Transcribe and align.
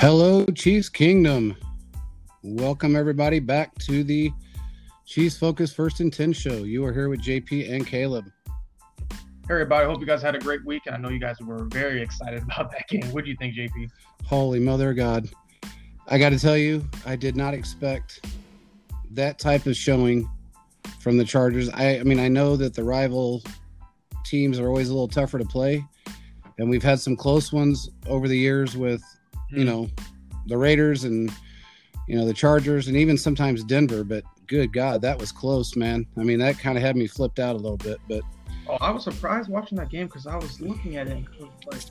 Hello, 0.00 0.46
Chiefs 0.46 0.88
Kingdom. 0.88 1.54
Welcome, 2.42 2.96
everybody, 2.96 3.38
back 3.38 3.76
to 3.80 4.02
the 4.02 4.32
Chiefs 5.04 5.36
Focus 5.36 5.74
First 5.74 6.00
and 6.00 6.10
10 6.10 6.32
show. 6.32 6.64
You 6.64 6.86
are 6.86 6.92
here 6.94 7.10
with 7.10 7.20
JP 7.20 7.70
and 7.70 7.86
Caleb. 7.86 8.24
Hey, 9.10 9.50
everybody. 9.50 9.84
Hope 9.84 10.00
you 10.00 10.06
guys 10.06 10.22
had 10.22 10.34
a 10.34 10.38
great 10.38 10.64
week. 10.64 10.84
And 10.86 10.94
I 10.94 10.98
know 10.98 11.10
you 11.10 11.18
guys 11.18 11.36
were 11.42 11.66
very 11.66 12.00
excited 12.00 12.42
about 12.42 12.70
that 12.70 12.88
game. 12.88 13.12
What 13.12 13.24
do 13.24 13.30
you 13.30 13.36
think, 13.36 13.54
JP? 13.54 13.90
Holy 14.24 14.58
mother 14.58 14.88
of 14.88 14.96
God. 14.96 15.28
I 16.08 16.16
got 16.16 16.30
to 16.30 16.38
tell 16.38 16.56
you, 16.56 16.82
I 17.04 17.14
did 17.14 17.36
not 17.36 17.52
expect 17.52 18.26
that 19.10 19.38
type 19.38 19.66
of 19.66 19.76
showing 19.76 20.26
from 20.98 21.18
the 21.18 21.26
Chargers. 21.26 21.68
I, 21.74 21.98
I 21.98 22.04
mean, 22.04 22.20
I 22.20 22.28
know 22.28 22.56
that 22.56 22.72
the 22.72 22.84
rival 22.84 23.42
teams 24.24 24.58
are 24.58 24.66
always 24.66 24.88
a 24.88 24.94
little 24.94 25.08
tougher 25.08 25.38
to 25.38 25.44
play, 25.44 25.84
and 26.56 26.70
we've 26.70 26.82
had 26.82 27.00
some 27.00 27.16
close 27.16 27.52
ones 27.52 27.90
over 28.06 28.28
the 28.28 28.38
years 28.38 28.78
with, 28.78 29.02
you 29.50 29.64
mm-hmm. 29.64 29.66
know, 29.66 29.90
the 30.46 30.56
Raiders 30.56 31.04
and 31.04 31.32
you 32.08 32.16
know 32.16 32.26
the 32.26 32.34
Chargers 32.34 32.88
and 32.88 32.96
even 32.96 33.16
sometimes 33.16 33.64
Denver. 33.64 34.04
But 34.04 34.24
good 34.46 34.72
God, 34.72 35.02
that 35.02 35.18
was 35.18 35.32
close, 35.32 35.76
man. 35.76 36.06
I 36.18 36.22
mean, 36.22 36.38
that 36.40 36.58
kind 36.58 36.76
of 36.76 36.82
had 36.82 36.96
me 36.96 37.06
flipped 37.06 37.38
out 37.38 37.54
a 37.54 37.58
little 37.58 37.76
bit. 37.76 37.98
But 38.08 38.22
Oh, 38.70 38.78
I 38.80 38.92
was 38.92 39.02
surprised 39.02 39.50
watching 39.50 39.76
that 39.78 39.88
game 39.88 40.06
because 40.06 40.28
I 40.28 40.36
was 40.36 40.60
looking 40.60 40.96
at 40.96 41.08
it 41.08 41.12
and 41.12 41.28
was 41.28 41.50
like, 41.66 41.82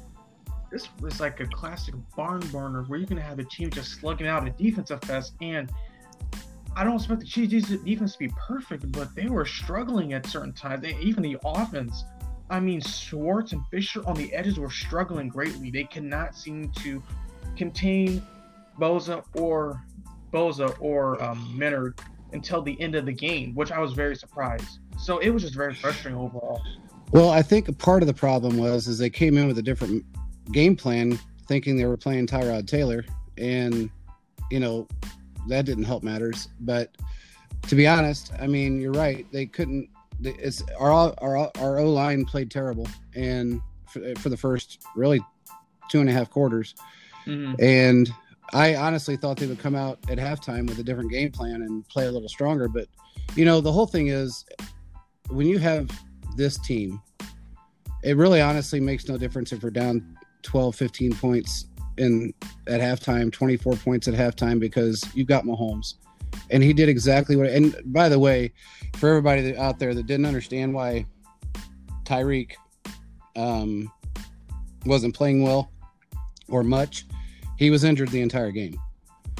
this 0.71 0.87
was 1.01 1.19
like 1.19 1.41
a 1.41 1.45
classic 1.47 1.93
barn 2.15 2.39
burner 2.53 2.83
where 2.83 2.97
you're 2.97 3.07
going 3.07 3.21
to 3.21 3.27
have 3.27 3.35
the 3.35 3.43
team 3.43 3.69
just 3.69 3.99
slugging 3.99 4.27
out 4.27 4.47
a 4.47 4.51
defensive 4.51 5.01
fest. 5.01 5.33
And 5.41 5.69
I 6.77 6.85
don't 6.85 6.95
expect 6.95 7.19
the 7.19 7.25
Chiefs 7.25 7.67
defense 7.83 8.13
to 8.13 8.19
be 8.19 8.29
perfect, 8.47 8.89
but 8.93 9.13
they 9.13 9.27
were 9.27 9.45
struggling 9.45 10.13
at 10.13 10.25
certain 10.25 10.53
times. 10.53 10.81
They, 10.81 10.95
even 11.01 11.21
the 11.21 11.37
offense. 11.43 12.05
I 12.49 12.61
mean, 12.61 12.79
Schwartz 12.79 13.51
and 13.51 13.61
Fisher 13.67 14.01
on 14.07 14.15
the 14.15 14.33
edges 14.33 14.57
were 14.57 14.69
struggling 14.69 15.27
greatly. 15.27 15.71
They 15.71 15.83
cannot 15.83 16.33
seem 16.33 16.71
to 16.77 17.03
contain 17.59 18.25
Bosa 18.79 19.21
or 19.35 19.83
Bosa 20.31 20.73
or 20.79 21.21
um, 21.21 21.53
Menard 21.55 21.99
until 22.31 22.61
the 22.61 22.79
end 22.79 22.95
of 22.95 23.05
the 23.05 23.11
game, 23.11 23.53
which 23.53 23.69
I 23.71 23.79
was 23.79 23.91
very 23.91 24.15
surprised. 24.15 24.79
So 24.97 25.17
it 25.17 25.29
was 25.29 25.43
just 25.43 25.55
very 25.55 25.75
frustrating 25.75 26.17
overall. 26.17 26.61
Well, 27.11 27.29
I 27.31 27.41
think 27.41 27.67
a 27.67 27.73
part 27.73 28.01
of 28.01 28.07
the 28.07 28.13
problem 28.13 28.57
was 28.57 28.87
is 28.87 28.97
they 28.97 29.09
came 29.09 29.37
in 29.37 29.45
with 29.45 29.57
a 29.57 29.61
different 29.61 30.05
game 30.53 30.75
plan, 30.75 31.19
thinking 31.47 31.75
they 31.75 31.85
were 31.85 31.97
playing 31.97 32.27
Tyrod 32.27 32.65
Taylor, 32.65 33.03
and 33.37 33.89
you 34.49 34.59
know 34.61 34.87
that 35.49 35.65
didn't 35.65 35.83
help 35.83 36.01
matters. 36.01 36.47
But 36.61 36.95
to 37.67 37.75
be 37.75 37.87
honest, 37.87 38.31
I 38.39 38.47
mean 38.47 38.79
you're 38.79 38.93
right. 38.93 39.25
They 39.33 39.47
couldn't. 39.47 39.89
It's 40.23 40.63
our 40.77 41.13
our 41.17 41.51
our 41.59 41.79
O 41.79 41.91
line 41.91 42.23
played 42.23 42.51
terrible, 42.51 42.87
and 43.15 43.61
for, 43.87 44.15
for 44.15 44.29
the 44.29 44.37
first 44.37 44.81
really 44.95 45.19
two 45.89 45.99
and 45.99 46.09
a 46.09 46.13
half 46.13 46.29
quarters, 46.29 46.75
Mm-hmm. 47.29 47.53
and 47.59 48.11
I 48.53 48.75
honestly 48.75 49.15
thought 49.15 49.37
they 49.37 49.45
would 49.45 49.59
come 49.59 49.75
out 49.75 49.99
at 50.09 50.17
halftime 50.17 50.67
with 50.67 50.79
a 50.79 50.83
different 50.83 51.11
game 51.11 51.31
plan 51.31 51.61
and 51.61 51.87
play 51.87 52.07
a 52.07 52.11
little 52.11 52.29
stronger. 52.29 52.67
But 52.67 52.87
you 53.35 53.45
know 53.45 53.61
the 53.61 53.71
whole 53.71 53.85
thing 53.85 54.07
is 54.07 54.45
when 55.29 55.47
you 55.47 55.59
have 55.59 55.89
this 56.35 56.57
team, 56.57 57.01
it 58.03 58.17
really 58.17 58.41
honestly 58.41 58.79
makes 58.79 59.07
no 59.07 59.17
difference 59.17 59.51
if 59.51 59.61
we're 59.61 59.69
down 59.69 60.17
12, 60.43 60.75
15 60.75 61.15
points 61.15 61.65
in 61.97 62.33
at 62.67 62.79
halftime, 62.79 63.31
24 63.31 63.73
points 63.75 64.07
at 64.07 64.13
halftime 64.13 64.59
because 64.59 65.03
you've 65.13 65.27
got 65.27 65.43
Mahomes. 65.43 65.95
And 66.51 66.63
he 66.63 66.73
did 66.73 66.89
exactly 66.89 67.35
what 67.35 67.47
and 67.47 67.75
by 67.85 68.09
the 68.09 68.17
way, 68.17 68.53
for 68.95 69.09
everybody 69.09 69.55
out 69.57 69.79
there 69.79 69.93
that 69.93 70.07
didn't 70.07 70.25
understand 70.25 70.73
why 70.73 71.05
Tyreek 72.03 72.53
um 73.35 73.91
wasn't 74.85 75.13
playing 75.13 75.43
well 75.43 75.71
or 76.47 76.63
much, 76.63 77.05
he 77.59 77.69
was 77.69 77.83
injured 77.83 78.09
the 78.09 78.21
entire 78.21 78.51
game. 78.51 78.79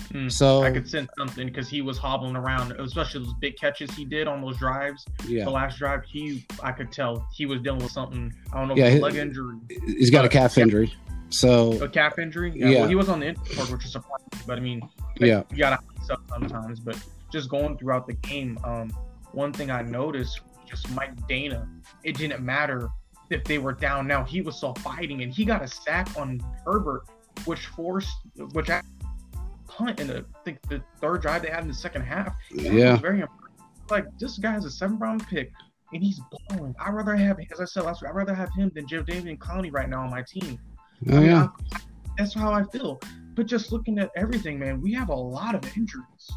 Mm. 0.09 0.29
So 0.31 0.61
I 0.61 0.71
could 0.71 0.89
sense 0.89 1.09
something 1.17 1.47
because 1.47 1.69
he 1.69 1.81
was 1.81 1.97
hobbling 1.97 2.35
around, 2.35 2.73
especially 2.73 3.23
those 3.23 3.33
big 3.35 3.55
catches 3.57 3.89
he 3.91 4.03
did 4.03 4.27
on 4.27 4.41
those 4.41 4.57
drives. 4.57 5.05
yeah, 5.25 5.45
The 5.45 5.51
last 5.51 5.77
drive, 5.77 6.03
he 6.03 6.45
I 6.61 6.73
could 6.73 6.91
tell 6.91 7.27
he 7.33 7.45
was 7.45 7.61
dealing 7.61 7.79
with 7.79 7.91
something. 7.91 8.33
I 8.53 8.59
don't 8.59 8.67
know, 8.67 8.75
Yeah, 8.75 8.87
if 8.87 8.95
it 8.95 9.01
was 9.01 9.13
a 9.13 9.17
leg 9.17 9.27
injury, 9.27 9.55
he's 9.85 10.09
got 10.09 10.25
a 10.25 10.29
calf 10.29 10.57
injury. 10.57 10.93
So 11.29 11.81
a 11.81 11.87
calf 11.87 12.19
injury. 12.19 12.51
Yeah, 12.53 12.67
Yeah. 12.67 12.79
Well, 12.79 12.89
he 12.89 12.95
was 12.95 13.07
on 13.07 13.21
the 13.21 13.27
injury 13.27 13.45
report, 13.51 13.71
which 13.71 13.85
is 13.85 13.93
surprising. 13.93 14.27
But 14.45 14.57
I 14.57 14.61
mean, 14.61 14.81
yeah, 15.17 15.43
you 15.51 15.57
gotta 15.57 15.79
stuff 16.03 16.19
sometimes. 16.27 16.81
But 16.81 17.01
just 17.31 17.49
going 17.49 17.77
throughout 17.77 18.05
the 18.05 18.13
game, 18.13 18.57
um, 18.65 18.91
one 19.31 19.53
thing 19.53 19.71
I 19.71 19.81
noticed 19.81 20.41
just 20.67 20.89
Mike 20.91 21.15
Danna. 21.27 21.67
It 22.03 22.17
didn't 22.17 22.43
matter 22.43 22.89
if 23.29 23.43
they 23.45 23.59
were 23.59 23.73
down. 23.73 24.07
Now 24.07 24.23
he 24.23 24.41
was 24.41 24.57
still 24.57 24.73
fighting, 24.75 25.23
and 25.23 25.31
he 25.31 25.45
got 25.45 25.63
a 25.63 25.67
sack 25.67 26.09
on 26.17 26.41
Herbert, 26.65 27.03
which 27.45 27.65
forced, 27.67 28.15
which 28.53 28.69
I 28.69 28.81
punt 29.67 29.99
in 29.99 30.07
the 30.07 30.25
I 30.35 30.43
think 30.43 30.61
the 30.69 30.81
third 30.99 31.21
drive 31.21 31.41
they 31.43 31.49
had 31.49 31.61
in 31.61 31.67
the 31.67 31.73
second 31.73 32.01
half. 32.03 32.35
Yeah. 32.51 32.93
was 32.93 33.01
very 33.01 33.23
like 33.89 34.05
this 34.19 34.37
guy 34.37 34.51
has 34.51 34.65
a 34.65 34.71
seven 34.71 34.97
round 34.99 35.27
pick. 35.27 35.51
And 35.91 36.03
he's 36.03 36.21
balling. 36.47 36.75
I'd 36.79 36.93
rather 36.93 37.15
have, 37.15 37.39
as 37.51 37.59
I 37.59 37.65
said 37.65 37.83
last 37.83 38.03
week, 38.03 38.11
I'd 38.11 38.15
rather 38.15 38.35
have 38.35 38.53
him 38.53 38.71
than 38.75 38.85
Jadeveon 38.85 39.39
Clowney 39.39 39.73
right 39.73 39.89
now 39.89 40.01
on 40.03 40.11
my 40.11 40.21
team. 40.21 40.59
Oh 41.09 41.17
I 41.17 41.19
mean, 41.19 41.25
yeah. 41.31 41.47
I- 41.73 41.79
that's 42.15 42.33
how 42.35 42.51
I 42.51 42.63
feel. 42.65 43.01
But 43.33 43.47
just 43.47 43.71
looking 43.71 43.97
at 43.97 44.11
everything, 44.15 44.59
man, 44.59 44.81
we 44.81 44.93
have 44.93 45.09
a 45.09 45.15
lot 45.15 45.55
of 45.55 45.65
injuries. 45.75 46.29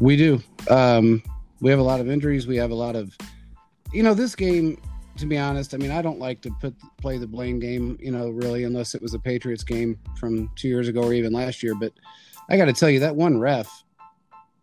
We 0.00 0.16
do. 0.16 0.42
Um, 0.70 1.22
we 1.60 1.70
have 1.70 1.80
a 1.80 1.82
lot 1.82 2.00
of 2.00 2.08
injuries. 2.08 2.46
We 2.46 2.56
have 2.56 2.70
a 2.70 2.74
lot 2.74 2.96
of, 2.96 3.16
you 3.92 4.02
know, 4.02 4.14
this 4.14 4.34
game. 4.34 4.80
To 5.18 5.26
be 5.26 5.38
honest, 5.38 5.74
I 5.74 5.76
mean, 5.76 5.90
I 5.92 6.02
don't 6.02 6.18
like 6.18 6.40
to 6.42 6.50
put 6.60 6.74
play 6.98 7.18
the 7.18 7.26
blame 7.26 7.58
game. 7.60 7.96
You 8.00 8.10
know, 8.10 8.30
really, 8.30 8.64
unless 8.64 8.94
it 8.94 9.02
was 9.02 9.14
a 9.14 9.18
Patriots 9.18 9.62
game 9.64 9.98
from 10.18 10.50
two 10.56 10.68
years 10.68 10.88
ago 10.88 11.02
or 11.04 11.12
even 11.12 11.32
last 11.32 11.62
year. 11.62 11.74
But 11.74 11.92
I 12.48 12.56
got 12.56 12.64
to 12.66 12.72
tell 12.72 12.90
you, 12.90 13.00
that 13.00 13.14
one 13.14 13.38
ref 13.38 13.84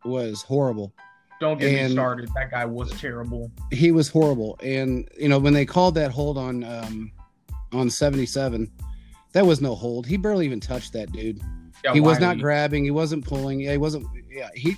was 0.04 0.42
horrible. 0.42 0.94
Don't 1.40 1.60
get 1.60 1.74
And- 1.74 1.90
me 1.90 1.96
started. 1.96 2.30
That 2.36 2.52
guy 2.52 2.66
was 2.66 2.92
terrible. 3.00 3.52
He 3.72 3.92
was 3.92 4.08
horrible. 4.10 4.60
And 4.62 5.10
you 5.18 5.30
know, 5.30 5.40
when 5.40 5.54
they 5.54 5.66
called 5.66 5.96
that 5.96 6.12
hold 6.12 6.38
on 6.38 6.64
um, 6.64 7.12
on 7.72 7.90
seventy 7.90 8.26
seven, 8.26 8.72
that 9.34 9.46
was 9.46 9.62
no 9.62 9.74
hold. 9.74 10.06
He 10.06 10.18
barely 10.18 10.46
even 10.46 10.60
touched 10.60 10.94
that 10.94 11.12
dude. 11.12 11.40
Yeah, 11.84 11.94
he 11.94 12.02
was 12.02 12.20
not 12.20 12.38
grabbing. 12.38 12.84
He 12.84 12.92
wasn't 12.92 13.26
pulling. 13.26 13.60
Yeah, 13.60 13.72
he 13.72 13.78
wasn't. 13.78 14.06
Yeah, 14.30 14.50
he. 14.54 14.78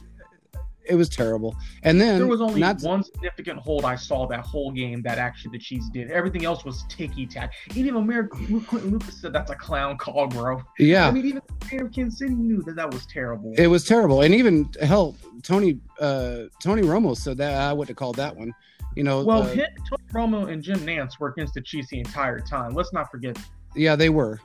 It 0.86 0.96
was 0.96 1.10
terrible. 1.10 1.56
And 1.84 2.00
then 2.00 2.20
There 2.20 2.28
was 2.28 2.42
only 2.42 2.60
not 2.60 2.82
one 2.82 3.04
significant 3.04 3.60
hold 3.60 3.86
I 3.86 3.96
saw 3.96 4.28
that 4.28 4.42
whole 4.42 4.72
game 4.72 5.02
that 5.04 5.18
actually 5.18 5.58
the 5.58 5.64
Chiefs 5.64 5.90
did. 5.90 6.12
Everything 6.12 6.46
else 6.46 6.66
was 6.66 6.84
ticky 6.90 7.26
tack. 7.26 7.54
Even 7.76 7.96
American 7.96 8.62
Quinton 8.62 8.92
Lucas 8.92 9.22
said 9.22 9.34
that's 9.34 9.52
a 9.52 9.56
clown 9.56 9.98
call, 9.98 10.28
bro. 10.28 10.62
yeah. 10.80 11.08
I 11.08 11.12
mean, 11.12 11.26
even 11.26 11.42
the 11.60 11.66
mayor 11.72 11.86
of 11.86 11.94
Kansas 11.94 12.20
City 12.20 12.34
knew 12.34 12.62
that 12.64 12.76
that 12.76 12.92
was 12.92 13.06
terrible. 13.06 13.54
It 13.58 13.68
was 13.68 13.86
terrible, 13.86 14.22
and 14.22 14.34
even 14.34 14.70
hell, 14.82 15.16
Tony 15.42 15.80
uh, 16.00 16.44
Tony 16.62 16.82
Romo 16.82 17.16
said 17.16 17.38
that 17.38 17.62
I 17.62 17.74
would 17.74 17.88
have 17.88 17.98
called 17.98 18.16
that 18.18 18.36
one. 18.36 18.54
You 18.96 19.04
know, 19.04 19.24
well, 19.24 19.44
uh, 19.44 19.48
him, 19.48 19.66
Tony 19.90 20.04
Romo 20.14 20.52
and 20.52 20.62
Jim 20.62 20.80
Nantz 20.80 21.20
were 21.20 21.30
against 21.30 21.56
the 21.56 21.62
Chiefs 21.62 21.90
the 21.90 22.00
entire 22.00 22.40
time. 22.40 22.74
Let's 22.74 22.94
not 22.94 23.10
forget 23.10 23.38
yeah, 23.76 23.96
they 23.96 24.10
were. 24.10 24.40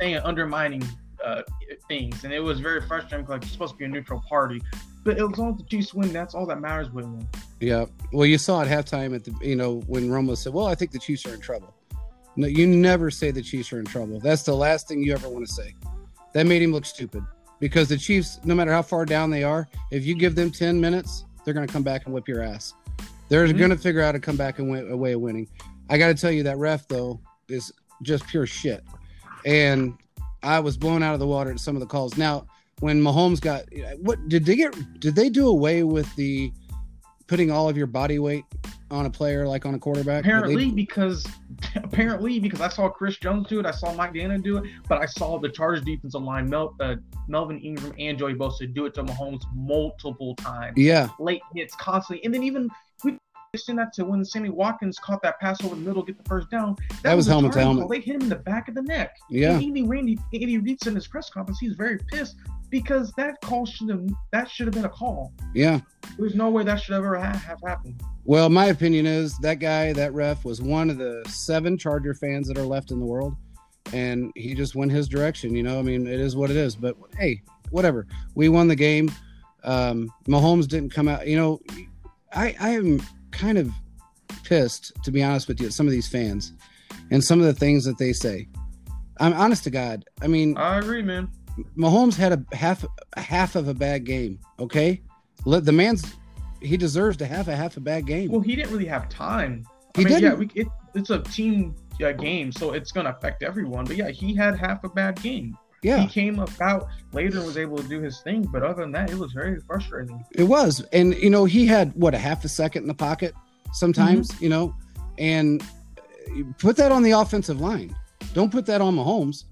saying 0.00 0.16
undermining 0.18 0.82
uh, 1.24 1.42
things, 1.88 2.24
and 2.24 2.32
it 2.32 2.40
was 2.40 2.60
very 2.60 2.80
frustrating. 2.80 3.26
Like 3.26 3.42
you're 3.42 3.50
supposed 3.50 3.74
to 3.74 3.78
be 3.78 3.84
a 3.84 3.88
neutral 3.88 4.22
party, 4.28 4.62
but 5.04 5.14
as 5.18 5.38
long 5.38 5.52
as 5.52 5.58
the 5.58 5.64
Chiefs 5.64 5.94
win, 5.94 6.12
that's 6.12 6.34
all 6.34 6.46
that 6.46 6.60
matters 6.60 6.90
with 6.90 7.04
them. 7.04 7.26
Yeah. 7.60 7.86
Well, 8.12 8.26
you 8.26 8.38
saw 8.38 8.62
at 8.62 8.68
halftime 8.68 9.14
at 9.14 9.24
the 9.24 9.34
you 9.42 9.56
know 9.56 9.80
when 9.86 10.08
Romo 10.08 10.36
said, 10.36 10.52
"Well, 10.52 10.66
I 10.66 10.74
think 10.74 10.90
the 10.92 10.98
Chiefs 10.98 11.26
are 11.26 11.34
in 11.34 11.40
trouble." 11.40 11.74
No, 12.36 12.46
you 12.46 12.66
never 12.66 13.10
say 13.10 13.30
the 13.30 13.42
Chiefs 13.42 13.72
are 13.72 13.80
in 13.80 13.84
trouble. 13.84 14.20
That's 14.20 14.42
the 14.44 14.54
last 14.54 14.86
thing 14.88 15.02
you 15.02 15.12
ever 15.12 15.28
want 15.28 15.46
to 15.46 15.52
say. 15.52 15.74
That 16.34 16.46
made 16.46 16.62
him 16.62 16.72
look 16.72 16.84
stupid 16.84 17.24
because 17.58 17.88
the 17.88 17.96
Chiefs, 17.96 18.38
no 18.44 18.54
matter 18.54 18.70
how 18.70 18.82
far 18.82 19.04
down 19.04 19.30
they 19.30 19.42
are, 19.42 19.66
if 19.90 20.04
you 20.04 20.14
give 20.14 20.34
them 20.34 20.50
ten 20.50 20.80
minutes, 20.80 21.24
they're 21.44 21.54
going 21.54 21.66
to 21.66 21.72
come 21.72 21.82
back 21.82 22.04
and 22.04 22.14
whip 22.14 22.28
your 22.28 22.42
ass. 22.42 22.74
They're 23.28 23.46
Mhm. 23.46 23.58
going 23.58 23.70
to 23.70 23.76
figure 23.76 24.02
out 24.02 24.12
to 24.12 24.20
come 24.20 24.36
back 24.36 24.58
and 24.58 24.70
win, 24.70 24.90
a 24.90 24.96
way 24.96 25.12
of 25.12 25.20
winning. 25.20 25.48
I 25.90 25.98
got 25.98 26.08
to 26.08 26.14
tell 26.14 26.30
you 26.30 26.42
that 26.44 26.58
ref 26.58 26.86
though 26.88 27.20
is 27.48 27.72
just 28.02 28.26
pure 28.28 28.46
shit, 28.46 28.84
and 29.44 29.94
I 30.42 30.60
was 30.60 30.76
blown 30.76 31.02
out 31.02 31.14
of 31.14 31.20
the 31.20 31.26
water 31.26 31.50
at 31.50 31.58
some 31.60 31.74
of 31.74 31.80
the 31.80 31.86
calls. 31.86 32.16
Now, 32.16 32.46
when 32.80 33.00
Mahomes 33.02 33.40
got 33.40 33.64
what 34.00 34.28
did 34.28 34.44
they 34.44 34.56
get? 34.56 34.74
Did 35.00 35.14
they 35.14 35.28
do 35.30 35.48
away 35.48 35.82
with 35.82 36.14
the 36.16 36.52
putting 37.26 37.50
all 37.50 37.68
of 37.68 37.76
your 37.76 37.86
body 37.86 38.18
weight 38.18 38.44
on 38.90 39.04
a 39.04 39.10
player 39.10 39.46
like 39.46 39.66
on 39.66 39.74
a 39.74 39.78
quarterback? 39.78 40.24
Did 40.24 40.30
they- 40.32 40.36
Apparently, 40.38 40.70
because 40.70 41.26
apparently 41.76 42.38
because 42.40 42.60
I 42.60 42.68
saw 42.68 42.88
Chris 42.88 43.16
Jones 43.18 43.46
do 43.48 43.60
it, 43.60 43.66
I 43.66 43.70
saw 43.70 43.92
Mike 43.94 44.14
Danna 44.14 44.42
do 44.42 44.58
it, 44.58 44.64
but 44.88 44.98
I 44.98 45.06
saw 45.06 45.38
the 45.38 45.48
Chargers 45.48 45.84
defensive 45.84 46.22
line, 46.22 46.48
Mel, 46.48 46.74
uh, 46.80 46.96
Melvin 47.28 47.58
Ingram 47.60 47.92
and 47.98 48.18
Joey 48.18 48.34
Bosa 48.34 48.72
do 48.72 48.86
it 48.86 48.94
to 48.94 49.04
Mahomes 49.04 49.42
multiple 49.54 50.34
times, 50.36 50.74
yeah, 50.76 51.08
late 51.18 51.42
hits 51.54 51.74
constantly, 51.76 52.24
and 52.24 52.32
then 52.32 52.42
even 52.42 52.68
we 53.04 53.18
mentioned 53.54 53.78
that 53.78 53.92
to 53.94 54.04
when 54.04 54.24
Sammy 54.24 54.50
Watkins 54.50 54.98
caught 54.98 55.22
that 55.22 55.38
pass 55.40 55.62
over 55.64 55.74
the 55.74 55.80
middle, 55.80 56.02
get 56.02 56.16
the 56.22 56.28
first 56.28 56.50
down. 56.50 56.76
That 57.02 57.14
was 57.14 57.28
a 57.28 57.30
helmet 57.30 57.52
to 57.52 57.60
helmet. 57.60 57.88
They 57.90 58.00
hit 58.00 58.14
him 58.16 58.22
in 58.22 58.28
the 58.28 58.36
back 58.36 58.68
of 58.68 58.74
the 58.74 58.82
neck. 58.82 59.16
yeah, 59.30 59.54
And 59.54 59.62
Andy 59.64 59.82
Randy, 59.84 60.18
Andy 60.32 60.58
Reid 60.58 60.82
said 60.82 60.90
in 60.90 60.94
his 60.96 61.06
press 61.08 61.28
conference, 61.30 61.58
he's 61.58 61.74
very 61.74 61.98
pissed 62.10 62.36
because 62.70 63.12
that 63.16 63.40
call 63.40 63.66
should 63.66 63.88
have 63.90 64.06
that 64.32 64.50
should 64.50 64.66
have 64.66 64.74
been 64.74 64.84
a 64.84 64.88
call. 64.90 65.32
yeah. 65.54 65.80
There's 66.18 66.34
no 66.34 66.50
way 66.50 66.64
that 66.64 66.80
should 66.80 66.94
ever 66.94 67.18
ha- 67.18 67.36
have 67.36 67.60
happened. 67.64 68.02
Well, 68.24 68.48
my 68.48 68.66
opinion 68.66 69.06
is 69.06 69.36
that 69.38 69.54
guy, 69.60 69.92
that 69.92 70.12
ref, 70.14 70.44
was 70.44 70.60
one 70.60 70.90
of 70.90 70.98
the 70.98 71.22
seven 71.28 71.78
Charger 71.78 72.14
fans 72.14 72.48
that 72.48 72.58
are 72.58 72.64
left 72.64 72.90
in 72.90 72.98
the 72.98 73.06
world. 73.06 73.34
and 73.92 74.32
he 74.34 74.54
just 74.54 74.74
went 74.74 74.90
his 74.92 75.08
direction. 75.08 75.54
You 75.54 75.62
know, 75.62 75.78
I 75.78 75.82
mean, 75.82 76.06
it 76.06 76.20
is 76.20 76.36
what 76.36 76.50
it 76.50 76.56
is. 76.56 76.76
But 76.76 76.96
hey, 77.18 77.42
whatever. 77.70 78.06
We 78.34 78.48
won 78.48 78.68
the 78.68 78.76
game. 78.76 79.10
Um, 79.64 80.10
Mahomes 80.26 80.66
didn't 80.68 80.90
come 80.92 81.08
out. 81.08 81.26
You 81.26 81.36
know, 81.36 81.60
I 82.32 82.54
I 82.60 82.70
am 82.70 83.00
kind 83.30 83.58
of 83.58 83.70
pissed 84.44 84.92
to 85.04 85.10
be 85.10 85.22
honest 85.22 85.48
with 85.48 85.60
you. 85.60 85.70
Some 85.70 85.86
of 85.86 85.92
these 85.92 86.08
fans 86.08 86.52
and 87.10 87.22
some 87.24 87.40
of 87.40 87.46
the 87.46 87.54
things 87.54 87.84
that 87.84 87.98
they 87.98 88.12
say. 88.12 88.48
I'm 89.20 89.32
honest 89.32 89.64
to 89.64 89.70
God. 89.70 90.04
I 90.22 90.26
mean, 90.26 90.56
I 90.56 90.78
agree, 90.78 91.02
man. 91.02 91.28
Mahomes 91.76 92.14
had 92.16 92.32
a 92.32 92.56
half 92.56 92.84
a 93.14 93.20
half 93.20 93.56
of 93.56 93.68
a 93.68 93.74
bad 93.74 94.04
game. 94.04 94.38
Okay, 94.58 95.00
let 95.44 95.64
the 95.64 95.72
man's 95.72 96.14
he 96.60 96.76
deserves 96.76 97.16
to 97.18 97.26
have 97.26 97.48
a 97.48 97.54
half 97.56 97.76
a 97.76 97.80
bad 97.80 98.06
game. 98.06 98.30
Well, 98.30 98.40
he 98.40 98.56
didn't 98.56 98.72
really 98.72 98.86
have 98.86 99.08
time. 99.08 99.64
I 99.96 100.00
He 100.00 100.04
mean, 100.04 100.20
didn't. 100.20 100.38
we, 100.38 100.50
it, 100.54 100.66
it's 100.94 101.10
a 101.10 101.20
team 101.22 101.74
uh, 102.04 102.12
game, 102.12 102.50
so 102.52 102.72
it's 102.72 102.90
going 102.92 103.06
to 103.06 103.12
affect 103.16 103.42
everyone. 103.42 103.84
But 103.84 103.96
yeah, 103.96 104.10
he 104.10 104.34
had 104.34 104.58
half 104.58 104.82
a 104.84 104.88
bad 104.88 105.20
game. 105.22 105.56
yeah, 105.82 105.98
He 106.00 106.08
came 106.08 106.40
about 106.40 106.88
later 107.12 107.36
and 107.38 107.46
was 107.46 107.56
able 107.56 107.76
to 107.78 107.86
do 107.88 108.00
his 108.00 108.20
thing, 108.22 108.42
but 108.42 108.64
other 108.64 108.82
than 108.82 108.90
that, 108.92 109.10
it 109.10 109.16
was 109.16 109.32
very 109.32 109.60
frustrating. 109.60 110.24
It 110.32 110.42
was, 110.44 110.80
and 110.92 111.14
you 111.14 111.30
know, 111.30 111.44
he 111.44 111.64
had 111.66 111.92
what 111.94 112.12
a 112.14 112.18
half 112.18 112.44
a 112.44 112.48
second 112.48 112.82
in 112.82 112.88
the 112.88 112.94
pocket 112.94 113.34
sometimes, 113.72 114.30
Mm-hmm. 114.32 114.42
you 114.44 114.50
know, 114.50 114.74
and 115.18 115.62
put 116.58 116.76
that 116.76 116.90
on 116.90 117.02
the 117.04 117.12
offensive 117.12 117.60
line. 117.60 117.94
Don't 118.34 118.50
put 118.50 118.66
that 118.66 118.80
on 118.80 118.96
Mahomes 118.96 119.44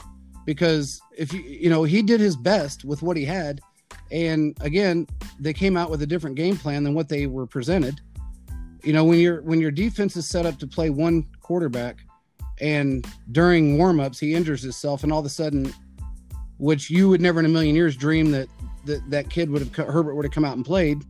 because 0.46 1.00
if 1.18 1.32
you 1.34 1.40
you 1.42 1.68
know 1.68 1.82
he 1.84 2.00
did 2.00 2.20
his 2.20 2.36
best 2.36 2.84
with 2.84 3.02
what 3.02 3.16
he 3.18 3.24
had, 3.24 3.60
and 4.10 4.56
again, 4.62 5.06
they 5.38 5.52
came 5.52 5.76
out 5.76 5.90
with 5.90 6.00
a 6.00 6.06
different 6.06 6.36
game 6.36 6.56
plan 6.56 6.82
than 6.84 6.94
what 6.94 7.08
they 7.10 7.26
were 7.26 7.46
presented. 7.46 8.00
You 8.82 8.92
know, 8.94 9.04
when 9.04 9.18
your 9.18 9.42
when 9.42 9.60
your 9.60 9.70
defense 9.72 10.16
is 10.16 10.26
set 10.26 10.46
up 10.46 10.58
to 10.60 10.66
play 10.66 10.88
one 10.90 11.26
quarterback, 11.42 11.98
and 12.60 13.06
during 13.32 13.76
warmups 13.76 14.18
he 14.18 14.34
injures 14.34 14.62
himself, 14.62 15.02
and 15.02 15.12
all 15.12 15.20
of 15.20 15.26
a 15.26 15.30
sudden, 15.30 15.74
which 16.58 16.88
you 16.88 17.08
would 17.10 17.20
never 17.20 17.40
in 17.40 17.46
a 17.46 17.50
million 17.50 17.74
years 17.74 17.96
dream 17.96 18.30
that 18.30 18.48
that 18.86 19.02
that 19.10 19.28
kid 19.28 19.50
would 19.50 19.60
have 19.62 19.74
Herbert 19.88 20.14
would 20.14 20.24
have 20.24 20.32
come 20.32 20.44
out 20.44 20.56
and 20.56 20.64
played. 20.64 21.02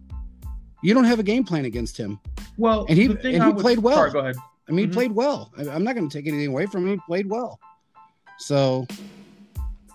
You 0.83 0.95
don't 0.95 1.05
have 1.05 1.19
a 1.19 1.23
game 1.23 1.45
plan 1.45 1.65
against 1.65 1.97
him. 1.97 2.19
Well, 2.59 2.87
And 2.89 2.97
he- 2.99 3.07
and 3.07 3.21
he 3.23 3.39
would- 3.41 3.59
played 3.59 3.79
well. 3.81 3.97
Sorry, 3.97 4.11
go 4.13 4.19
ahead. 4.21 4.37
I 4.69 4.73
mean, 4.73 4.87
Mhm. 4.87 4.89
he 4.89 4.95
played 4.95 5.13
well. 5.13 5.53
I, 5.59 5.69
I'm 5.69 5.85
not 5.85 5.95
going 5.95 6.09
to 6.09 6.17
take 6.19 6.27
anything 6.27 6.49
away 6.49 6.67
from 6.67 6.87
him. 6.87 6.95
He 6.95 7.01
played 7.07 7.29
well. 7.29 7.59
So 8.39 8.87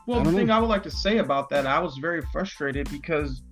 Well, 0.08 0.20
the 0.20 0.26
don't 0.26 0.36
thing 0.36 0.48
know. 0.48 0.58
I 0.58 0.60
would 0.60 0.70
like 0.70 0.84
to 0.84 0.92
say 0.92 1.18
about 1.18 1.50
that, 1.50 1.66
I 1.66 1.80
was 1.80 1.98
very 1.98 2.22
frustrated 2.32 2.90
because 2.90 3.44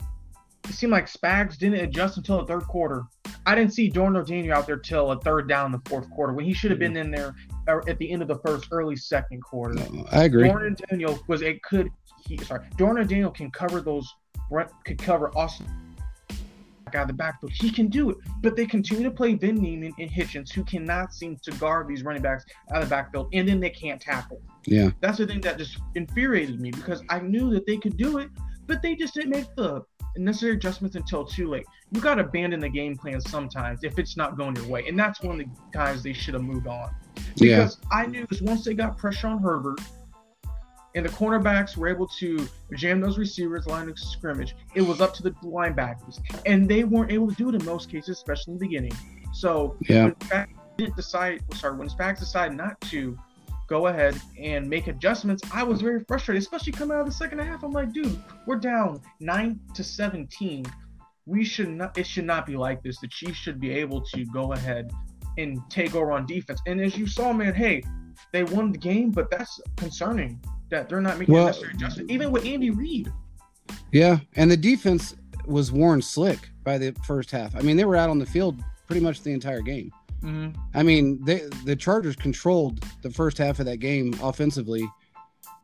it 0.68 0.74
seemed 0.74 0.92
like 0.92 1.06
Spags 1.06 1.58
didn't 1.58 1.80
adjust 1.80 2.18
until 2.18 2.40
the 2.40 2.46
third 2.46 2.68
quarter. 2.68 3.04
I 3.46 3.56
didn't 3.56 3.74
see 3.74 3.90
Dorian 3.90 4.18
O'Daniel 4.18 4.56
out 4.56 4.68
there 4.68 4.78
till 4.78 5.12
a 5.12 5.20
third 5.20 5.48
down 5.48 5.68
in 5.68 5.72
the 5.72 5.90
fourth 5.90 6.10
quarter 6.12 6.34
when 6.34 6.46
he 6.46 6.54
should 6.54 6.72
have 6.72 6.80
been 6.80 6.98
in 6.98 7.12
there 7.12 7.34
uh, 7.68 7.80
at 7.88 7.98
the 7.98 8.12
end 8.12 8.22
of 8.22 8.28
the 8.28 8.40
first, 8.46 8.68
early 8.72 8.96
second 8.96 9.42
quarter. 9.42 9.76
no, 9.76 10.06
I 10.12 10.26
agree. 10.26 10.48
Dorian 10.48 10.74
O'Daniel 10.74 11.20
was 11.28 11.42
it 11.42 11.62
could 11.64 11.90
he 12.28 12.38
sorry 12.38 12.68
Dorian 12.78 12.98
O'Daniel 12.98 13.32
can 13.32 13.50
cover 13.52 13.82
those 13.82 14.08
could 14.86 14.98
cover 14.98 15.36
Austin 15.38 15.68
out 16.96 17.04
of 17.04 17.08
the 17.08 17.14
backfield. 17.14 17.52
He 17.54 17.72
can 17.72 17.88
do 17.88 18.10
it, 18.10 18.18
but 18.42 18.56
they 18.56 18.66
continue 18.66 19.04
to 19.04 19.12
play 19.12 19.36
Ben 19.36 19.56
Niemann 19.56 19.94
and 20.00 20.10
Hitchens, 20.10 20.52
who 20.52 20.64
cannot 20.64 21.14
seem 21.14 21.38
to 21.44 21.52
guard 21.52 21.88
these 21.88 22.04
running 22.04 22.22
backs 22.22 22.46
out 22.72 22.82
of 22.82 22.90
the 22.90 22.94
backfield, 22.94 23.30
and 23.34 23.48
then 23.48 23.60
they 23.60 23.70
can't 23.70 24.02
tackle. 24.02 24.42
Yeah. 24.66 24.92
That's 25.00 25.18
the 25.18 25.28
thing 25.28 25.42
that 25.42 25.58
just 25.58 25.78
infuriated 25.96 26.60
me 26.60 26.72
because 26.72 27.04
I 27.10 27.20
knew 27.20 27.50
that 27.52 27.66
they 27.66 27.78
could 27.78 27.98
do 27.98 28.18
it, 28.20 28.30
but 28.68 28.82
they 28.82 28.96
just 28.96 29.14
didn't 29.14 29.32
make 29.32 29.54
the 29.56 29.84
necessary 30.18 30.54
adjustments 30.54 30.96
until 30.96 31.24
too 31.26 31.50
late. 31.50 31.66
You 31.92 32.02
got 32.02 32.16
to 32.16 32.24
abandon 32.24 32.60
the 32.60 32.70
game 32.70 32.96
plan 32.96 33.22
sometimes 33.22 33.84
if 33.84 33.98
it's 34.00 34.18
not 34.18 34.38
going 34.38 34.56
your 34.56 34.68
way, 34.68 34.88
and 34.88 34.98
that's 34.98 35.22
one 35.22 35.42
of 35.42 35.48
the 35.48 35.78
times 35.78 36.04
they 36.04 36.14
should 36.14 36.34
have 36.34 36.44
moved 36.44 36.68
on. 36.68 36.94
Yeah. 37.36 37.58
Because 37.58 37.78
I 37.92 38.06
knew 38.06 38.28
once 38.42 38.66
they 38.66 38.74
got 38.74 38.98
pressure 38.98 39.28
on 39.28 39.40
Herbert 39.40 39.80
and 40.96 41.06
the 41.06 41.10
cornerbacks 41.10 41.78
were 41.78 41.88
able 41.88 42.08
to 42.08 42.48
jam 42.76 43.00
those 43.00 43.18
receivers 43.18 43.68
line 43.68 43.90
of 43.90 43.98
scrimmage, 43.98 44.56
it 44.76 44.82
was 44.82 45.02
up 45.02 45.14
to 45.16 45.24
the 45.24 45.32
linebackers. 45.44 46.20
And 46.46 46.68
they 46.68 46.84
weren't 46.84 47.12
able 47.12 47.28
to 47.30 47.36
do 47.36 47.50
it 47.50 47.56
in 47.56 47.66
most 47.66 47.92
cases, 47.92 48.10
especially 48.18 48.54
in 48.54 48.60
the 48.60 48.66
beginning. 48.66 48.94
So 49.34 49.76
Yeah. 49.82 50.12
didn't 50.78 50.96
decide 50.96 51.44
sorry, 51.56 51.78
when 51.78 51.90
Spags 51.90 52.20
decided 52.20 52.58
not 52.58 52.80
to 52.82 53.18
go 53.68 53.88
ahead 53.88 54.20
and 54.40 54.68
make 54.68 54.88
adjustments, 54.88 55.44
I 55.54 55.62
was 55.62 55.82
very 55.82 56.04
frustrated, 56.06 56.42
especially 56.42 56.72
coming 56.74 56.96
out 56.96 57.02
of 57.02 57.06
the 57.06 57.12
second 57.14 57.40
half. 57.40 57.64
I'm 57.64 57.72
like, 57.72 57.92
dude, 57.94 58.20
we're 58.48 58.56
down 58.56 59.02
nine 59.20 59.60
to 59.76 59.84
seventeen. 59.84 60.66
We 61.26 61.44
should 61.44 61.70
not 61.70 61.98
it 61.98 62.08
should 62.08 62.26
not 62.26 62.46
be 62.48 62.58
like 62.58 62.82
this. 62.82 63.00
The 63.00 63.08
Chiefs 63.08 63.38
should 63.38 63.60
be 63.60 63.72
able 63.72 64.02
to 64.02 64.26
go 64.26 64.54
ahead 64.54 64.92
and 65.38 65.62
take 65.70 65.94
over 65.96 66.12
on 66.12 66.26
defense. 66.26 66.60
And 66.66 66.82
as 66.82 66.98
you 66.98 67.06
saw, 67.06 67.32
man, 67.32 67.54
hey, 67.54 67.84
they 68.34 68.44
won 68.44 68.72
the 68.72 68.78
game, 68.78 69.12
but 69.12 69.30
that's 69.30 69.62
concerning 69.78 70.42
that 70.70 70.90
they're 70.90 71.02
not 71.02 71.18
making 71.20 71.34
Well- 71.34 71.48
necessary 71.48 71.74
adjustments. 71.74 72.12
Even 72.12 72.32
with 72.32 72.46
Andy 72.46 72.70
Reid. 72.70 73.12
Yeah. 73.92 74.20
And 74.36 74.50
the 74.50 74.58
defense 74.58 75.16
was 75.46 75.72
worn 75.72 76.02
slick 76.02 76.50
by 76.64 76.78
the 76.78 76.94
first 77.06 77.32
half. 77.32 77.56
I 77.56 77.62
mean, 77.62 77.78
they 77.78 77.86
were 77.86 77.96
out 77.96 78.10
on 78.10 78.20
the 78.20 78.26
field 78.26 78.62
pretty 78.88 79.02
much 79.02 79.22
the 79.22 79.32
entire 79.32 79.62
game. 79.62 79.92
Mm-hmm. 80.24 80.60
I 80.74 80.84
mean, 80.84 81.24
they, 81.24 81.44
the 81.66 81.76
Chargers 81.76 82.16
controlled 82.16 82.84
the 83.02 83.10
first 83.10 83.38
half 83.38 83.60
of 83.60 83.66
that 83.68 83.78
game 83.78 84.14
offensively, 84.22 84.86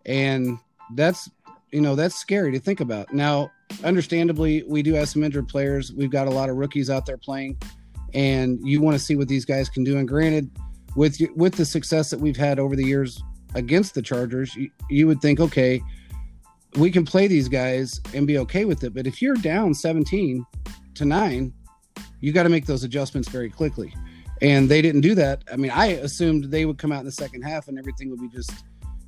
and 0.06 0.58
that's 0.94 1.30
you 1.72 1.82
know 1.82 1.96
that's 1.96 2.16
scary 2.16 2.54
to 2.54 2.60
think 2.60 2.80
about. 2.80 3.14
Now, 3.14 3.52
understandably, 3.84 4.64
we 4.64 4.82
do 4.82 4.94
have 4.94 5.10
some 5.10 5.24
injured 5.24 5.50
players. 5.50 5.92
We've 5.92 6.10
got 6.10 6.28
a 6.28 6.32
lot 6.32 6.50
of 6.50 6.56
rookies 6.56 6.90
out 6.90 7.06
there 7.06 7.18
playing, 7.18 7.58
and 8.14 8.60
you 8.66 8.82
want 8.82 8.96
to 8.96 9.04
see 9.04 9.18
what 9.18 9.28
these 9.28 9.44
guys 9.44 9.68
can 9.68 9.84
do. 9.84 9.98
And 9.98 10.08
granted, 10.08 10.50
with 10.96 11.20
with 11.36 11.56
the 11.56 11.66
success 11.66 12.10
that 12.12 12.20
we've 12.20 12.38
had 12.38 12.58
over 12.58 12.78
the 12.78 12.86
years 12.86 13.22
against 13.56 13.96
the 13.96 14.02
Chargers, 14.02 14.56
you, 14.56 14.70
you 14.90 15.08
would 15.08 15.22
think, 15.22 15.40
okay, 15.40 15.82
we 16.76 16.92
can 16.92 17.06
play 17.06 17.28
these 17.28 17.48
guys 17.48 18.00
and 18.14 18.28
be 18.28 18.38
okay 18.40 18.66
with 18.66 18.84
it. 18.84 18.94
But 18.94 19.08
if 19.08 19.22
you're 19.22 19.36
down 19.36 19.74
17 19.74 20.46
to 20.96 21.06
nine, 21.06 21.54
you 22.22 22.32
got 22.32 22.44
to 22.44 22.50
make 22.50 22.66
those 22.66 22.84
adjustments 22.84 23.30
very 23.30 23.50
quickly 23.50 23.94
and 24.42 24.68
they 24.68 24.82
didn't 24.82 25.02
do 25.02 25.16
that. 25.16 25.44
I 25.52 25.56
mean, 25.56 25.72
I 25.72 25.88
assumed 25.88 26.46
they 26.46 26.66
would 26.66 26.78
come 26.78 26.92
out 26.92 27.00
in 27.00 27.06
the 27.06 27.12
second 27.12 27.44
half 27.44 27.68
and 27.68 27.80
everything 27.80 28.10
would 28.10 28.20
be 28.20 28.30
just, 28.30 28.52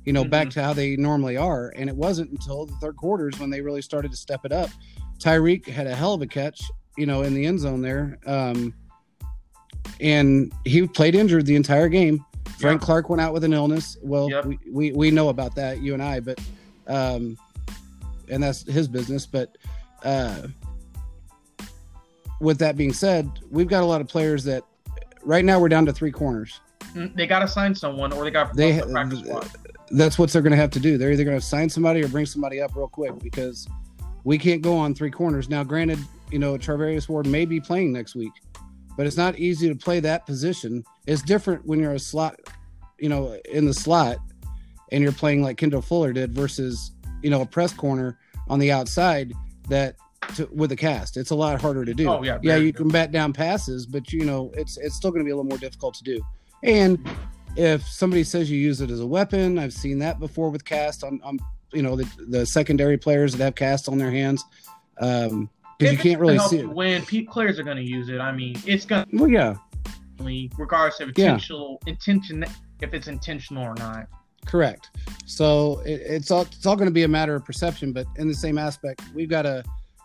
you 0.04 0.12
know, 0.12 0.24
back 0.24 0.48
Mhm. 0.48 0.52
to 0.52 0.62
how 0.62 0.72
they 0.72 0.96
normally 0.96 1.36
are. 1.36 1.72
And 1.76 1.90
it 1.90 1.96
wasn't 1.96 2.30
until 2.30 2.64
the 2.64 2.74
third 2.80 2.96
quarters 2.96 3.38
when 3.38 3.50
they 3.50 3.60
really 3.60 3.82
started 3.82 4.10
to 4.10 4.16
step 4.16 4.40
it 4.44 4.52
up. 4.52 4.70
Tyreek 5.18 5.66
had 5.66 5.86
a 5.86 5.94
hell 5.94 6.14
of 6.14 6.22
a 6.22 6.26
catch, 6.26 6.62
you 6.96 7.04
know, 7.04 7.22
in 7.22 7.34
the 7.34 7.44
end 7.44 7.60
zone 7.60 7.82
there. 7.82 8.18
Um, 8.24 8.72
and 10.00 10.52
he 10.64 10.86
played 10.86 11.14
injured 11.14 11.46
the 11.46 11.56
entire 11.56 11.88
game. 11.88 12.24
Frank 12.58 12.80
Yeah. 12.80 12.84
Clark 12.86 13.08
went 13.10 13.20
out 13.20 13.32
with 13.32 13.44
an 13.44 13.52
illness. 13.52 13.96
Well, 14.02 14.28
Yep. 14.30 14.44
we, 14.46 14.58
we, 14.70 14.92
we 14.92 15.10
know 15.10 15.28
about 15.28 15.54
that, 15.56 15.80
you 15.82 15.94
and 15.94 16.02
I, 16.02 16.20
but, 16.20 16.40
um, 16.86 17.36
and 18.28 18.42
that's 18.42 18.62
his 18.70 18.88
business. 18.88 19.26
But, 19.26 19.56
uh, 20.04 20.48
with 22.40 22.58
that 22.58 22.76
being 22.76 22.92
said, 22.92 23.30
we've 23.50 23.68
got 23.68 23.82
a 23.82 23.86
lot 23.86 24.00
of 24.00 24.08
players 24.08 24.44
that 24.44 24.62
right 25.22 25.44
now 25.44 25.58
we're 25.60 25.68
down 25.68 25.86
to 25.86 25.92
three 25.92 26.12
corners. 26.12 26.60
Mm, 26.94 27.14
They 27.16 27.26
got 27.26 27.40
to 27.40 27.48
sign 27.48 27.74
someone, 27.74 28.12
or 28.12 28.24
they 28.24 28.30
got 28.30 28.50
to 28.50 28.56
They 28.56 28.72
the 28.72 28.86
practice 28.86 29.20
squad. 29.20 29.48
That's 29.90 30.18
what 30.18 30.30
they're 30.30 30.42
going 30.42 30.52
to 30.52 30.56
have 30.56 30.70
to 30.72 30.80
do. 30.80 30.98
They're 30.98 31.12
either 31.12 31.24
going 31.24 31.38
to 31.38 31.44
sign 31.44 31.68
somebody 31.68 32.02
or 32.02 32.08
bring 32.08 32.26
somebody 32.26 32.60
up 32.60 32.74
real 32.76 32.88
quick 32.88 33.18
because 33.20 33.66
we 34.24 34.38
can't 34.38 34.62
go 34.62 34.76
on 34.76 34.94
three 34.94 35.10
corners. 35.10 35.48
Now, 35.48 35.64
granted, 35.64 35.98
you 36.30 36.38
know, 36.38 36.54
Charvarius 36.58 37.08
Ward 37.08 37.26
may 37.26 37.44
be 37.44 37.58
playing 37.58 37.92
next 37.92 38.14
week, 38.14 38.32
but 38.98 39.06
it's 39.06 39.16
not 39.16 39.38
easy 39.38 39.68
to 39.68 39.76
play 39.76 40.00
that 40.00 40.26
position. 40.26 40.82
It's 41.06 41.22
different 41.22 41.64
when 41.64 41.78
you're 41.78 41.92
a 41.94 42.00
slot, 42.00 42.34
you 42.98 43.08
know, 43.08 43.38
in 43.48 43.64
the 43.64 43.72
slot 43.72 44.18
and 44.90 45.04
you're 45.04 45.12
playing 45.12 45.40
like 45.40 45.56
Kendall 45.56 45.82
Fuller 45.82 46.12
did 46.12 46.34
versus, 46.34 46.90
you 47.22 47.30
know, 47.30 47.40
a 47.40 47.46
press 47.46 47.72
corner 47.72 48.18
on 48.48 48.58
the 48.58 48.72
outside 48.72 49.32
that 49.68 49.94
to, 50.34 50.48
with 50.52 50.72
a 50.72 50.76
cast. 50.76 51.16
It's 51.16 51.30
a 51.30 51.34
lot 51.36 51.60
harder 51.60 51.84
to 51.84 51.94
do. 51.94 52.08
Oh, 52.10 52.24
yeah, 52.24 52.38
yeah, 52.42 52.56
you 52.56 52.72
good. 52.72 52.76
can 52.76 52.88
bat 52.88 53.12
down 53.12 53.32
passes, 53.32 53.86
but 53.86 54.12
you 54.12 54.24
know, 54.24 54.50
it's 54.54 54.76
it's 54.78 54.96
still 54.96 55.12
going 55.12 55.20
to 55.20 55.24
be 55.24 55.30
a 55.30 55.36
little 55.36 55.48
more 55.48 55.58
difficult 55.58 55.94
to 55.94 56.02
do. 56.02 56.20
And 56.64 56.98
if 57.54 57.86
somebody 57.86 58.24
says 58.24 58.50
you 58.50 58.58
use 58.58 58.80
it 58.80 58.90
as 58.90 58.98
a 58.98 59.06
weapon, 59.06 59.60
I've 59.60 59.72
seen 59.72 60.00
that 60.00 60.18
before 60.18 60.50
with 60.50 60.64
cast 60.64 61.04
on, 61.04 61.20
on 61.22 61.38
you 61.72 61.82
know, 61.82 61.94
the, 61.94 62.10
the 62.30 62.44
secondary 62.44 62.98
players 62.98 63.32
that 63.36 63.44
have 63.44 63.54
cast 63.54 63.88
on 63.88 63.96
their 63.96 64.10
hands. 64.10 64.44
Um, 65.00 65.48
because 65.78 65.92
you 65.92 65.98
can't 65.98 66.20
really 66.20 66.38
see 66.38 66.58
it. 66.58 67.06
Pe- 67.06 67.22
players 67.22 67.58
are 67.58 67.62
going 67.62 67.76
to 67.76 67.82
use 67.88 68.08
it. 68.08 68.20
I 68.20 68.32
mean, 68.32 68.56
it's 68.66 68.84
going. 68.84 69.04
to 69.06 69.16
Well, 69.16 69.28
yeah, 69.28 69.54
regardless 70.58 71.00
of 71.00 71.10
Yeah. 71.16 71.26
intentional 71.26 71.80
intention, 71.86 72.44
if 72.80 72.94
it's 72.94 73.08
intentional 73.08 73.62
or 73.64 73.74
not. 73.74 74.06
correct. 74.46 74.90
So 75.26 75.80
it, 75.84 76.00
it's 76.04 76.30
all 76.30 76.42
it's 76.42 76.64
all 76.66 76.76
going 76.76 76.88
to 76.88 76.94
be 76.94 77.02
a 77.04 77.08
matter 77.08 77.34
of 77.34 77.44
perception, 77.44 77.92
but 77.92 78.06
in 78.16 78.28
the 78.28 78.34
same 78.34 78.58
aspect, 78.58 79.02
we've 79.14 79.28
got 79.28 79.42
to 79.42 79.62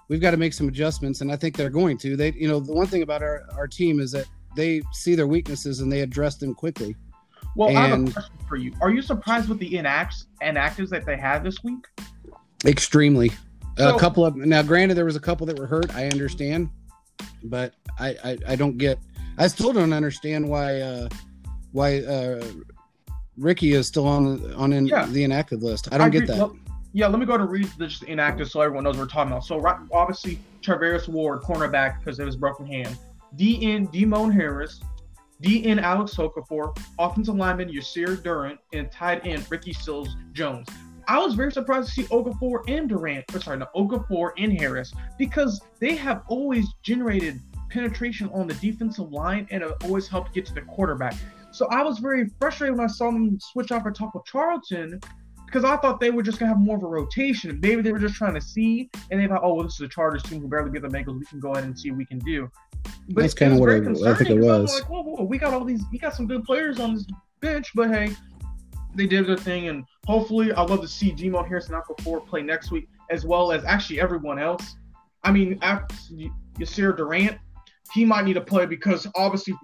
we've 0.10 0.22
got 0.22 0.32
to 0.32 0.38
make 0.38 0.54
some 0.54 0.68
adjustments, 0.68 1.22
and 1.22 1.32
I 1.32 1.36
think 1.38 1.56
they're 1.56 1.70
going 1.70 1.98
to. 2.00 2.16
They, 2.18 2.32
you 2.34 2.48
know, 2.48 2.60
the 2.60 2.74
one 2.74 2.88
thing 2.88 3.02
about 3.04 3.24
our 3.24 3.44
our 3.58 3.68
team 3.68 4.00
is 4.00 4.12
that 4.12 4.26
they 4.56 4.82
see 4.92 5.16
their 5.16 5.28
weaknesses 5.28 5.80
and 5.80 5.92
they 5.92 6.02
address 6.02 6.36
them 6.36 6.54
quickly. 6.54 6.96
Well, 7.56 7.76
I 7.76 7.88
have 7.88 8.08
a 8.08 8.12
question 8.12 8.36
for 8.48 8.56
you. 8.58 8.74
Are 8.82 8.90
you 8.92 9.02
surprised 9.02 9.48
with 9.50 9.60
the 9.60 9.78
inacts 9.78 10.28
inactives 10.42 10.90
that 10.90 11.06
they 11.06 11.18
had 11.18 11.44
this 11.44 11.64
week? 11.64 11.86
Extremely. 12.66 13.32
So- 13.78 13.96
a 13.96 14.00
couple 14.00 14.26
of 14.26 14.36
now, 14.36 14.62
granted, 14.62 14.96
there 14.96 15.06
was 15.06 15.16
a 15.16 15.20
couple 15.22 15.46
that 15.48 15.58
were 15.58 15.68
hurt. 15.68 15.94
I 15.96 16.08
understand, 16.08 16.70
but 17.44 17.74
I 18.00 18.10
I, 18.24 18.38
I 18.50 18.56
don't 18.56 18.78
get. 18.78 19.00
I 19.38 19.48
still 19.48 19.74
don't 19.74 19.94
understand 19.94 20.48
why 20.48 20.80
uh, 20.82 21.10
why 21.72 22.02
uh, 22.02 22.44
Ricky 23.38 23.74
is 23.74 23.88
still 23.88 24.08
on 24.08 24.54
on 24.54 24.74
in, 24.74 24.86
Yeah. 24.86 25.06
the 25.08 25.24
inactive 25.24 25.64
list. 25.64 25.90
I 25.92 25.98
don't 25.98 26.12
get 26.12 26.24
agree. 26.24 26.36
that. 26.36 26.48
Well, 26.50 26.58
yeah, 26.96 27.08
let 27.08 27.20
me 27.20 27.26
go 27.26 27.38
to 27.38 27.46
read 27.46 27.68
this 27.80 28.04
inactive 28.04 28.50
so 28.50 28.62
everyone 28.62 28.84
knows 28.84 28.98
what 28.98 29.04
we're 29.06 29.10
talking 29.10 29.32
about. 29.32 29.44
So 29.46 29.58
right, 29.60 29.78
obviously 29.92 30.40
Charvarius 30.62 31.08
Ward, 31.08 31.42
cornerback, 31.42 31.98
because 32.00 32.20
of 32.20 32.28
his 32.28 32.36
broken 32.36 32.68
hand. 32.68 32.96
DN 33.36 33.92
Demone 33.92 34.32
Harris, 34.32 34.80
DN 35.42 35.82
Alex 35.82 36.14
Okafor, 36.18 36.78
offensive 37.00 37.34
lineman 37.34 37.70
Yasir 37.70 38.22
Durant, 38.22 38.60
and 38.74 38.92
tight 38.92 39.26
end 39.26 39.44
Ricky 39.50 39.74
Sills 39.74 40.16
Jones. 40.34 40.68
I 41.08 41.20
was 41.20 41.34
very 41.36 41.52
surprised 41.52 41.90
to 41.90 41.94
see 41.94 42.04
Okafor 42.04 42.64
and 42.68 42.88
Durant, 42.90 43.26
or 43.36 43.42
sorry, 43.42 43.58
no, 43.58 43.68
Okafor 43.76 44.32
and 44.38 44.60
Harris, 44.60 44.94
because 45.18 45.62
they 45.80 45.96
have 45.96 46.24
always 46.28 46.66
generated 46.84 47.40
penetration 47.70 48.30
on 48.34 48.48
the 48.48 48.54
defensive 48.56 49.12
line 49.12 49.48
and 49.52 49.64
have 49.64 49.74
always 49.84 50.08
helped 50.08 50.34
get 50.34 50.46
to 50.46 50.54
the 50.54 50.62
quarterback. 50.62 51.16
So 51.52 51.68
I 51.68 51.84
was 51.84 52.00
very 52.00 52.30
frustrated 52.40 52.78
when 52.78 52.86
I 52.86 52.88
saw 52.92 53.12
them 53.12 53.38
switch 53.40 53.72
off 53.72 53.84
for 53.84 53.92
Taco 53.92 54.24
Charlton 54.26 55.00
because 55.46 55.64
I 55.64 55.78
thought 55.78 56.00
they 56.00 56.10
were 56.10 56.24
just 56.24 56.40
gonna 56.40 56.50
have 56.50 56.60
more 56.60 56.78
of 56.78 56.84
a 56.84 56.88
rotation. 56.88 57.60
Maybe 57.62 57.82
they 57.84 57.92
were 57.92 58.00
just 58.00 58.16
trying 58.16 58.34
to 58.34 58.42
see, 58.42 58.90
and 59.12 59.20
they 59.20 59.28
thought, 59.28 59.42
oh, 59.44 59.54
well, 59.56 59.66
this 59.66 59.76
is 59.76 59.82
a 59.82 59.88
Chargers 59.88 60.24
team 60.24 60.42
who 60.42 60.48
barely 60.48 60.72
beat 60.72 60.82
the 60.82 60.88
Bengals. 60.88 61.20
We 61.20 61.26
can 61.26 61.40
go 61.40 61.52
ahead 61.52 61.64
and 61.66 61.78
see 61.78 61.92
what 61.92 61.98
we 61.98 62.06
can 62.06 62.18
do. 62.20 62.50
But 63.10 63.22
That's 63.22 63.34
kinda 63.36 63.54
was 63.54 63.62
what 63.62 63.70
I- 64.10 64.16
think 64.16 64.30
it 64.32 64.34
I'm 64.34 64.42
was. 64.42 64.74
Like, 64.74 64.90
whoa, 64.90 65.04
whoa, 65.04 65.24
we 65.24 65.38
got 65.38 65.54
all 65.54 65.64
these, 65.64 65.84
we 65.92 66.00
got 66.00 66.16
some 66.16 66.28
good 66.28 66.44
players 66.44 66.80
on 66.80 66.96
this 66.96 67.06
bench, 67.40 67.72
but 67.76 67.92
hey, 67.92 68.14
they 68.96 69.08
did 69.08 69.28
their 69.28 69.38
thing, 69.38 69.68
and 69.68 69.86
hopefully, 70.06 70.52
I'd 70.54 70.70
love 70.70 70.82
to 70.82 70.88
see 70.88 71.12
Demone 71.12 71.48
Harris 71.48 71.70
and 71.70 71.82
Okafor 71.82 72.26
play 72.28 72.42
next 72.42 72.72
week, 72.72 72.88
as 73.10 73.26
well 73.26 73.52
as 73.52 73.64
actually 73.66 74.00
everyone 74.00 74.40
else. 74.40 74.76
I 75.24 75.32
mean, 75.32 75.58
after 75.62 75.96
Yasir 76.60 76.96
Durant, 76.96 77.38
he 77.94 78.06
might 78.06 78.26
need 78.26 78.34
to 78.34 78.42
play 78.42 78.66
because 78.66 79.08
obviously, 79.16 79.56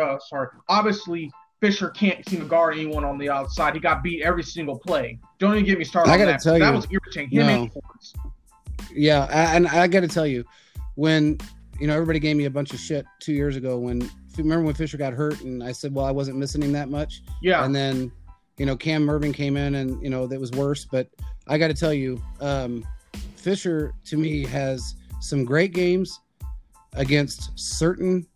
uh, 0.00 0.18
sorry, 0.28 0.48
obviously 0.68 1.30
Fisher 1.60 1.90
can't 1.90 2.26
seem 2.28 2.40
to 2.40 2.46
guard 2.46 2.74
anyone 2.74 3.04
on 3.04 3.18
the 3.18 3.30
outside. 3.30 3.74
He 3.74 3.80
got 3.80 4.02
beat 4.02 4.22
every 4.22 4.42
single 4.42 4.78
play. 4.78 5.18
Don't 5.38 5.54
even 5.54 5.64
get 5.64 5.78
me 5.78 5.84
started. 5.84 6.10
I 6.10 6.18
gotta 6.18 6.32
that. 6.32 6.40
tell 6.40 6.58
that 6.58 6.68
you, 6.68 6.74
was 6.76 6.86
irritating. 6.90 7.30
Him 7.30 7.46
no. 7.46 7.68
Yeah, 8.92 9.26
I- 9.30 9.54
and 9.56 9.66
I 9.68 9.86
got 9.86 10.00
to 10.00 10.08
tell 10.08 10.26
you, 10.26 10.44
when 10.94 11.38
you 11.80 11.86
know 11.86 11.94
everybody 11.94 12.18
gave 12.18 12.36
me 12.36 12.44
a 12.46 12.50
bunch 12.50 12.72
of 12.72 12.80
shit 12.80 13.06
two 13.20 13.32
years 13.32 13.56
ago 13.56 13.78
when 13.78 14.08
remember 14.36 14.64
when 14.66 14.74
Fisher 14.74 14.96
got 14.96 15.12
hurt 15.12 15.40
and 15.42 15.62
I 15.62 15.72
said, 15.72 15.92
well, 15.94 16.04
I 16.04 16.10
wasn't 16.10 16.38
missing 16.38 16.62
him 16.62 16.72
that 16.72 16.88
much, 16.88 17.22
Yeah, 17.42 17.64
and 17.64 17.74
then 17.74 18.12
you 18.58 18.66
know 18.66 18.76
Cam 18.76 19.06
Erving 19.06 19.32
came 19.34 19.56
in 19.56 19.76
and 19.76 20.00
you 20.02 20.10
know 20.10 20.26
that 20.26 20.38
was 20.38 20.50
worse. 20.52 20.84
But 20.84 21.08
I 21.46 21.58
got 21.58 21.68
to 21.68 21.74
tell 21.74 21.92
you, 21.94 22.20
um, 22.40 22.86
Fisher 23.36 23.94
to 24.06 24.16
me 24.16 24.44
has 24.46 24.94
some 25.20 25.44
great 25.44 25.72
games 25.72 26.20
against 26.94 27.50
certain 27.58 28.26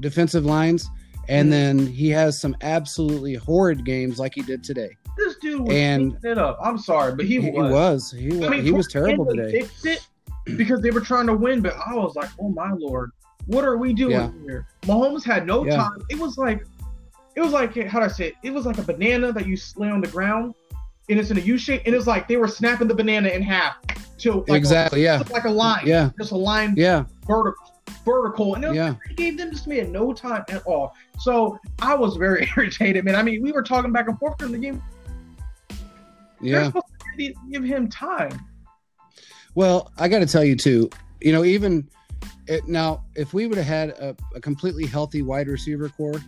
defensive 0.00 0.44
lines, 0.44 0.88
and 1.28 1.48
Mhm. 1.48 1.50
then 1.50 1.86
he 1.86 2.08
has 2.10 2.40
some 2.40 2.56
absolutely 2.62 3.34
horrid 3.34 3.84
games 3.84 4.18
like 4.18 4.34
he 4.34 4.42
did 4.42 4.62
today. 4.64 4.90
this 5.16 5.36
dude 5.42 5.60
was 5.60 5.74
and- 5.74 6.16
it 6.24 6.38
up. 6.38 6.58
I'm 6.62 6.78
sorry, 6.78 7.14
but 7.14 7.26
he, 7.26 7.42
He, 7.42 7.50
was. 7.50 7.70
was 7.70 8.14
he 8.16 8.28
was 8.28 8.42
I 8.42 8.48
mean, 8.48 8.62
he 8.64 8.70
was 8.72 8.86
terrible 8.88 9.26
today. 9.26 9.50
Fixed 9.60 9.84
it 9.84 10.06
because 10.56 10.80
they 10.80 10.90
were 10.90 11.00
trying 11.02 11.26
to 11.26 11.34
win, 11.34 11.60
but 11.60 11.74
I 11.84 11.94
was 11.94 12.14
like, 12.16 12.30
oh 12.40 12.48
my 12.48 12.72
lord, 12.72 13.10
what 13.44 13.62
are 13.64 13.76
we 13.76 13.92
doing 13.92 14.12
Yeah. 14.12 14.30
here? 14.44 14.66
Mahomes 14.82 15.22
had 15.22 15.46
no 15.46 15.66
Yeah. 15.66 15.76
time. 15.76 15.98
It 16.08 16.18
was 16.18 16.38
like, 16.38 16.64
it 17.36 17.40
was 17.40 17.52
like 17.52 17.76
how 17.86 18.00
do 18.00 18.04
I 18.04 18.08
say 18.08 18.28
it? 18.28 18.34
It 18.42 18.52
was 18.52 18.66
like 18.66 18.78
a 18.78 18.82
banana 18.82 19.32
that 19.32 19.46
you 19.46 19.56
lay 19.76 19.88
on 19.88 20.00
the 20.00 20.08
ground, 20.08 20.54
and 21.08 21.18
it's 21.18 21.30
in 21.30 21.38
a 21.38 21.40
U 21.40 21.56
shape, 21.58 21.82
and 21.86 21.94
it's 21.94 22.06
like 22.06 22.28
they 22.28 22.36
were 22.36 22.48
snapping 22.48 22.88
the 22.88 22.94
banana 22.94 23.28
in 23.28 23.42
half 23.42 23.76
to 24.18 24.44
like 24.48 24.58
exactly. 24.58 25.00
a, 25.06 25.18
Yeah. 25.18 25.22
like 25.30 25.44
a 25.44 25.50
line, 25.50 25.86
Yeah. 25.86 26.10
just 26.18 26.32
a 26.32 26.36
line 26.36 26.74
Yeah. 26.76 27.04
vertical, 27.26 27.80
vertical, 28.04 28.54
and 28.54 28.64
it 28.64 28.68
was 28.68 28.76
Yeah. 28.76 28.94
he 29.08 29.14
gave 29.14 29.38
them 29.38 29.50
just 29.50 29.66
made 29.66 29.88
no 29.90 30.12
time 30.12 30.44
at 30.48 30.62
all. 30.66 30.94
So 31.18 31.58
I 31.80 31.94
was 31.94 32.16
very 32.16 32.48
irritated, 32.56 33.04
man. 33.04 33.14
I 33.14 33.22
mean, 33.22 33.42
we 33.42 33.52
were 33.52 33.62
talking 33.62 33.92
back 33.92 34.08
and 34.08 34.18
forth 34.18 34.36
during 34.38 34.52
the 34.52 34.58
game. 34.58 34.82
Yeah. 36.40 36.64
supposed 36.66 36.86
to 37.18 37.34
give 37.50 37.64
him 37.64 37.88
time. 37.88 38.38
Well, 39.54 39.90
I 39.98 40.08
got 40.08 40.20
to 40.20 40.26
tell 40.26 40.44
you 40.44 40.56
too. 40.56 40.88
You 41.20 41.32
know, 41.32 41.44
even 41.44 41.88
it, 42.46 42.66
now, 42.68 43.04
if 43.14 43.34
we 43.34 43.46
would 43.46 43.58
have 43.58 43.66
had 43.66 43.90
a, 43.90 44.16
a 44.34 44.40
completely 44.40 44.86
healthy 44.86 45.22
wide 45.22 45.48
receiver 45.48 45.88
core, 45.90 46.20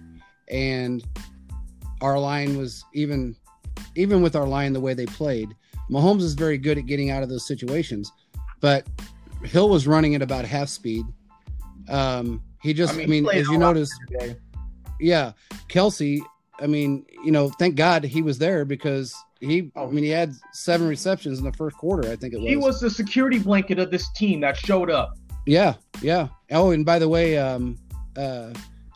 and 0.49 1.05
our 2.01 2.19
line 2.19 2.57
was 2.57 2.85
even, 2.95 3.37
even 3.95 4.23
with 4.23 4.37
our 4.37 4.47
line 4.47 4.73
the 4.73 4.81
way 4.81 4.95
they 4.95 5.07
played, 5.07 5.55
Mahomes 5.91 6.23
is 6.23 6.35
very 6.35 6.59
good 6.59 6.79
at 6.79 6.87
getting 6.87 7.11
out 7.11 7.23
of 7.23 7.29
those 7.29 7.47
situations, 7.47 8.11
but 8.61 8.87
Hill 9.45 9.69
was 9.69 9.87
running 9.87 10.15
at 10.15 10.23
about 10.23 10.45
half 10.45 10.69
speed. 10.69 11.05
Um, 11.89 12.43
he 12.63 12.73
just, 12.73 12.95
I 12.95 13.07
mean, 13.07 13.11
he 13.11 13.23
played 13.23 13.39
as 13.39 13.49
you 13.49 13.59
notice, 13.59 13.91
yeah, 15.01 15.33
Kelce. 15.69 16.21
I 16.61 16.67
mean, 16.67 17.05
you 17.25 17.33
know, 17.33 17.49
thank 17.59 17.75
God 17.75 18.05
he 18.05 18.23
was 18.23 18.39
there 18.39 18.65
because 18.65 19.15
he. 19.41 19.73
I 19.75 19.87
mean, 19.87 20.05
he 20.05 20.11
had 20.11 20.33
seven 20.53 20.87
receptions 20.87 21.39
in 21.41 21.45
the 21.45 21.53
first 21.53 21.77
quarter. 21.77 22.09
I 22.09 22.15
think 22.15 22.35
it 22.35 22.39
was. 22.39 22.49
He 22.49 22.57
was 22.57 22.81
the 22.81 22.89
security 22.89 23.41
blanket 23.41 23.81
of 23.81 23.91
this 23.91 24.09
team 24.13 24.41
that 24.43 24.57
showed 24.57 24.91
up. 24.91 25.15
Yeah, 25.45 25.75
yeah. 26.01 26.29
Oh, 26.53 26.71
and 26.71 26.87
by 26.87 27.01
the 27.01 27.09
way, 27.09 27.37
um, 27.37 27.77
uh, 28.17 28.53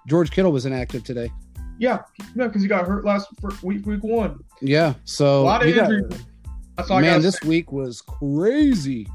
George 0.07 0.31
Kittle 0.31 0.53
was 0.53 0.67
inactive 0.67 1.05
today. 1.05 1.31
Yeah, 1.79 2.03
yeah, 2.35 2.47
because 2.47 2.63
he 2.63 2.69
got 2.69 2.87
hurt 2.87 3.05
last 3.05 3.29
week, 3.63 3.85
week 3.85 4.03
one. 4.03 4.39
Yeah, 4.63 4.95
so 5.05 5.43
a 5.43 5.45
lot 5.45 5.67
of 5.67 5.75
got- 5.75 5.93
injuries. 5.93 6.25
That's 6.77 6.91
all 6.91 7.01
man, 7.01 7.17
got. 7.17 7.23
this 7.23 7.41
week 7.43 7.73
was 7.73 8.03
crazy, 8.03 9.07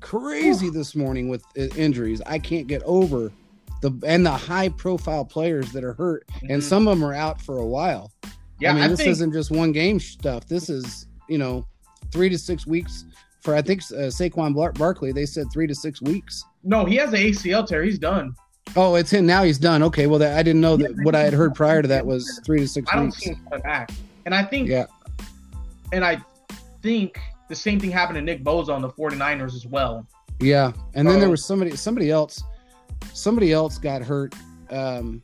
crazy 0.00 0.68
this 0.70 0.94
morning 0.96 1.28
with 1.28 1.44
injuries. 1.76 2.20
I 2.26 2.38
can't 2.38 2.66
get 2.66 2.82
over 2.84 3.30
the 3.82 3.92
and 4.06 4.24
the 4.26 4.30
high 4.32 4.68
profile 4.70 5.24
players 5.24 5.70
that 5.72 5.84
are 5.84 5.92
hurt, 5.94 6.28
and 6.48 6.62
some 6.62 6.88
of 6.88 6.98
them 6.98 7.04
are 7.08 7.14
out 7.14 7.40
for 7.40 7.58
a 7.58 7.66
while. 7.66 8.12
Mm-hmm. 8.22 8.30
yeah, 8.60 8.70
I 8.70 8.74
mean, 8.74 8.82
I 8.82 8.88
this 8.88 8.98
think 8.98 9.10
isn't 9.10 9.32
just 9.32 9.50
one 9.50 9.72
game 9.72 10.00
stuff. 10.00 10.46
This 10.46 10.68
is 10.68 11.06
you 11.28 11.38
know 11.38 11.66
three 12.12 12.28
to 12.28 12.38
six 12.38 12.66
weeks 12.66 13.04
for 13.42 13.54
I 13.54 13.62
think 13.62 13.82
uh, 13.92 14.10
Saquon 14.10 14.54
Bar- 14.54 14.72
Barkley. 14.72 15.12
They 15.12 15.26
said 15.26 15.46
three 15.52 15.66
to 15.66 15.74
six 15.74 16.00
weeks. 16.02 16.44
no, 16.64 16.84
he 16.84 16.96
has 16.96 17.10
an 17.10 17.20
ACL 17.20 17.66
tear. 17.66 17.82
He's 17.84 17.98
done. 17.98 18.34
Oh, 18.76 18.94
it's 18.96 19.10
him 19.12 19.26
now. 19.26 19.42
He's 19.44 19.58
done. 19.58 19.82
Okay, 19.84 20.06
well, 20.06 20.18
that, 20.18 20.36
I 20.36 20.42
didn't 20.42 20.60
know 20.60 20.76
that. 20.76 20.92
What 21.04 21.14
I 21.14 21.20
had 21.20 21.32
heard 21.32 21.54
prior 21.54 21.80
to 21.82 21.88
that 21.88 22.04
was 22.04 22.40
three 22.44 22.58
to 22.60 22.68
six 22.68 22.88
I 22.92 22.96
don't 22.96 23.04
weeks. 23.06 23.18
see 23.18 23.30
him 23.30 23.60
back. 23.62 23.90
And 24.26 24.34
I 24.34 24.42
think, 24.42 24.68
Yeah, 24.68 24.86
and 25.92 26.04
I 26.04 26.18
think 26.82 27.18
the 27.48 27.54
same 27.54 27.78
thing 27.78 27.90
happened 27.90 28.16
to 28.16 28.22
Nick 28.22 28.42
Bosa 28.42 28.70
on 28.70 28.82
the 28.82 28.88
49ers 28.88 29.54
as 29.54 29.66
well. 29.66 30.06
yeah. 30.40 30.72
And 30.94 31.06
then 31.08 31.20
there 31.20 31.30
was 31.30 31.44
somebody, 31.44 31.76
somebody 31.76 32.10
else, 32.10 32.42
somebody 33.12 33.52
else 33.52 33.78
got 33.78 34.02
hurt 34.02 34.34
um, 34.70 35.22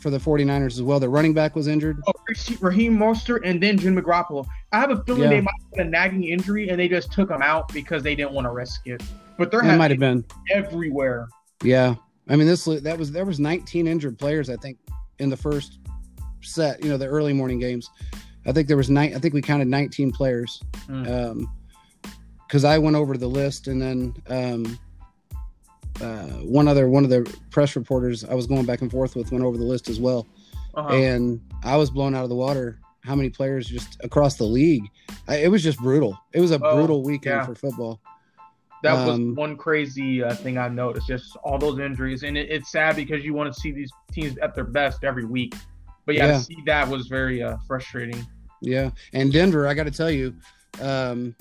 for 0.00 0.10
the 0.10 0.18
49ers 0.18 0.72
as 0.72 0.82
well. 0.82 0.98
The 0.98 1.08
running 1.08 1.34
back 1.34 1.54
was 1.54 1.68
injured. 1.68 2.00
Oh, 2.08 2.12
Raheem 2.60 2.98
Mostert 2.98 3.40
and 3.44 3.62
then 3.62 3.78
Jimmy 3.78 4.00
Garoppolo. 4.02 4.46
I 4.72 4.80
have 4.80 4.90
a 4.90 5.04
feeling 5.04 5.22
Yeah. 5.24 5.28
they 5.28 5.40
might 5.42 5.54
have 5.76 5.86
a 5.86 5.90
nagging 5.90 6.24
injury 6.24 6.68
and 6.70 6.80
they 6.80 6.88
just 6.88 7.12
took 7.12 7.30
him 7.30 7.42
out 7.42 7.68
because 7.72 8.02
they 8.02 8.14
didn't 8.14 8.32
want 8.32 8.46
to 8.46 8.50
risk 8.50 8.86
it. 8.86 9.02
But 9.36 9.50
they're 9.50 9.62
It 9.62 9.76
might 9.76 9.90
have 9.90 10.00
been. 10.00 10.24
everywhere. 10.50 11.28
Yeah. 11.62 11.94
I 12.28 12.36
mean, 12.36 12.46
this 12.46 12.64
that 12.64 12.98
was 12.98 13.10
there 13.12 13.24
was 13.24 13.40
19 13.40 13.86
injured 13.86 14.18
players. 14.18 14.50
I 14.50 14.56
think 14.56 14.78
in 15.18 15.30
the 15.30 15.36
first 15.36 15.78
set. 16.40 16.82
You 16.82 16.90
know, 16.90 16.96
the 16.96 17.06
early 17.06 17.32
morning 17.32 17.58
games. 17.58 17.90
I 18.46 18.52
think 18.52 18.68
there 18.68 18.76
was 18.76 18.88
nine. 18.88 19.14
I 19.14 19.18
think 19.18 19.34
we 19.34 19.42
counted 19.42 19.68
19 19.68 20.12
players. 20.12 20.62
Mm. 20.86 21.30
Um, 21.30 21.52
because 22.46 22.64
I 22.64 22.78
went 22.78 22.96
over 22.96 23.18
the 23.18 23.26
list 23.26 23.68
and 23.68 23.80
then 23.82 24.14
um, 24.28 24.78
uh, 26.00 26.28
one 26.44 26.66
other 26.66 26.88
one 26.88 27.04
of 27.04 27.10
the 27.10 27.30
press 27.50 27.76
reporters 27.76 28.24
I 28.24 28.32
was 28.32 28.46
going 28.46 28.64
back 28.64 28.80
and 28.80 28.90
forth 28.90 29.14
with 29.16 29.30
went 29.32 29.44
over 29.44 29.58
the 29.58 29.64
list 29.64 29.88
as 29.88 30.00
well. 30.00 30.26
Uh-huh. 30.74 30.94
and 30.94 31.40
I 31.64 31.76
was 31.76 31.90
blown 31.90 32.14
out 32.14 32.22
of 32.22 32.28
the 32.28 32.36
water. 32.36 32.78
How 33.02 33.14
many 33.16 33.30
players 33.30 33.66
just 33.66 33.98
across 34.04 34.36
the 34.36 34.44
league? 34.44 34.84
I, 35.26 35.36
it 35.38 35.50
was 35.50 35.62
just 35.62 35.78
brutal. 35.78 36.16
It 36.32 36.40
was 36.40 36.52
a 36.52 36.60
Oh, 36.62 36.76
brutal 36.76 37.02
weekend 37.02 37.36
yeah. 37.36 37.46
for 37.46 37.54
football. 37.54 38.00
That 38.82 39.06
was 39.06 39.16
Um, 39.16 39.34
one 39.34 39.56
crazy 39.56 40.22
uh, 40.22 40.34
thing 40.34 40.56
I 40.58 40.68
noticed. 40.68 41.08
Just 41.08 41.36
all 41.42 41.58
those 41.58 41.78
injuries, 41.80 42.22
and 42.22 42.36
it, 42.38 42.48
it's 42.50 42.70
sad 42.70 42.94
because 42.96 43.24
you 43.24 43.34
want 43.34 43.52
to 43.52 43.60
see 43.60 43.72
these 43.72 43.90
teams 44.12 44.38
at 44.38 44.54
their 44.54 44.64
best 44.64 45.02
every 45.04 45.24
week. 45.24 45.54
But 46.06 46.14
yeah, 46.14 46.26
Yeah. 46.26 46.32
to 46.38 46.44
see 46.44 46.56
that 46.66 46.88
was 46.88 47.08
very 47.08 47.42
uh, 47.42 47.56
frustrating. 47.66 48.24
Yeah, 48.60 48.90
and 49.12 49.32
Denver, 49.32 49.66
I 49.66 49.74
got 49.74 49.84
to 49.84 49.90
tell 49.90 50.10
you, 50.10 50.34
um, 50.80 51.34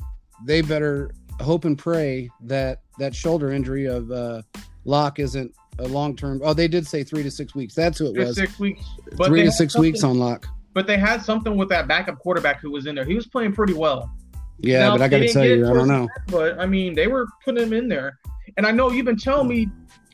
they 0.46 0.62
better 0.62 1.12
hope 1.41 1.65
and 1.65 1.77
pray 1.77 2.29
that 2.41 2.82
that 3.00 3.13
shoulder 3.15 3.51
injury 3.51 3.86
of 3.86 4.12
uh, 4.12 4.41
Lock 4.86 5.20
isn't 5.20 5.53
a 5.79 5.88
long 5.88 6.15
term. 6.15 6.41
Oh, 6.44 6.53
they 6.53 6.67
did 6.67 6.88
say 6.88 7.03
three 7.03 7.24
to 7.24 7.29
six 7.32 7.53
weeks. 7.53 7.75
That's 7.75 8.00
who 8.00 8.08
it 8.08 8.17
was. 8.17 8.36
six 8.36 8.60
weeks, 8.60 8.84
but 9.15 9.27
three 9.27 9.44
to 9.44 9.51
six 9.51 9.77
weeks 9.77 10.03
on 10.03 10.17
Lock. 10.17 10.48
But 10.74 10.86
they 10.88 10.98
had 10.98 11.24
something 11.24 11.56
with 11.56 11.70
that 11.70 11.88
backup 11.88 12.20
quarterback 12.20 12.60
who 12.62 12.72
was 12.72 12.86
in 12.88 12.96
there. 12.96 13.06
He 13.06 13.15
was 13.15 13.25
playing 13.27 13.53
pretty 13.53 13.74
well. 13.74 14.12
Yeah, 14.60 14.80
Now, 14.80 14.92
but 14.98 15.02
I 15.02 15.08
got 15.08 15.20
to 15.20 15.32
tell 15.32 15.46
you, 15.46 15.68
I 15.70 15.74
don't 15.74 15.88
know. 15.88 16.08
But 16.28 16.60
I 16.60 16.66
mean, 16.66 16.96
they 16.96 17.08
were 17.08 17.28
putting 17.46 17.64
him 17.64 17.74
in 17.74 17.88
there. 17.88 18.18
And 18.58 18.66
I 18.66 18.72
know 18.72 18.92
you've 18.92 19.06
been 19.06 19.18
telling 19.18 19.48
me 19.48 19.68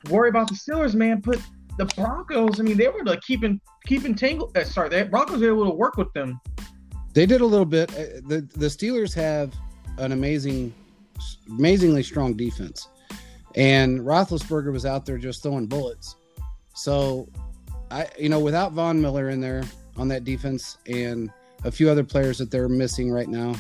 worry 0.09 0.29
about 0.29 0.49
the 0.49 0.55
Steelers, 0.55 0.95
man. 0.95 1.21
But 1.23 1.41
the 1.77 1.85
Broncos, 1.85 2.59
I 2.59 2.63
mean, 2.63 2.77
they 2.77 2.87
were 2.87 3.03
like 3.03 3.21
keeping 3.21 3.59
keeping 3.85 4.15
tangle. 4.15 4.51
Uh, 4.55 4.63
sorry, 4.63 4.89
the 4.89 5.05
Broncos 5.05 5.39
were 5.39 5.47
able 5.47 5.65
to 5.65 5.75
work 5.75 5.97
with 5.97 6.11
them. 6.13 6.39
They 7.13 7.25
did 7.25 7.41
a 7.41 7.45
little 7.45 7.65
bit. 7.65 7.91
Uh, 7.91 8.21
The 8.27 8.47
the 8.55 8.67
Steelers 8.67 9.13
have 9.13 9.53
an 9.97 10.11
amazing, 10.11 10.73
amazingly 11.47 12.03
strong 12.03 12.33
defense, 12.33 12.87
and 13.55 13.99
Roethlisberger 14.01 14.71
was 14.71 14.85
out 14.85 15.05
there 15.05 15.17
just 15.17 15.43
throwing 15.43 15.67
bullets. 15.67 16.15
So, 16.75 17.29
I 17.91 18.07
you 18.19 18.29
know 18.29 18.39
without 18.39 18.73
Von 18.73 19.01
Miller 19.01 19.29
in 19.29 19.39
there 19.39 19.63
on 19.95 20.07
that 20.09 20.23
defense 20.23 20.77
and 20.87 21.29
a 21.63 21.71
few 21.71 21.89
other 21.89 22.03
players 22.03 22.39
that 22.39 22.51
they're 22.51 22.67
missing 22.67 23.11
right 23.11 23.29
now, 23.29 23.53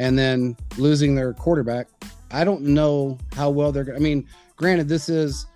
and 0.00 0.18
then 0.18 0.56
losing 0.78 1.14
their 1.14 1.34
quarterback. 1.34 1.86
I 2.30 2.42
don't 2.42 2.62
know 2.62 3.18
how 3.34 3.50
well 3.50 3.70
they're 3.70 3.84
going. 3.84 3.98
I 3.98 4.00
mean, 4.00 4.26
granted, 4.56 4.88
this 4.88 5.10
is 5.10 5.46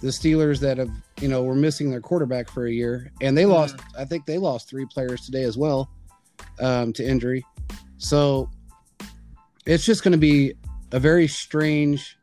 the 0.00 0.08
Steelers 0.08 0.58
that 0.60 0.78
have 0.78 0.90
you 1.20 1.28
know 1.28 1.44
were 1.44 1.54
missing 1.54 1.90
their 1.90 2.00
quarterback 2.00 2.50
for 2.50 2.66
a 2.66 2.72
year, 2.72 3.12
and 3.20 3.38
they 3.38 3.46
lost. 3.46 3.76
I 3.96 4.04
think 4.04 4.26
they 4.26 4.36
lost 4.36 4.68
three 4.68 4.84
players 4.84 5.24
today 5.24 5.44
as 5.44 5.56
well 5.56 5.90
um, 6.60 6.92
to 6.94 7.06
injury. 7.06 7.46
So 7.98 8.50
it's 9.64 9.84
just 9.84 10.02
going 10.02 10.12
to 10.12 10.18
be 10.18 10.54
a 10.90 10.98
very 10.98 11.28
strange 11.28 12.18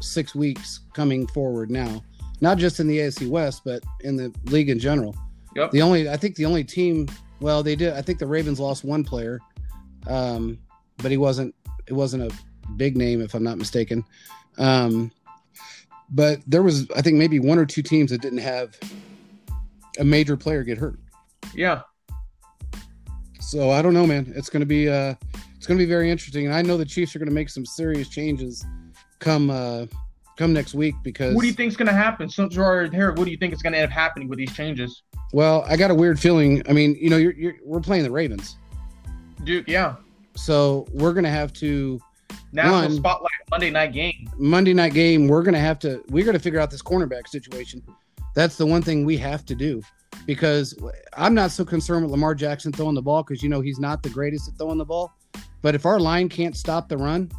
six 0.00 0.34
weeks 0.34 0.80
coming 0.92 1.26
forward 1.28 1.70
now, 1.70 2.04
not 2.42 2.58
just 2.58 2.80
in 2.80 2.86
the 2.86 2.98
AFC 2.98 3.28
West, 3.28 3.62
but 3.64 3.82
in 4.00 4.16
the 4.16 4.32
league 4.44 4.68
in 4.68 4.78
general. 4.78 5.16
Yep. 5.56 5.70
The 5.70 5.80
only, 5.80 6.08
I 6.10 6.18
think, 6.18 6.36
the 6.36 6.44
only 6.44 6.64
team. 6.64 7.08
Well, 7.40 7.62
they 7.62 7.76
did. 7.76 7.94
I 7.94 8.02
think 8.02 8.18
the 8.18 8.26
Ravens 8.26 8.60
lost 8.60 8.84
one 8.84 9.04
player, 9.04 9.40
um, 10.06 10.58
but 10.98 11.10
he 11.10 11.16
wasn't. 11.16 11.54
It 11.86 11.92
wasn't 11.92 12.30
a 12.30 12.36
big 12.76 12.96
name, 12.96 13.20
if 13.20 13.34
I'm 13.34 13.42
not 13.42 13.56
mistaken. 13.58 14.04
Um, 14.58 15.10
but 16.10 16.40
there 16.46 16.62
was, 16.62 16.90
I 16.96 17.02
think, 17.02 17.16
maybe 17.16 17.38
one 17.40 17.58
or 17.58 17.66
two 17.66 17.82
teams 17.82 18.10
that 18.10 18.20
didn't 18.20 18.38
have 18.38 18.78
a 19.98 20.04
major 20.04 20.36
player 20.36 20.62
get 20.62 20.78
hurt. 20.78 20.98
Yeah. 21.54 21.82
So 23.40 23.70
I 23.70 23.82
don't 23.82 23.94
know, 23.94 24.06
man. 24.06 24.32
It's 24.36 24.50
going 24.50 24.60
to 24.60 24.66
be 24.66 24.88
uh, 24.88 25.14
it's 25.56 25.66
going 25.66 25.78
to 25.78 25.84
be 25.84 25.88
very 25.88 26.10
interesting, 26.10 26.46
and 26.46 26.54
I 26.54 26.62
know 26.62 26.76
the 26.76 26.84
Chiefs 26.84 27.16
are 27.16 27.18
going 27.18 27.28
to 27.28 27.34
make 27.34 27.48
some 27.48 27.64
serious 27.64 28.08
changes 28.08 28.64
come 29.18 29.50
uh, 29.50 29.86
come 30.36 30.52
next 30.52 30.74
week 30.74 30.94
because. 31.02 31.34
What 31.34 31.42
do 31.42 31.48
you 31.48 31.54
think's 31.54 31.76
going 31.76 31.88
to 31.88 31.94
happen? 31.94 32.30
You're 32.50 32.64
already 32.64 32.94
here, 32.94 33.12
what 33.12 33.24
do 33.24 33.30
you 33.30 33.36
think 33.36 33.52
is 33.52 33.62
going 33.62 33.72
to 33.72 33.78
end 33.78 33.90
up 33.90 33.92
happening 33.92 34.28
with 34.28 34.38
these 34.38 34.54
changes? 34.54 35.02
Well, 35.32 35.64
I 35.68 35.76
got 35.76 35.90
a 35.90 35.94
weird 35.94 36.18
feeling. 36.18 36.62
I 36.68 36.72
mean, 36.72 36.96
you 37.00 37.10
know, 37.10 37.16
you're, 37.16 37.34
you're 37.34 37.54
we're 37.64 37.80
playing 37.80 38.04
the 38.04 38.10
Ravens, 38.10 38.56
Dude, 39.48 39.66
yeah. 39.66 39.96
so 40.36 40.86
we're 40.92 41.14
going 41.14 41.24
to 41.24 41.30
have 41.30 41.54
to 41.54 41.98
National 42.52 42.82
One- 42.82 42.96
spotlight 42.96 43.30
Monday 43.50 43.70
night 43.70 43.94
game. 43.94 44.28
Monday 44.36 44.74
night 44.74 44.92
game. 44.92 45.26
We're 45.26 45.42
going 45.42 45.54
to 45.54 45.58
have 45.58 45.78
to 45.78 46.04
we're 46.10 46.30
to 46.30 46.38
figure 46.38 46.60
out 46.60 46.70
this 46.70 46.82
cornerback 46.82 47.28
situation. 47.28 47.82
That's 48.34 48.56
the 48.56 48.66
one 48.66 48.82
thing 48.82 49.06
we 49.06 49.16
have 49.16 49.46
to 49.46 49.54
do 49.54 49.80
because 50.26 50.78
I'm 51.16 51.32
not 51.32 51.50
so 51.50 51.64
concerned 51.64 52.04
with 52.04 52.10
Lamar 52.10 52.34
Jackson 52.34 52.72
throwing 52.72 52.94
the 52.94 53.00
ball 53.00 53.22
because 53.22 53.42
you 53.42 53.48
know 53.48 53.62
he's 53.62 53.78
not 53.78 54.02
the 54.02 54.10
greatest 54.10 54.48
at 54.48 54.58
throwing 54.58 54.76
the 54.76 54.84
ball. 54.84 55.14
But 55.62 55.74
if 55.74 55.86
our 55.86 55.98
line 55.98 56.28
can't 56.28 56.54
stop 56.54 56.90
the 56.90 56.98
run 56.98 57.32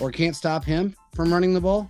or 0.00 0.12
can't 0.12 0.36
stop 0.36 0.66
him 0.66 0.94
from 1.14 1.32
running 1.32 1.54
the 1.54 1.62
ball, 1.62 1.88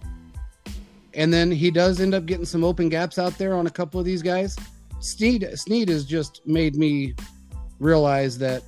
and 1.14 1.32
then 1.32 1.50
he 1.50 1.72
does 1.72 2.00
end 2.00 2.14
up 2.14 2.26
getting 2.26 2.46
some 2.46 2.62
open 2.62 2.88
gaps 2.88 3.18
out 3.18 3.36
there 3.38 3.56
on 3.56 3.66
a 3.66 3.70
couple 3.70 3.98
of 3.98 4.06
these 4.06 4.22
guys, 4.22 4.56
Sneed 5.00 5.44
Sneed 5.58 5.88
has 5.88 6.04
just 6.04 6.42
made 6.46 6.76
me 6.76 7.16
realize 7.80 8.38
that 8.38 8.62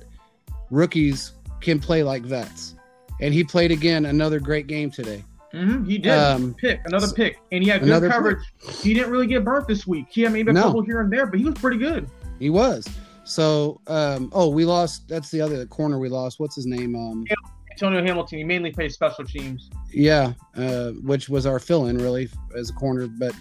rookies 0.71 1.33
can 1.59 1.79
play 1.79 2.01
like 2.01 2.23
vets. 2.23 2.75
And 3.19 3.33
he 3.33 3.43
played 3.43 3.71
again 3.71 4.05
another 4.07 4.39
great 4.39 4.65
game 4.65 4.89
today. 4.89 5.23
hmm 5.53 5.83
he 5.85 5.97
did. 5.99 6.11
Um, 6.17 6.55
pick, 6.55 6.79
another 6.85 7.11
pick. 7.13 7.37
And 7.51 7.63
he 7.63 7.69
had 7.69 7.83
good 7.83 8.09
coverage. 8.11 8.39
He 8.81 8.93
didn't 8.95 9.11
really 9.11 9.27
get 9.27 9.43
burnt 9.45 9.67
this 9.67 9.85
week. 9.85 10.05
He 10.09 10.21
had 10.23 10.33
maybe 10.33 10.49
a 10.49 10.53
No. 10.53 10.63
couple 10.63 10.81
here 10.81 11.01
and 11.01 11.11
there, 11.13 11.27
but 11.27 11.37
he 11.37 11.45
was 11.45 11.53
pretty 11.55 11.77
good. 11.77 12.09
He 12.39 12.49
was. 12.49 12.87
So, 13.23 13.79
um, 13.85 14.31
oh, 14.33 14.49
we 14.49 14.65
lost. 14.65 15.07
That's 15.07 15.29
the 15.29 15.39
other 15.41 15.63
corner 15.67 15.99
we 15.99 16.09
lost. 16.09 16.39
What's 16.39 16.55
his 16.55 16.65
name? 16.65 16.95
Um, 16.95 17.25
Antonio 17.69 18.01
Hamilton, 18.03 18.39
he 18.39 18.43
mainly 18.43 18.71
plays 18.71 18.93
special 18.95 19.23
teams. 19.25 19.69
yeah, 19.91 20.33
uh, 20.55 20.91
which 21.03 21.29
was 21.29 21.45
our 21.45 21.59
fill-in 21.59 21.97
really 21.97 22.29
as 22.57 22.69
a 22.71 22.73
corner. 22.73 23.07
But 23.07 23.33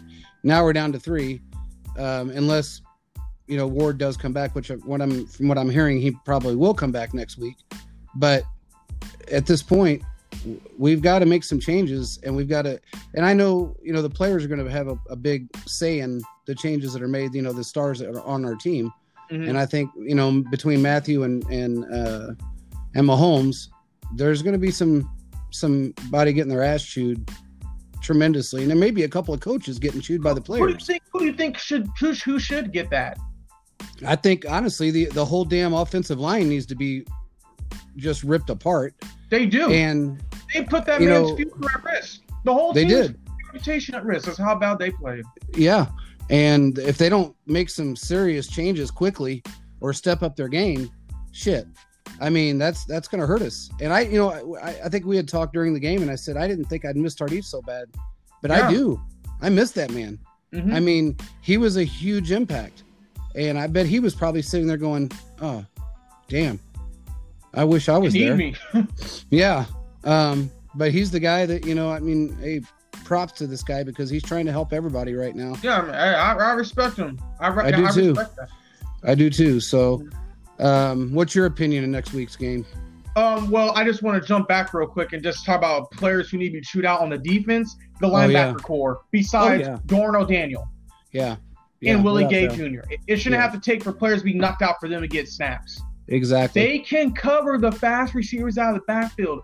now 0.43 0.63
we're 0.65 0.73
down 0.75 0.93
to 0.93 1.01
three, 1.01 1.41
um, 1.99 2.31
unless 2.31 2.83
you 3.50 3.57
know 3.57 3.66
Ward 3.66 3.99
does 3.99 4.16
come 4.16 4.33
back, 4.33 4.54
which 4.54 4.69
what 4.85 5.02
I'm 5.02 5.26
from 5.26 5.49
what 5.49 5.59
I'm 5.59 5.69
hearing, 5.69 6.00
he 6.00 6.12
probably 6.25 6.54
will 6.54 6.73
come 6.73 6.92
back 6.92 7.12
next 7.12 7.37
week. 7.37 7.57
But 8.14 8.44
at 9.31 9.44
this 9.46 9.61
point, 9.62 10.03
we've 10.79 11.03
got 11.03 11.18
to 11.18 11.27
make 11.27 11.42
some 11.44 11.59
changes, 11.59 12.20
and 12.22 12.35
we've 12.37 12.48
got 12.48 12.62
to. 12.62 12.81
And 13.14 13.27
I 13.27 13.35
know 13.35 13.77
you 13.83 13.92
know 13.92 14.03
the 14.03 14.09
players 14.11 14.44
are 14.44 14.48
going 14.48 14.64
to 14.64 14.70
have 14.70 14.87
a, 14.88 14.96
a 15.11 15.16
big 15.16 15.48
say 15.66 15.98
in 15.98 16.22
the 16.46 16.55
changes 16.55 16.92
that 16.92 17.03
are 17.03 17.09
made. 17.09 17.35
You 17.35 17.42
know 17.42 17.53
the 17.53 17.64
stars 17.64 17.98
that 17.98 18.09
are 18.09 18.22
on 18.22 18.44
our 18.44 18.55
team. 18.55 18.92
Mhm. 19.33 19.48
And 19.48 19.59
I 19.59 19.66
think 19.66 19.90
you 19.96 20.14
know 20.14 20.42
between 20.51 20.81
Mathieu 20.81 21.25
and 21.25 21.44
and 21.51 21.85
uh, 21.92 22.35
and 22.94 23.07
Mahomes, 23.07 23.68
there's 24.14 24.42
going 24.42 24.55
to 24.55 24.59
be 24.59 24.70
some 24.70 25.11
somebody 25.51 26.33
getting 26.33 26.51
their 26.51 26.62
ass 26.62 26.85
chewed 26.85 27.29
tremendously, 28.01 28.62
and 28.62 28.70
there 28.70 28.79
may 28.79 28.92
be 28.92 29.03
a 29.03 29.09
couple 29.09 29.35
of 29.35 29.40
coaches 29.40 29.79
getting 29.81 30.01
chewed 30.01 30.22
by 30.22 30.33
the 30.33 30.40
Who 30.40 30.46
do 30.46 30.53
you 30.61 30.66
players. 30.66 30.87
think? 30.87 31.03
Who 31.12 31.18
do 31.18 31.25
you 31.27 31.33
think 31.33 31.59
should 31.59 31.88
who, 31.98 32.12
who 32.12 32.38
should 32.38 32.72
get 32.72 32.90
that? 32.90 33.18
I 34.07 34.16
think 34.16 34.45
honestly, 34.49 34.90
the 34.90 35.07
the 35.07 35.25
whole 35.25 35.45
damn 35.45 35.73
offensive 35.75 36.19
line 36.19 36.49
needs 36.49 36.66
to 36.66 36.75
be 36.75 37.05
just 37.97 38.23
ripped 38.25 38.51
apart, 38.51 38.95
They 39.31 39.47
do. 39.47 39.71
and 39.71 40.23
they 40.55 40.62
put 40.64 40.87
that 40.87 41.01
man's 41.01 41.31
know, 41.31 41.37
future 41.37 41.55
at 41.77 41.85
risk. 41.85 42.21
The 42.45 42.53
whole 42.55 42.73
they 42.73 42.85
did. 42.85 43.19
reputation 43.53 43.95
at 43.95 44.05
risk. 44.05 44.27
That's 44.27 44.38
how 44.38 44.55
bad 44.55 44.79
they 44.79 44.90
played. 44.90 45.25
Yeah. 45.55 45.87
And 46.31 46.79
if 46.79 46.97
they 46.97 47.09
don't 47.09 47.35
make 47.47 47.69
some 47.71 47.97
serious 47.97 48.47
changes 48.47 48.90
quickly 48.90 49.43
or 49.81 49.93
step 49.93 50.23
up 50.23 50.37
their 50.37 50.49
game, 50.49 50.88
shit. 51.33 51.66
I 52.21 52.31
mean, 52.31 52.59
that's 52.59 52.85
that's 52.85 53.09
going 53.09 53.21
to 53.21 53.27
hurt 53.27 53.43
us. 53.43 53.69
And 53.81 53.93
I, 53.93 54.01
you 54.03 54.19
know, 54.19 54.57
I, 54.62 54.77
I 54.85 54.88
think 54.88 55.05
we 55.07 55.16
had 55.16 55.29
talked 55.29 55.53
during 55.53 55.75
the 55.75 55.81
game, 55.81 56.03
and 56.03 56.11
I 56.11 56.14
said 56.16 56.37
I 56.37 56.47
didn't 56.47 56.66
think 56.66 56.85
I'd 56.85 56.97
miss 56.97 57.14
Tardif 57.14 57.45
so 57.45 57.61
bad, 57.62 57.87
but 58.43 58.51
Yeah. 58.51 58.69
I 58.69 58.71
do. 58.71 59.01
I 59.43 59.49
miss 59.49 59.73
that 59.73 59.90
man. 59.93 60.19
Mhm. 60.53 60.73
I 60.75 60.81
mean, 60.81 61.16
he 61.40 61.57
was 61.57 61.77
a 61.77 61.85
huge 61.85 62.31
impact, 62.33 62.83
and 63.37 63.59
I 63.59 63.66
bet 63.66 63.87
he 63.87 64.01
was 64.01 64.14
probably 64.14 64.43
sitting 64.43 64.66
there 64.66 64.77
going, 64.77 65.11
"Oh, 65.40 65.64
damn, 66.29 66.59
I 67.55 67.64
wish 67.64 67.88
I 67.88 67.99
was 67.99 68.12
there." 68.12 68.53
Yeah. 69.31 69.64
Um, 70.05 70.51
but 70.75 70.93
he's 70.93 71.11
the 71.11 71.21
guy 71.21 71.47
that 71.47 71.66
you 71.66 71.75
know. 71.75 71.90
I 71.90 71.99
mean, 72.01 72.37
hey, 72.40 72.61
props 73.05 73.33
to 73.35 73.47
this 73.47 73.62
guy 73.62 73.83
because 73.83 74.09
he's 74.11 74.23
trying 74.23 74.47
to 74.47 74.53
help 74.53 74.73
everybody 74.73 75.14
right 75.14 75.35
now. 75.35 75.55
yeah, 75.62 75.81
I, 75.83 76.33
I, 76.33 76.51
I 76.51 76.53
respect 76.53 76.97
him. 76.97 77.19
I, 77.40 77.49
I 77.49 77.71
do 77.71 77.87
I 77.87 77.90
too. 77.90 78.09
respect 78.11 78.37
that. 78.37 78.49
I 79.03 79.14
do 79.14 79.31
too. 79.31 79.61
So, 79.61 80.07
um, 80.59 81.12
what's 81.12 81.35
your 81.35 81.47
opinion 81.47 81.85
of 81.85 81.90
next 81.90 82.12
week's 82.12 82.37
game? 82.37 82.64
Um, 83.16 83.51
well, 83.51 83.73
I 83.75 83.83
just 83.85 84.03
want 84.03 84.23
to 84.23 84.27
jump 84.27 84.47
back 84.47 84.73
real 84.73 84.87
quick 84.87 85.12
and 85.12 85.23
just 85.23 85.45
talk 85.45 85.59
about 85.59 85.90
players 85.90 86.31
who 86.31 86.38
need 86.38 86.51
to 86.51 86.55
be 86.55 86.61
chewed 86.61 86.85
out 86.85 87.01
on 87.01 87.11
the 87.11 87.19
defense, 87.19 87.77
the 88.01 88.07
Oh, 88.07 88.11
linebacker 88.12 88.33
yeah. 88.33 88.62
core, 88.62 89.01
besides 89.11 89.66
Oh, 89.66 89.73
yeah. 89.73 89.79
Dorian 89.87 90.14
O'Daniel 90.14 90.69
Yeah. 91.11 91.37
Yeah, 91.81 91.95
and 91.95 92.05
Willie 92.05 92.27
Gay 92.27 92.47
doubt. 92.47 92.57
Jr. 92.57 92.62
It, 92.90 93.01
it 93.07 93.16
shouldn't 93.16 93.40
Yeah. 93.40 93.43
have 93.51 93.53
to 93.53 93.61
take 93.61 93.83
for 93.83 93.93
players 93.93 94.19
to 94.21 94.25
be 94.25 94.35
knocked 94.35 94.62
out 94.62 94.77
for 94.81 94.88
them 94.88 95.01
to 95.03 95.09
get 95.09 95.29
snaps. 95.29 95.81
Exactly. 96.09 96.61
They 96.62 96.79
can 96.81 97.12
cover 97.12 97.57
the 97.59 97.73
fast 97.73 98.14
receivers 98.14 98.59
out 98.59 98.75
of 98.75 98.81
the 98.81 98.87
backfield. 98.87 99.40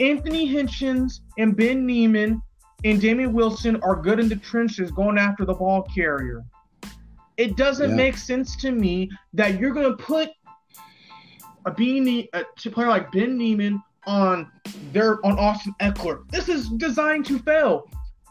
Anthony 0.00 0.48
Hitchens 0.52 1.20
and 1.38 1.56
Ben 1.56 1.84
Niemann 1.86 2.40
and 2.84 3.00
Damien 3.00 3.32
Wilson 3.32 3.76
are 3.82 3.96
good 3.96 4.18
in 4.20 4.28
the 4.28 4.36
trenches 4.36 4.90
going 4.90 5.18
after 5.18 5.44
the 5.44 5.54
ball 5.54 5.82
carrier. 5.94 6.42
It 7.36 7.56
doesn't 7.56 7.90
Yeah. 7.90 7.96
make 7.96 8.16
sense 8.16 8.56
to 8.56 8.70
me 8.72 9.10
that 9.34 9.60
you're 9.60 9.72
going 9.72 9.96
to 9.96 10.02
put 10.02 10.30
a 11.66 11.70
beanie 11.70 12.28
a 12.32 12.44
t- 12.58 12.70
player 12.70 12.88
like 12.88 13.12
Ben 13.12 13.36
Niemann 13.36 13.82
on 14.06 14.50
their 14.92 15.24
on 15.26 15.38
Austin 15.38 15.74
Ekeler. 15.80 16.28
This 16.30 16.48
is 16.48 16.68
designed 16.70 17.26
to 17.26 17.38
fail. 17.40 17.88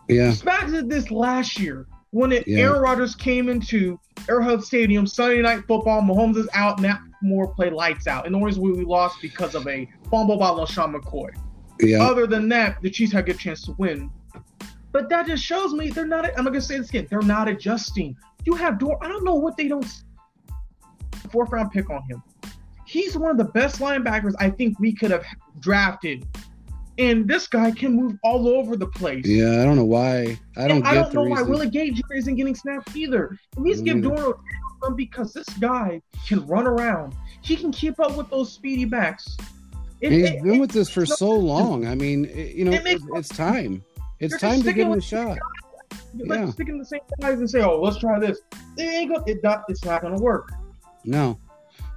yeah. 0.10 0.32
Spags 0.32 0.72
did 0.72 0.90
this 0.90 1.12
last 1.12 1.60
year 1.60 1.86
when 2.12 2.32
it, 2.32 2.48
Yeah. 2.48 2.60
Aaron 2.60 2.82
Rodgers 2.82 3.16
came 3.16 3.50
into 3.50 4.00
Arrowhead 4.30 4.64
Stadium 4.64 5.06
Sunday 5.06 5.42
Night 5.42 5.64
Football. 5.68 6.02
Mahomes 6.02 6.38
is 6.38 6.48
out. 6.54 6.82
Matt 6.82 7.00
Moore 7.22 7.48
played 7.48 7.74
lights 7.74 8.08
out. 8.08 8.26
And 8.26 8.36
the 8.36 8.40
reason 8.40 8.62
we 8.62 8.84
lost 8.84 9.22
because 9.22 9.56
of 9.56 9.68
a 9.68 9.88
fumble 10.10 10.38
by 10.38 10.50
LeSean 10.50 10.96
McCoy. 10.96 11.30
Yeah. 11.80 12.04
Other 12.04 12.26
than 12.26 12.50
that, 12.50 12.82
the 12.82 12.90
Chiefs 12.90 13.12
had 13.14 13.24
a 13.24 13.28
good 13.28 13.40
chance 13.40 13.64
to 13.64 13.74
win. 13.78 14.10
But 14.92 15.10
that 15.10 15.28
just 15.28 15.44
shows 15.44 15.74
me 15.74 15.90
they're 15.90 16.08
not. 16.08 16.26
I'm 16.38 16.44
gonna 16.46 16.62
say 16.62 16.78
this 16.78 16.90
again. 16.90 17.08
They're 17.10 17.22
not 17.22 17.48
adjusting. 17.48 18.16
You 18.46 18.56
have 18.56 18.80
Dor. 18.80 18.98
I 19.04 19.08
don't 19.08 19.24
know 19.24 19.36
what 19.36 19.58
they 19.58 19.68
don't. 19.68 19.86
Fourth 21.32 21.52
round 21.52 21.72
pick 21.72 21.90
on 21.90 22.02
him. 22.10 22.24
He's 22.86 23.18
one 23.18 23.32
of 23.32 23.38
the 23.38 23.52
best 23.52 23.80
linebackers 23.80 24.34
I 24.40 24.50
think 24.50 24.80
we 24.80 24.94
could 24.94 25.12
have 25.12 25.26
drafted. 25.60 26.26
And 27.00 27.28
this 27.28 27.48
guy 27.48 27.72
can 27.72 27.94
move 27.94 28.18
all 28.24 28.48
over 28.48 28.76
the 28.76 28.88
place. 28.88 29.26
Yeah. 29.26 29.62
I 29.62 29.66
don't 29.66 29.76
know 29.76 29.86
why. 29.86 30.38
I 30.56 30.68
don't 30.68 30.78
And 30.78 30.84
get 30.84 30.92
I 30.92 30.96
don't 30.96 31.14
know 31.14 31.24
why. 31.24 31.42
Willie 31.44 31.70
Gay 31.70 31.92
Jr. 31.92 32.14
isn't 32.16 32.36
getting 32.36 32.56
snaps 32.56 32.96
either. 32.96 33.38
At 33.56 33.62
least 33.64 33.84
give. 33.84 34.02
Doro 34.02 34.34
some 34.84 34.96
because 34.96 35.34
this 35.34 35.48
guy 35.60 36.02
can 36.28 36.46
run 36.48 36.66
around. 36.68 37.14
He 37.42 37.56
can 37.56 37.72
keep 37.72 38.00
up 38.00 38.16
with 38.18 38.30
those 38.30 38.52
speedy 38.52 38.86
backs. 38.86 39.38
It- 40.02 40.12
he's 40.12 40.30
it- 40.30 40.44
been 40.44 40.56
it- 40.56 40.60
with 40.60 40.72
this 40.72 40.90
for 40.90 41.06
so 41.06 41.32
long. 41.32 41.86
I 41.88 41.96
mean, 41.96 42.26
you 42.56 42.66
know, 42.66 42.72
makes- 42.84 43.04
it's, 43.16 43.30
time. 43.30 43.84
It's 44.20 44.38
time 44.40 44.62
to 44.64 44.74
give 44.74 44.88
him 44.88 44.94
a 44.98 45.02
shot. 45.02 45.38
like 46.20 46.40
Yeah. 46.40 46.50
sticking 46.52 46.78
the 46.80 46.86
same 46.86 47.00
guys 47.22 47.40
and 47.40 47.50
say, 47.50 47.62
"Oh, 47.62 47.80
let's 47.82 47.98
try 47.98 48.20
this." 48.20 48.40
It 48.78 48.82
ain't 48.84 49.14
go. 49.16 49.24
It 49.28 49.38
not, 49.44 49.64
It's 49.70 49.86
not 49.86 50.02
gonna 50.02 50.20
work. 50.20 50.52
No, 51.06 51.38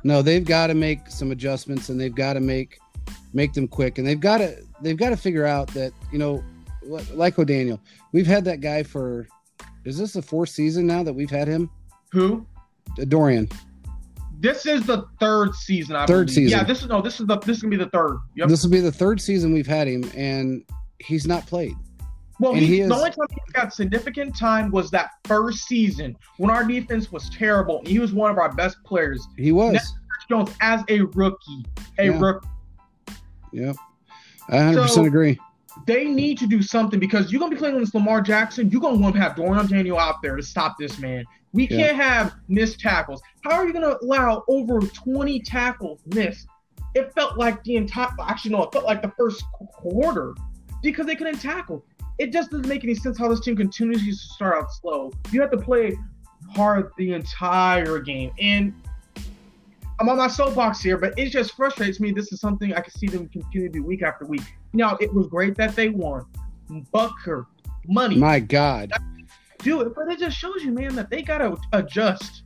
no, 0.05 0.21
they've 0.23 0.45
got 0.45 0.67
to 0.69 0.75
make 0.75 1.09
some 1.09 1.31
adjustments, 1.33 1.89
and 1.89 1.99
they've 2.01 2.15
got 2.15 2.35
to 2.35 2.41
make 2.41 2.79
make 3.33 3.53
them 3.55 3.67
quick, 3.67 3.99
and 3.99 4.07
they've 4.07 4.21
got 4.21 4.39
to 4.39 4.57
they've 4.83 4.97
got 4.97 5.11
to 5.11 5.17
figure 5.17 5.47
out 5.47 5.69
that 5.69 5.93
you 6.13 6.19
know, 6.19 6.43
like 7.13 7.39
O'Daniel, 7.39 7.81
we've 8.13 8.27
had 8.27 8.45
that 8.47 8.61
guy 8.61 8.83
for. 8.83 9.27
Is 9.85 9.97
this 9.97 10.13
the 10.13 10.23
fourth 10.23 10.51
season 10.51 10.87
now 10.87 11.03
that 11.03 11.13
we've 11.13 11.31
had 11.31 11.49
him, 11.49 11.71
Who? 12.13 12.47
Uh, 13.01 13.05
Dorian? 13.07 13.49
This 14.39 14.65
is 14.67 14.85
the 14.87 15.05
third 15.21 15.55
season. 15.55 15.97
I 15.97 16.07
Third 16.07 16.27
believe. 16.27 16.31
season. 16.35 16.59
Yeah, 16.59 16.65
this 16.65 16.83
is 16.83 16.89
no. 16.89 17.01
This 17.03 17.21
is 17.21 17.27
the. 17.27 17.39
This 17.39 17.57
is 17.59 17.63
gonna 17.63 17.77
be 17.77 17.83
the 17.83 17.91
third. 17.91 18.19
Yep. 18.37 18.49
This 18.49 18.63
will 18.63 18.71
be 18.71 18.81
the 18.81 18.93
third 18.93 19.21
season 19.21 19.53
we've 19.53 19.67
had 19.67 19.87
him, 19.89 20.11
and 20.17 20.65
he's 20.99 21.27
not 21.27 21.47
played. 21.47 21.75
well, 22.41 22.55
he, 22.55 22.65
he 22.67 22.81
is- 22.81 22.89
the 22.89 22.95
only 22.95 23.11
time 23.11 23.27
he 23.31 23.53
got 23.53 23.73
significant 23.75 24.35
time 24.37 24.71
was 24.71 24.91
that 24.93 25.11
first 25.25 25.67
season 25.67 26.17
when 26.39 26.51
our 26.51 26.65
defense 26.65 27.13
was 27.13 27.29
terrible. 27.31 27.79
and 27.81 27.89
He 27.89 27.99
was 27.99 28.13
one 28.15 28.31
of 28.31 28.39
our 28.39 28.53
best 28.53 28.77
players. 28.85 29.27
He 29.37 29.53
was. 29.53 29.79
Jones 30.29 30.51
as 30.61 30.83
a 30.89 31.01
rookie, 31.01 31.65
a 31.99 32.07
Yeah. 32.07 32.19
rookie. 32.21 32.49
Yep. 33.53 33.77
I 34.51 34.59
100% 34.59 34.89
So- 34.91 35.05
agree. 35.05 35.39
They 35.87 36.05
need 36.05 36.37
to 36.39 36.47
do 36.47 36.61
something 36.63 36.99
because 37.01 37.31
you're 37.33 37.39
gonna 37.39 37.53
be 37.53 37.57
playing 37.57 37.77
against 37.77 37.95
Lamar 37.95 38.21
Jackson. 38.21 38.69
You're 38.71 38.81
gonna 38.81 38.97
want 38.99 39.15
to 39.15 39.21
have 39.21 39.35
Dorian 39.37 39.65
O'Daniel 39.65 39.99
out 39.99 40.17
there 40.21 40.37
to 40.37 40.43
stop 40.43 40.77
this 40.79 40.99
man. 40.99 41.25
We 41.53 41.69
Yeah. 41.69 41.77
can't 41.79 41.97
have 41.97 42.35
missed 42.49 42.81
tackles. 42.81 43.23
How 43.45 43.53
are 43.55 43.67
you 43.67 43.73
gonna 43.73 43.97
allow 44.03 44.45
over 44.49 44.81
20 44.81 45.41
tackles 45.41 46.01
missed? 46.15 46.49
It 46.95 47.13
felt 47.15 47.39
like 47.39 47.63
the 47.65 47.77
entire. 47.77 48.09
Actually, 48.21 48.51
no, 48.53 48.65
it 48.65 48.73
felt 48.73 48.85
like 48.85 49.01
the 49.01 49.13
first 49.17 49.45
quarter 49.73 50.35
because 50.83 51.07
they 51.07 51.15
couldn't 51.17 51.39
tackle. 51.41 51.85
It 52.19 52.33
just 52.33 52.51
doesn't 52.51 52.69
make 52.69 52.85
any 52.85 52.95
sense 52.95 53.17
how 53.17 53.29
this 53.29 53.41
team 53.41 53.57
continues 53.57 54.03
to 54.03 54.35
start 54.35 54.59
out 54.59 54.73
slow. 54.73 55.13
You 55.31 55.41
have 55.41 55.51
to 55.53 55.57
play 55.57 55.97
hard 56.55 56.91
the 56.99 57.13
entire 57.13 58.01
game, 58.01 58.33
and 58.41 58.75
I'm 60.01 60.09
on 60.09 60.17
my 60.17 60.29
soapbox 60.29 60.81
here, 60.81 60.97
but 60.97 61.13
it 61.19 61.29
just 61.29 61.55
frustrates 61.55 62.01
me. 62.01 62.11
This 62.11 62.33
is 62.33 62.41
something 62.41 62.73
I 62.73 62.81
can 62.81 62.93
see 62.93 63.07
them 63.07 63.29
continue 63.29 63.69
to 63.69 63.73
do 63.73 63.83
week 63.85 64.03
after 64.03 64.25
week. 64.25 64.41
Now, 64.73 64.97
it 64.99 65.13
was 65.13 65.27
great 65.27 65.57
that 65.57 65.77
they 65.77 65.91
won. 65.91 66.25
Butker, 66.95 67.45
money, 67.87 68.17
My 68.17 68.41
God. 68.41 68.93
do 69.59 69.83
it, 69.83 69.95
but 69.95 70.09
it 70.11 70.19
just 70.19 70.39
shows 70.39 70.65
you, 70.65 70.73
man, 70.73 70.95
that 70.95 71.11
they 71.11 71.21
gotta 71.21 71.55
adjust, 71.75 72.45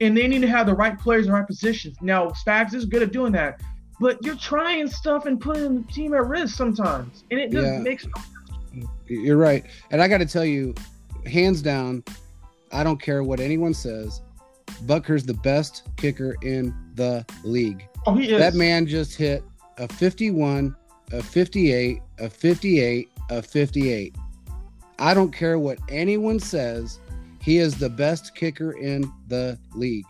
and 0.00 0.16
they 0.16 0.26
need 0.26 0.40
to 0.40 0.48
have 0.48 0.66
the 0.66 0.74
right 0.74 0.98
players 0.98 1.26
in 1.26 1.32
the 1.32 1.38
right 1.38 1.46
positions. 1.46 1.96
Now, 2.00 2.28
Spags 2.30 2.74
is 2.74 2.84
good 2.84 3.02
at 3.02 3.12
doing 3.12 3.30
that, 3.32 3.60
but 4.00 4.18
you're 4.24 4.34
trying 4.36 4.88
stuff 4.88 5.26
and 5.26 5.40
putting 5.40 5.82
the 5.82 5.92
team 5.92 6.14
at 6.14 6.26
risk 6.26 6.56
sometimes, 6.56 7.22
and 7.30 7.38
it 7.38 7.52
just 7.52 7.64
Yeah. 7.64 7.78
makes 7.78 8.06
You're 9.06 9.36
right. 9.36 9.64
And 9.90 10.02
I 10.02 10.08
got 10.08 10.18
to 10.18 10.26
tell 10.26 10.46
you, 10.46 10.74
hands 11.26 11.60
down, 11.62 12.02
I 12.72 12.82
don't 12.82 13.00
care 13.00 13.22
what 13.22 13.38
anyone 13.38 13.74
says. 13.74 14.22
Butker's 14.82 15.24
the 15.24 15.34
best 15.34 15.88
kicker 15.96 16.36
in 16.42 16.74
the 16.94 17.24
league. 17.44 17.86
oh 18.06 18.14
he 18.14 18.30
is 18.32 18.38
That 18.38 18.54
man 18.54 18.86
just 18.86 19.16
hit 19.16 19.42
a 19.78 19.88
51, 19.88 20.74
a 21.12 21.22
58, 21.22 22.00
a 22.18 22.30
58, 22.30 23.08
a 23.30 23.42
58. 23.42 24.16
I 24.98 25.14
don't 25.14 25.32
care 25.32 25.58
what 25.58 25.78
anyone 25.88 26.38
says. 26.38 26.98
He 27.40 27.58
is 27.58 27.76
the 27.76 27.88
best 27.88 28.34
kicker 28.34 28.72
in 28.72 29.10
the 29.28 29.58
league. 29.74 30.06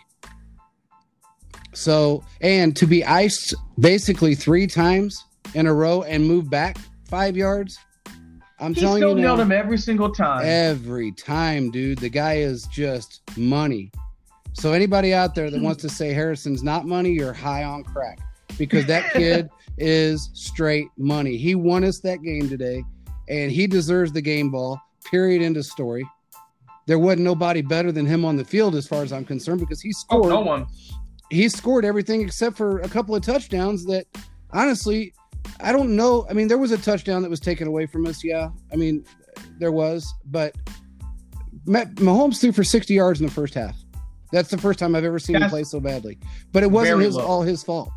So, 1.75 2.23
and 2.43 2.77
to 2.77 2.87
be 2.87 3.05
iced 3.05 3.55
basically 3.79 4.35
three 4.35 4.67
times 4.67 5.25
in 5.55 5.67
a 5.67 5.73
row 5.73 6.03
and 6.03 6.27
move 6.27 6.51
back 6.51 6.77
five 7.07 7.37
yards, 7.37 7.79
I'm 8.61 8.75
he 8.75 8.81
telling 8.81 8.99
still 9.01 9.17
you 9.17 9.23
nailed 9.23 9.41
him 9.41 9.51
every 9.51 9.79
single 9.79 10.11
time. 10.11 10.43
every 10.45 11.12
time, 11.12 11.71
dude. 11.71 11.99
The 11.99 12.11
guy 12.11 12.35
is 12.35 12.65
just 12.65 13.23
money. 13.37 13.91
So 14.55 14.73
anybody 14.73 15.15
out 15.15 15.35
there 15.35 15.51
that 15.51 15.61
wants 15.61 15.83
to 15.83 15.88
say 15.88 16.12
Harrison's 16.12 16.62
not 16.62 16.87
money, 16.87 17.11
you're 17.11 17.33
high 17.33 17.65
on 17.65 17.85
crack 17.85 18.19
because 18.59 18.87
that 18.87 19.12
kid 19.12 19.49
is 19.79 20.31
straight 20.35 20.88
money. 20.97 21.37
He 21.37 21.55
won 21.55 21.85
us 21.85 22.01
that 22.01 22.23
game 22.23 22.49
today, 22.49 22.85
and 23.29 23.51
he 23.51 23.67
deserves 23.67 24.12
the 24.12 24.21
game 24.21 24.51
ball. 24.51 24.81
Period. 25.11 25.43
End 25.43 25.57
of 25.57 25.65
story. 25.65 26.07
There 26.87 26.99
wasn't 26.99 27.23
nobody 27.23 27.62
better 27.62 27.93
than 27.93 28.07
him 28.07 28.25
on 28.25 28.37
the 28.37 28.45
field, 28.45 28.75
as 28.75 28.87
far 28.87 29.03
as 29.03 29.12
I'm 29.12 29.25
concerned, 29.25 29.61
because 29.61 29.81
he 29.81 29.93
scored. 29.93 30.27
oh, 30.27 30.29
no 30.29 30.41
one. 30.41 30.67
He 31.31 31.49
scored 31.49 31.85
everything 31.85 32.21
except 32.21 32.57
for 32.57 32.81
a 32.81 32.88
couple 32.88 33.15
of 33.15 33.23
touchdowns 33.23 33.87
that, 33.87 34.07
honestly, 34.51 35.15
I 35.61 35.73
don't 35.73 35.97
know. 35.97 36.27
I 36.29 36.35
mean, 36.35 36.47
there 36.49 36.59
was 36.59 36.73
a 36.73 36.79
touchdown 36.79 37.23
that 37.23 37.31
was 37.31 37.41
taken 37.41 37.67
away 37.67 37.87
from 37.87 38.07
us. 38.07 38.23
Yeah, 38.23 38.51
I 38.73 38.77
mean, 38.77 39.05
there 39.59 39.73
was, 39.73 40.12
but 40.27 40.55
Ma- 41.67 41.85
Mahomes 41.85 42.41
threw 42.41 42.53
for 42.53 42.65
60 42.65 42.93
yards 42.93 43.21
in 43.21 43.27
the 43.27 43.33
first 43.33 43.55
half. 43.55 43.77
That's 44.33 44.51
the 44.51 44.59
first 44.59 44.79
time 44.79 44.97
I've 44.97 45.05
ever 45.05 45.18
seen 45.18 45.37
him 45.37 45.49
play 45.49 45.62
so 45.62 45.79
badly. 45.79 46.18
But 46.53 46.62
it 46.62 46.71
wasn't 46.71 46.97
very 46.97 47.05
his 47.05 47.16
low. 47.16 47.25
all 47.25 47.42
his 47.42 47.62
fault. 47.62 47.90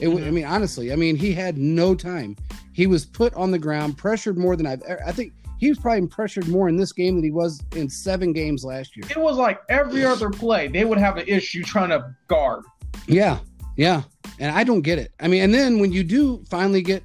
It, 0.00 0.08
wa- 0.08 0.20
I 0.20 0.30
mean, 0.30 0.44
honestly, 0.44 0.92
I 0.92 0.96
mean, 0.96 1.16
he 1.16 1.32
had 1.32 1.56
no 1.56 1.94
time. 1.94 2.36
He 2.72 2.86
was 2.86 3.04
put 3.04 3.32
on 3.34 3.50
the 3.50 3.58
ground, 3.58 3.98
pressured 3.98 4.38
more 4.38 4.54
than 4.54 4.66
I've. 4.66 4.82
ever 4.82 5.02
I 5.06 5.12
think 5.12 5.32
he 5.58 5.68
was 5.68 5.78
probably 5.78 6.06
pressured 6.08 6.48
more 6.48 6.68
in 6.68 6.76
this 6.76 6.92
game 6.92 7.16
than 7.16 7.24
he 7.24 7.30
was 7.30 7.62
in 7.74 7.88
seven 7.88 8.32
games 8.32 8.64
last 8.64 8.96
year. 8.96 9.06
It 9.10 9.18
was 9.18 9.36
like 9.36 9.62
every 9.68 10.04
other 10.04 10.28
play, 10.28 10.68
they 10.68 10.84
would 10.84 10.98
have 10.98 11.16
an 11.16 11.26
issue 11.26 11.62
trying 11.62 11.90
to 11.90 12.14
guard. 12.28 12.64
Yeah, 13.06 13.38
yeah, 13.76 14.02
and 14.38 14.54
I 14.54 14.64
don't 14.64 14.82
get 14.82 14.98
it. 14.98 15.12
I 15.20 15.28
mean, 15.28 15.42
and 15.42 15.54
then 15.54 15.78
when 15.78 15.92
you 15.92 16.04
do 16.04 16.44
finally 16.50 16.82
get 16.82 17.02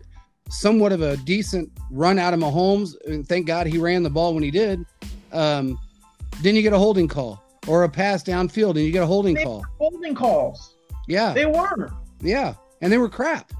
somewhat 0.49 0.91
of 0.91 1.01
a 1.01 1.17
decent 1.17 1.69
run 1.91 2.19
out 2.19 2.33
of 2.33 2.39
Mahomes, 2.39 2.95
and 3.05 3.27
thank 3.27 3.47
God 3.47 3.67
he 3.67 3.77
ran 3.77 4.03
the 4.03 4.09
ball 4.09 4.33
when 4.33 4.43
he 4.43 4.51
did, 4.51 4.85
um, 5.31 5.79
then 6.41 6.55
you 6.55 6.61
get 6.61 6.73
a 6.73 6.77
holding 6.77 7.07
call 7.07 7.43
or 7.67 7.83
a 7.83 7.89
pass 7.89 8.23
downfield, 8.23 8.71
and 8.71 8.79
you 8.79 8.91
get 8.91 9.03
a 9.03 9.07
holding 9.07 9.35
They- 9.35 9.43
call. 9.43 9.63
Holding 9.79 10.15
calls. 10.15 10.75
Yeah, 11.07 11.33
They 11.33 11.45
weren't. 11.45 11.91
yeah, 12.21 12.53
and 12.81 12.91
they 12.91 12.97
were 12.97 13.09
crap. 13.09 13.51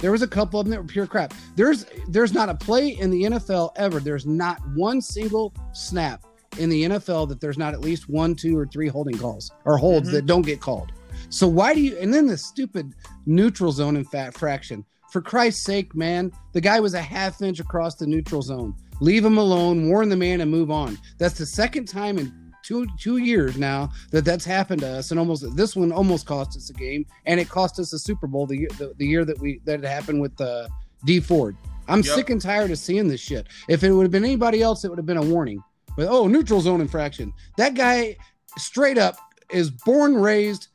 There 0.00 0.10
was 0.12 0.22
a 0.22 0.26
couple 0.26 0.58
of 0.58 0.66
them 0.66 0.72
that 0.72 0.80
were 0.82 0.86
pure 0.88 1.06
crap. 1.06 1.32
There's 1.56 1.86
there's 2.08 2.32
not 2.34 2.48
a 2.48 2.54
play 2.54 2.88
in 2.88 3.10
the 3.10 3.22
NFL 3.24 3.70
ever. 3.76 4.00
There's 4.00 4.26
not 4.26 4.58
one 4.74 5.00
single 5.00 5.54
snap 5.72 6.24
in 6.58 6.68
the 6.68 6.84
NFL 6.84 7.28
that 7.28 7.40
there's 7.40 7.56
not 7.56 7.72
at 7.72 7.80
least 7.80 8.08
one, 8.08 8.34
two, 8.34 8.58
or 8.58 8.66
three 8.66 8.88
holding 8.88 9.16
calls 9.16 9.50
or 9.64 9.78
holds 9.78 10.08
Mhm. 10.08 10.12
that 10.12 10.26
don't 10.26 10.42
get 10.44 10.60
called. 10.60 10.90
So 11.30 11.46
why 11.46 11.72
do 11.74 11.80
you? 11.80 11.96
And 11.98 12.12
then 12.12 12.26
the 12.26 12.36
stupid 12.36 12.94
neutral 13.26 13.70
zone 13.72 13.96
and 13.96 14.06
fat 14.10 14.34
fraction. 14.34 14.84
For 15.10 15.20
Christ's 15.22 15.62
sake, 15.64 15.94
man, 15.94 16.32
the 16.52 16.60
guy 16.60 16.80
was 16.80 16.94
a 16.94 17.00
half 17.00 17.40
inch 17.42 17.60
across 17.60 17.94
the 17.94 18.06
neutral 18.06 18.42
zone. 18.42 18.74
Leave 19.00 19.24
him 19.24 19.38
alone, 19.38 19.88
warn 19.88 20.08
the 20.08 20.16
man, 20.16 20.40
and 20.40 20.50
move 20.50 20.70
on. 20.70 20.98
That's 21.18 21.38
the 21.38 21.46
second 21.46 21.86
time 21.86 22.18
in 22.18 22.32
two 22.62 22.86
two 22.98 23.18
years 23.18 23.56
now 23.58 23.90
that 24.10 24.24
that's 24.24 24.44
happened 24.44 24.80
to 24.82 24.88
us, 24.88 25.10
and 25.10 25.20
almost 25.20 25.44
this 25.56 25.74
one 25.76 25.92
almost 25.92 26.26
cost 26.26 26.56
us 26.56 26.70
a 26.70 26.72
game, 26.72 27.06
and 27.26 27.38
it 27.40 27.48
cost 27.48 27.78
us 27.78 27.92
a 27.92 27.98
Super 27.98 28.26
Bowl 28.26 28.46
the 28.46 28.56
year 28.56 28.68
the, 28.78 28.92
the 28.98 29.06
year 29.06 29.24
that 29.24 29.38
we 29.40 29.60
that 29.64 29.82
it 29.82 29.86
happened 29.86 30.20
with 30.20 30.40
uh, 30.40 30.68
Dee 31.04 31.20
Ford. 31.20 31.56
I'm 31.88 31.98
Yep. 32.02 32.14
sick 32.14 32.30
and 32.30 32.40
tired 32.40 32.70
of 32.70 32.78
seeing 32.78 33.08
this 33.08 33.20
shit. 33.20 33.48
If 33.68 33.82
it 33.82 33.92
would 33.92 34.04
have 34.04 34.12
been 34.12 34.24
anybody 34.24 34.62
else, 34.62 34.84
it 34.84 34.88
would 34.88 34.98
have 34.98 35.06
been 35.06 35.16
a 35.16 35.22
warning. 35.22 35.62
But 35.96 36.08
oh, 36.08 36.26
neutral 36.28 36.60
zone 36.60 36.80
infraction. 36.80 37.32
That 37.56 37.74
guy 37.74 38.16
straight 38.56 38.98
up 38.98 39.16
is 39.50 39.70
born 39.70 40.14
raised 40.14 40.68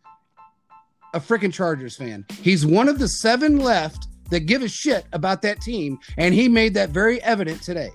a 1.14 1.20
freaking 1.20 1.54
Chargers 1.54 1.96
fan. 1.96 2.26
He's 2.42 2.66
one 2.66 2.88
of 2.90 3.00
the 3.00 3.08
seven 3.08 3.60
left 3.60 4.08
that 4.30 4.42
give 4.42 4.62
a 4.62 4.68
shit 4.68 5.06
about 5.14 5.42
that 5.44 5.62
team, 5.62 5.98
and 6.18 6.34
he 6.34 6.50
made 6.50 6.74
that 6.74 6.90
very 6.90 7.22
evident 7.24 7.62
today. 7.64 7.90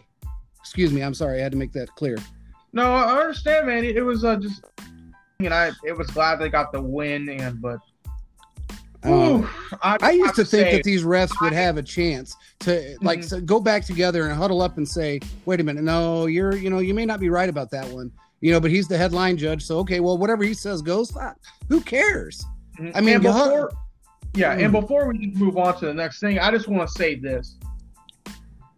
Excuse 0.61 0.93
me, 0.93 1.03
I'm 1.03 1.15
sorry, 1.15 1.39
I 1.41 1.43
had 1.43 1.53
to 1.53 1.59
make 1.59 1.73
that 1.73 1.95
clear. 1.95 2.17
No, 2.73 2.93
I 2.93 3.21
understand, 3.21 3.67
man. 3.67 3.85
It, 3.85 3.97
it 3.97 4.03
was 4.03 4.25
uh, 4.25 4.37
just, 4.37 4.63
and 5.41 5.53
I 5.53 5.73
it 5.85 5.97
was 5.97 6.07
glad 6.09 6.37
they 6.37 6.49
got 6.49 6.73
the 6.73 6.81
win, 6.81 7.29
and 7.29 7.61
but 7.61 7.79
Um, 9.05 9.13
Ooh, 9.13 9.49
I, 9.83 9.99
I 10.01 10.11
used 10.13 10.37
to 10.37 10.45
think 10.45 10.69
say, 10.69 10.73
that 10.77 10.85
these 10.85 11.03
refs 11.03 11.41
would 11.41 11.53
have 11.53 11.77
a 11.77 11.83
chance 11.83 12.37
to 12.61 12.97
like 13.03 13.19
Mhm. 13.21 13.25
so 13.29 13.41
go 13.41 13.59
back 13.61 13.85
together 13.85 14.27
and 14.29 14.33
huddle 14.39 14.63
up 14.63 14.77
and 14.77 14.89
say, 14.89 15.19
"Wait 15.45 15.61
a 15.61 15.65
minute, 15.65 15.83
no, 15.83 16.27
you're 16.27 16.55
you 16.57 16.71
know 16.71 16.79
you 16.79 16.95
may 16.95 17.05
not 17.05 17.19
be 17.21 17.29
right 17.29 17.49
about 17.49 17.71
that 17.73 17.87
one, 17.89 18.13
you 18.41 18.53
know, 18.53 18.61
but 18.61 18.71
he's 18.71 18.87
the 18.87 18.97
headline 18.97 19.37
judge, 19.37 19.65
so 19.65 19.79
okay, 19.81 19.99
well 20.01 20.17
whatever 20.17 20.45
he 20.45 20.55
says 20.55 20.83
goes. 20.83 21.11
Fuck, 21.11 21.37
who 21.69 21.81
cares? 21.81 22.45
I 22.95 23.01
mean, 23.01 23.17
and 23.17 23.25
you 23.25 23.33
before, 23.33 23.73
yeah, 24.35 24.53
and 24.53 24.73
Mm. 24.73 24.81
before 24.81 25.09
we 25.09 25.33
move 25.35 25.59
on 25.59 25.77
to 25.81 25.87
the 25.87 25.95
next 25.95 26.21
thing, 26.21 26.39
I 26.39 26.51
just 26.53 26.69
want 26.69 26.89
to 26.89 26.95
say 26.95 27.17
this: 27.17 27.59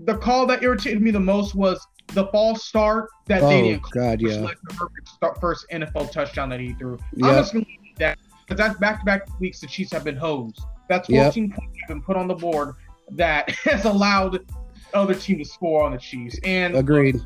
the 0.00 0.16
call 0.16 0.46
that 0.46 0.62
irritated 0.62 1.02
me 1.02 1.10
the 1.10 1.20
most 1.20 1.54
was 1.54 1.86
the 2.08 2.26
false 2.26 2.64
start 2.64 3.08
that 3.26 3.40
they 3.40 3.60
Oh 3.60 3.62
didn't 3.64 3.82
call, 3.82 4.02
God, 4.02 4.20
yeah, 4.20 4.36
the 4.40 4.74
perfect 4.74 5.08
start, 5.08 5.40
first 5.40 5.66
NFL 5.72 6.10
touchdown 6.12 6.48
that 6.50 6.60
he 6.60 6.72
threw. 6.74 6.98
Yeah. 7.14 7.26
I'm 7.26 7.34
just 7.36 7.52
gonna 7.52 7.64
leave 7.66 7.96
that 7.98 8.18
because 8.46 8.58
that's 8.58 8.78
back-to-back 8.78 9.40
weeks 9.40 9.60
the 9.60 9.66
Chiefs 9.66 9.92
have 9.92 10.04
been 10.04 10.16
hosed. 10.16 10.60
That's 10.88 11.08
Yep. 11.08 11.24
14 11.26 11.50
points 11.52 11.76
have 11.80 11.88
been 11.88 12.02
put 12.02 12.16
on 12.16 12.28
the 12.28 12.34
board 12.34 12.74
that 13.12 13.50
has 13.64 13.84
allowed 13.84 14.44
other 14.92 15.14
team 15.14 15.38
to 15.38 15.44
score 15.44 15.82
on 15.82 15.92
the 15.92 15.98
Chiefs. 15.98 16.38
And 16.44 16.76
agreed. 16.76 17.20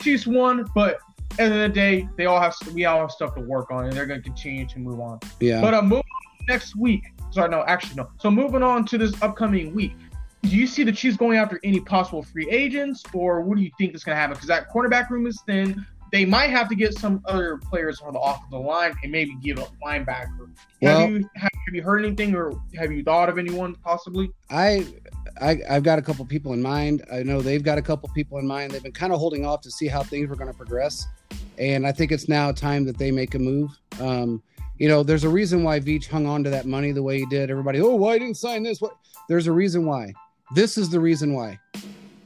Chiefs 0.00 0.26
won, 0.26 0.66
but 0.74 0.98
at 1.32 1.36
the 1.36 1.42
end 1.42 1.54
of 1.54 1.60
the 1.60 1.68
day, 1.68 2.08
they 2.16 2.26
all 2.26 2.40
have 2.40 2.54
we 2.72 2.84
all 2.84 3.00
have 3.00 3.10
stuff 3.10 3.34
to 3.34 3.40
work 3.42 3.70
on, 3.70 3.84
and 3.84 3.92
they're 3.92 4.06
going 4.06 4.20
to 4.20 4.24
continue 4.24 4.66
to 4.66 4.78
move 4.78 5.00
on. 5.00 5.18
Yeah, 5.40 5.60
But 5.60 5.74
uh, 5.74 5.82
moving 5.82 5.98
on 5.98 6.38
to 6.38 6.52
next 6.52 6.76
week. 6.76 7.02
Sorry, 7.30 7.48
no, 7.48 7.62
actually 7.66 7.96
no. 7.96 8.08
So 8.18 8.30
moving 8.30 8.62
on 8.62 8.84
to 8.86 8.98
this 8.98 9.12
upcoming 9.22 9.74
week, 9.74 9.92
do 10.42 10.56
you 10.56 10.66
see 10.66 10.84
the 10.84 10.92
Chiefs 10.92 11.16
going 11.16 11.38
after 11.38 11.60
any 11.62 11.80
possible 11.80 12.22
free 12.22 12.48
agents, 12.50 13.02
or 13.12 13.42
what 13.42 13.56
do 13.56 13.62
you 13.62 13.70
think 13.78 13.94
is 13.94 14.04
going 14.04 14.16
to 14.16 14.20
happen? 14.20 14.34
Because 14.34 14.48
that 14.48 14.70
cornerback 14.70 15.10
room 15.10 15.26
is 15.26 15.40
thin. 15.46 15.84
They 16.12 16.24
might 16.24 16.50
have 16.50 16.68
to 16.70 16.74
get 16.74 16.98
some 16.98 17.22
other 17.26 17.58
players 17.58 18.00
on 18.00 18.14
the 18.14 18.18
offensive 18.18 18.60
line 18.60 18.94
and 19.02 19.12
maybe 19.12 19.36
give 19.42 19.58
a 19.58 19.66
linebacker. 19.84 20.50
Well- 20.82 21.00
have 21.00 21.10
you 21.10 21.28
have, 21.36 21.50
have 21.66 21.74
you 21.74 21.82
heard 21.82 22.04
anything, 22.04 22.34
or 22.34 22.52
have 22.76 22.90
you 22.90 23.04
thought 23.04 23.28
of 23.28 23.38
anyone 23.38 23.76
possibly? 23.76 24.30
I, 24.48 24.86
I 25.40 25.60
I've 25.68 25.82
got 25.82 25.98
a 25.98 26.02
couple 26.02 26.24
people 26.24 26.52
in 26.52 26.62
mind. 26.62 27.04
I 27.12 27.22
know 27.22 27.42
they've 27.42 27.62
got 27.62 27.78
a 27.78 27.82
couple 27.82 28.08
people 28.14 28.38
in 28.38 28.46
mind. 28.46 28.72
They've 28.72 28.82
been 28.82 28.92
kind 28.92 29.12
of 29.12 29.18
holding 29.18 29.44
off 29.46 29.60
to 29.62 29.70
see 29.70 29.86
how 29.86 30.02
things 30.02 30.28
were 30.28 30.36
going 30.36 30.50
to 30.50 30.56
progress, 30.56 31.06
and 31.58 31.86
I 31.86 31.92
think 31.92 32.10
it's 32.12 32.28
now 32.28 32.50
time 32.50 32.84
that 32.86 32.98
they 32.98 33.10
make 33.10 33.34
a 33.34 33.38
move. 33.38 33.70
Um, 34.00 34.42
you 34.78 34.88
know, 34.88 35.02
there's 35.02 35.24
a 35.24 35.28
reason 35.28 35.62
why 35.62 35.78
Veach 35.78 36.08
hung 36.08 36.26
on 36.26 36.42
to 36.42 36.50
that 36.50 36.64
money 36.64 36.90
the 36.90 37.02
way 37.02 37.18
he 37.18 37.26
did. 37.26 37.50
Everybody, 37.50 37.80
oh, 37.80 37.94
why 37.94 38.18
didn't 38.18 38.38
sign 38.38 38.62
this? 38.62 38.80
What? 38.80 38.96
There's 39.28 39.46
a 39.46 39.52
reason 39.52 39.84
why. 39.84 40.14
This 40.54 40.76
is 40.78 40.90
the 40.90 41.00
reason 41.00 41.32
why. 41.32 41.58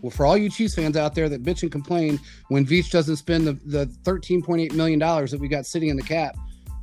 Well, 0.01 0.11
for 0.11 0.27
all 0.27 0.37
you 0.37 0.51
Chiefs 0.51 0.75
fans 0.75 0.97
out 0.97 1.15
there 1.15 1.29
that 1.29 1.43
bitch 1.43 1.63
and 1.63 1.73
complain 1.73 2.19
when 2.49 2.67
Veach 2.67 2.91
doesn't 2.91 3.17
spend 3.17 3.47
the, 3.47 3.53
the 3.65 3.87
$13.8 4.05 4.73
million 4.75 4.99
that 4.99 5.39
we 5.41 5.49
got 5.49 5.65
sitting 5.67 5.89
in 5.89 5.97
the 5.97 6.03
cap, 6.03 6.37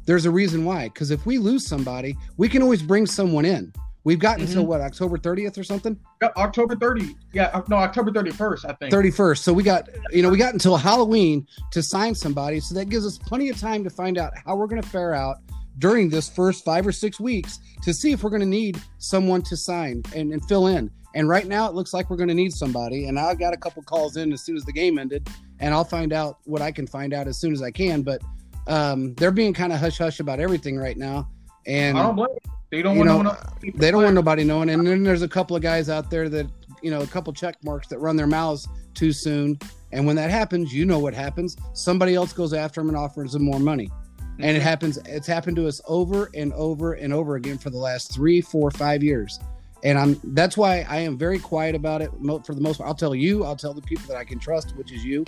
there's 0.05 0.25
a 0.25 0.31
reason 0.31 0.65
why. 0.65 0.85
Because 0.87 1.11
if 1.11 1.25
we 1.25 1.37
lose 1.37 1.67
somebody, 1.67 2.17
we 2.37 2.49
can 2.49 2.63
always 2.63 2.81
bring 2.81 3.05
someone 3.05 3.45
in. 3.45 3.71
We've 4.03 4.17
got 4.17 4.39
Mhm. 4.39 4.47
until 4.47 4.65
what, 4.65 4.81
October 4.81 5.19
30th 5.19 5.59
or 5.59 5.63
something? 5.63 5.95
Yeah, 6.23 6.29
October 6.35 6.75
30. 6.75 7.15
Yeah, 7.33 7.51
uh, 7.53 7.61
no, 7.69 7.75
October 7.75 8.11
31st, 8.11 8.65
I 8.65 8.73
think. 8.73 8.91
31st. 8.91 9.43
So 9.43 9.53
we 9.53 9.61
got, 9.61 9.87
you 10.11 10.23
know, 10.23 10.29
we 10.29 10.39
got 10.39 10.53
until 10.53 10.75
Halloween 10.75 11.45
to 11.69 11.83
sign 11.83 12.15
somebody. 12.15 12.59
So 12.59 12.73
that 12.73 12.89
gives 12.89 13.05
us 13.05 13.19
plenty 13.19 13.49
of 13.49 13.59
time 13.59 13.83
to 13.83 13.91
find 13.91 14.17
out 14.17 14.33
how 14.43 14.55
we're 14.55 14.65
going 14.65 14.81
to 14.81 14.89
fare 14.89 15.13
out 15.13 15.37
during 15.77 16.09
this 16.09 16.27
first 16.27 16.65
five 16.65 16.87
or 16.87 16.91
six 16.91 17.19
weeks 17.19 17.59
to 17.83 17.93
see 17.93 18.11
if 18.11 18.23
we're 18.23 18.31
going 18.31 18.41
to 18.41 18.47
need 18.47 18.81
someone 18.97 19.43
to 19.43 19.55
sign 19.55 20.01
and, 20.15 20.33
and 20.33 20.43
fill 20.47 20.65
in. 20.65 20.89
And 21.13 21.27
right 21.27 21.47
now 21.47 21.67
it 21.67 21.73
looks 21.73 21.93
like 21.93 22.09
we're 22.09 22.17
going 22.17 22.29
to 22.29 22.35
need 22.35 22.53
somebody. 22.53 23.05
And 23.05 23.19
I 23.19 23.33
got 23.33 23.53
a 23.53 23.57
couple 23.57 23.83
calls 23.83 24.17
in 24.17 24.31
as 24.31 24.41
soon 24.41 24.55
as 24.55 24.63
the 24.63 24.71
game 24.71 24.97
ended, 24.97 25.27
and 25.59 25.73
I'll 25.73 25.83
find 25.83 26.13
out 26.13 26.39
what 26.45 26.61
I 26.61 26.71
can 26.71 26.87
find 26.87 27.13
out 27.13 27.27
as 27.27 27.37
soon 27.37 27.53
as 27.53 27.61
I 27.61 27.71
can. 27.71 28.01
But 28.01 28.21
um, 28.67 29.13
they're 29.15 29.31
being 29.31 29.53
kind 29.53 29.73
of 29.73 29.79
hush 29.79 29.97
hush 29.97 30.19
about 30.19 30.39
everything 30.39 30.77
right 30.77 30.97
now. 30.97 31.29
And 31.65 31.97
I 31.97 32.03
don't 32.03 32.15
blame 32.15 32.29
you. 32.31 32.51
They 32.71 32.81
don't 32.81 32.95
you 32.95 33.05
want 33.05 33.23
know, 33.25 33.31
no 33.33 33.71
they 33.75 33.91
don't 33.91 34.03
want 34.03 34.15
nobody 34.15 34.45
knowing. 34.45 34.69
And 34.69 34.87
then 34.87 35.03
there's 35.03 35.23
a 35.23 35.27
couple 35.27 35.55
of 35.57 35.61
guys 35.61 35.89
out 35.89 36.09
there 36.09 36.29
that, 36.29 36.47
you 36.81 36.89
know, 36.89 37.01
a 37.01 37.07
couple 37.07 37.33
check 37.33 37.61
marks 37.63 37.87
that 37.89 37.99
run 37.99 38.15
their 38.15 38.27
mouths 38.27 38.67
too 38.93 39.11
soon. 39.11 39.59
And 39.91 40.07
when 40.07 40.15
that 40.15 40.29
happens, 40.29 40.73
you 40.73 40.85
know 40.85 40.99
what 40.99 41.13
happens. 41.13 41.57
Somebody 41.73 42.15
else 42.15 42.31
goes 42.31 42.53
after 42.53 42.79
them 42.79 42.87
and 42.87 42.97
offers 42.97 43.33
them 43.33 43.43
more 43.43 43.59
money. 43.59 43.91
And 44.39 44.55
it 44.55 44.61
happens, 44.61 44.97
it's 45.05 45.27
happened 45.27 45.57
to 45.57 45.67
us 45.67 45.81
over 45.85 46.29
and 46.33 46.53
over 46.53 46.93
and 46.93 47.13
over 47.13 47.35
again 47.35 47.57
for 47.57 47.69
the 47.69 47.77
last 47.77 48.13
three, 48.13 48.39
four, 48.39 48.71
five 48.71 49.03
years. 49.03 49.37
And 49.83 49.97
I'm 49.97 50.19
that's 50.23 50.55
why 50.55 50.85
I 50.89 50.97
am 50.97 51.17
very 51.17 51.39
quiet 51.39 51.75
about 51.75 52.01
it 52.01 52.11
for 52.45 52.53
the 52.53 52.61
most 52.61 52.77
part. 52.77 52.87
I'll 52.87 52.95
tell 52.95 53.15
you, 53.15 53.43
I'll 53.43 53.55
tell 53.55 53.73
the 53.73 53.81
people 53.81 54.05
that 54.07 54.17
I 54.17 54.23
can 54.23 54.39
trust, 54.39 54.75
which 54.75 54.91
is 54.91 55.03
you. 55.03 55.25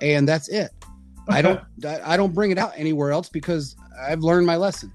And 0.00 0.28
that's 0.28 0.48
it. 0.48 0.70
I 1.28 1.42
don't 1.42 1.60
I 2.04 2.16
don't 2.16 2.32
bring 2.32 2.50
it 2.50 2.58
out 2.58 2.72
anywhere 2.76 3.10
else 3.12 3.28
because 3.28 3.76
I've 4.00 4.20
learned 4.20 4.46
my 4.46 4.56
lesson. 4.56 4.92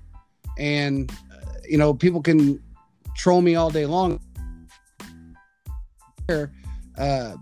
And 0.58 1.12
uh, 1.12 1.52
you 1.68 1.78
know, 1.78 1.94
people 1.94 2.22
can 2.22 2.62
troll 3.16 3.42
me 3.42 3.56
all 3.56 3.70
day 3.70 3.86
long. 3.86 4.20
Uh, 6.98 7.36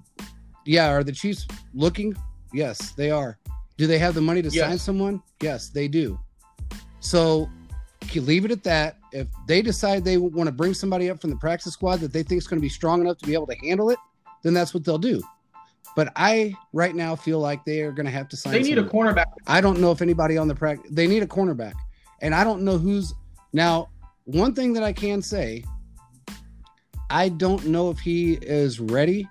yeah, 0.65 0.89
are 0.89 1.03
the 1.03 1.11
Chiefs 1.11 1.47
looking? 1.73 2.15
Yes, 2.53 2.91
they 2.91 3.11
are. 3.11 3.37
Do 3.77 3.87
they 3.87 3.99
have 3.99 4.15
the 4.15 4.21
money 4.21 4.41
to 4.41 4.49
sign 4.51 4.77
someone? 4.77 5.21
Yes, 5.41 5.69
they 5.69 5.87
do. 5.87 6.19
So 6.99 7.49
you 8.15 8.21
leave 8.21 8.45
it 8.45 8.51
at 8.51 8.63
that. 8.63 8.97
If 9.11 9.27
they 9.47 9.61
decide 9.61 10.03
they 10.03 10.17
want 10.17 10.47
to 10.47 10.51
bring 10.51 10.73
somebody 10.73 11.09
up 11.09 11.19
from 11.19 11.29
the 11.29 11.35
practice 11.35 11.73
squad 11.73 11.99
that 12.01 12.13
they 12.13 12.23
think 12.23 12.39
is 12.39 12.47
going 12.47 12.59
to 12.59 12.61
be 12.61 12.69
strong 12.69 13.01
enough 13.01 13.17
to 13.19 13.25
be 13.25 13.33
able 13.33 13.47
to 13.47 13.55
handle 13.55 13.89
it, 13.89 13.99
then 14.43 14.53
that's 14.53 14.73
what 14.73 14.83
they'll 14.83 14.97
do. 14.97 15.21
But 15.95 16.11
I 16.15 16.53
right 16.71 16.95
now 16.95 17.15
feel 17.15 17.39
like 17.39 17.65
they 17.65 17.81
are 17.81 17.91
going 17.91 18.05
to 18.05 18.11
have 18.11 18.29
to 18.29 18.37
sign. 18.37 18.53
They 18.53 18.61
need 18.61 18.77
a 18.77 18.83
cornerback. 18.83 19.25
I 19.47 19.59
don't 19.59 19.79
know 19.79 19.91
if 19.91 20.01
anybody 20.01 20.37
on 20.37 20.47
the 20.47 20.55
practice 20.55 20.89
they 20.91 21.07
need 21.07 21.23
a 21.23 21.27
cornerback. 21.27 21.73
And 22.21 22.35
I 22.35 22.43
don't 22.43 22.61
know 22.61 22.77
who's 22.77 23.13
now 23.53 23.89
one 24.25 24.53
thing 24.53 24.73
that 24.73 24.83
I 24.83 24.93
can 24.93 25.21
say 25.21 25.63
I 27.09 27.29
don't 27.29 27.65
know 27.65 27.89
if 27.89 27.99
he 27.99 28.33
is 28.33 28.79
ready, 28.79 29.27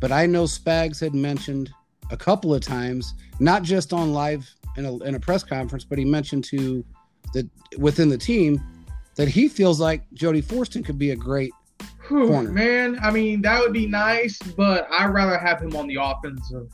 but 0.00 0.10
I 0.12 0.24
know 0.24 0.44
Spags 0.44 0.98
had 1.00 1.14
mentioned 1.14 1.70
a 2.10 2.16
couple 2.16 2.54
of 2.54 2.62
times, 2.62 3.14
not 3.38 3.62
just 3.62 3.92
on 3.92 4.12
live 4.12 4.50
in 4.76 4.86
a, 4.86 4.96
in 5.04 5.14
a 5.14 5.20
press 5.20 5.44
conference, 5.44 5.84
but 5.84 5.98
he 5.98 6.04
mentioned 6.04 6.44
to 6.44 6.84
the 7.32 7.48
within 7.78 8.08
the 8.08 8.18
team 8.18 8.60
that 9.16 9.28
he 9.28 9.48
feels 9.48 9.80
like 9.80 10.02
Jody 10.12 10.42
Fortson 10.42 10.84
could 10.84 10.98
be 10.98 11.10
a 11.10 11.16
great 11.16 11.52
Whew, 12.08 12.28
Corner. 12.28 12.52
man, 12.52 12.98
I 13.02 13.10
mean 13.10 13.42
that 13.42 13.60
would 13.60 13.72
be 13.72 13.86
nice, 13.86 14.38
but 14.38 14.86
I'd 14.90 15.06
rather 15.06 15.38
have 15.38 15.60
him 15.60 15.74
on 15.76 15.86
the 15.88 15.96
offensive. 16.00 16.68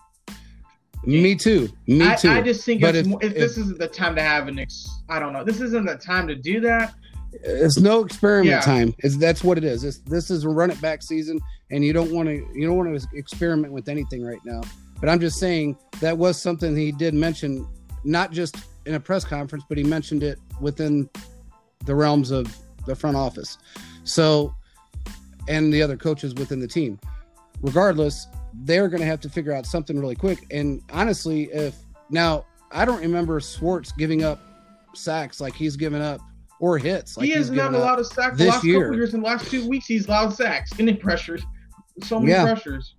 me 1.04 1.34
too. 1.34 1.68
Me 1.86 2.06
I, 2.06 2.14
too. 2.14 2.30
I 2.30 2.40
just 2.42 2.64
think 2.64 2.82
if- 2.82 3.06
more, 3.06 3.18
if, 3.22 3.32
if- 3.32 3.38
this 3.38 3.58
isn't 3.58 3.78
the 3.78 3.88
time 3.88 4.14
to 4.16 4.22
have 4.22 4.48
an 4.48 4.58
ex. 4.58 4.86
I 5.08 5.18
don't 5.18 5.32
know. 5.32 5.44
This 5.44 5.60
isn't 5.60 5.84
the 5.86 5.96
time 5.96 6.28
to 6.28 6.34
do 6.34 6.60
that. 6.60 6.94
it's 7.32 7.78
no 7.78 8.04
experiment 8.04 8.48
Yeah. 8.50 8.60
time. 8.60 8.94
It's, 8.98 9.16
that's 9.16 9.42
what 9.42 9.56
it 9.58 9.64
is. 9.64 9.84
It's, 9.84 9.98
this 10.00 10.30
is 10.30 10.44
a 10.44 10.48
run 10.48 10.70
it 10.70 10.80
back 10.82 11.02
season, 11.02 11.40
and 11.70 11.82
you 11.84 11.92
don't 11.92 12.12
want 12.12 12.28
to 12.28 12.34
you 12.54 12.66
don't 12.66 12.76
want 12.76 13.00
to 13.00 13.08
experiment 13.16 13.72
with 13.72 13.88
anything 13.88 14.22
right 14.24 14.40
now. 14.44 14.60
But 15.00 15.08
I'm 15.08 15.18
just 15.18 15.38
saying 15.38 15.76
that 16.00 16.16
was 16.16 16.40
something 16.40 16.76
he 16.76 16.92
did 16.92 17.14
mention, 17.14 17.66
not 18.04 18.30
just 18.32 18.56
in 18.86 18.94
a 18.94 19.00
press 19.00 19.24
conference, 19.24 19.64
but 19.68 19.78
he 19.78 19.84
mentioned 19.84 20.22
it 20.22 20.38
within 20.60 21.08
the 21.84 21.94
realms 21.94 22.30
of 22.30 22.54
the 22.86 22.94
front 22.94 23.16
office. 23.16 23.58
So, 24.04 24.54
and 25.48 25.72
the 25.72 25.82
other 25.82 25.96
coaches 25.96 26.34
within 26.34 26.60
the 26.60 26.68
team. 26.68 26.98
Regardless, 27.60 28.26
they're 28.64 28.88
going 28.88 29.00
to 29.00 29.06
have 29.06 29.20
to 29.20 29.28
figure 29.28 29.52
out 29.52 29.66
something 29.66 29.98
really 29.98 30.14
quick. 30.14 30.44
And 30.50 30.82
honestly, 30.92 31.44
if 31.52 31.76
now 32.10 32.44
I 32.70 32.84
don't 32.84 33.00
remember 33.00 33.40
Schwartz 33.40 33.92
giving 33.92 34.24
up 34.24 34.40
sacks 34.94 35.40
like 35.40 35.54
he's 35.54 35.76
given 35.76 36.02
up 36.02 36.20
or 36.60 36.78
hits 36.78 37.16
like 37.16 37.26
he 37.26 37.32
has 37.32 37.50
not 37.50 37.56
given 37.56 37.74
up. 37.74 37.80
allowed 37.80 37.98
a 38.00 38.04
sack 38.04 38.32
the 38.32 38.38
this 38.44 38.48
last 38.54 38.64
year. 38.64 38.80
couple 38.82 38.96
years. 38.96 39.14
In 39.14 39.20
the 39.20 39.26
last 39.26 39.50
two 39.50 39.68
weeks, 39.68 39.86
he's 39.86 40.06
allowed 40.06 40.30
sacks, 40.34 40.72
getting 40.72 40.96
pressures, 40.96 41.42
so 42.02 42.18
many 42.20 42.32
Yeah. 42.32 42.44
pressures. 42.44 42.94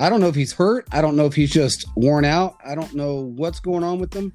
I 0.00 0.08
don't 0.08 0.20
know 0.20 0.28
if 0.28 0.34
he's 0.34 0.52
hurt. 0.54 0.88
I 0.92 1.02
don't 1.02 1.14
know 1.14 1.26
if 1.26 1.34
he's 1.34 1.50
just 1.50 1.84
worn 1.94 2.24
out. 2.24 2.56
I 2.64 2.74
don't 2.74 2.94
know 2.94 3.32
what's 3.36 3.60
going 3.60 3.84
on 3.84 3.98
with 3.98 4.14
him. 4.14 4.32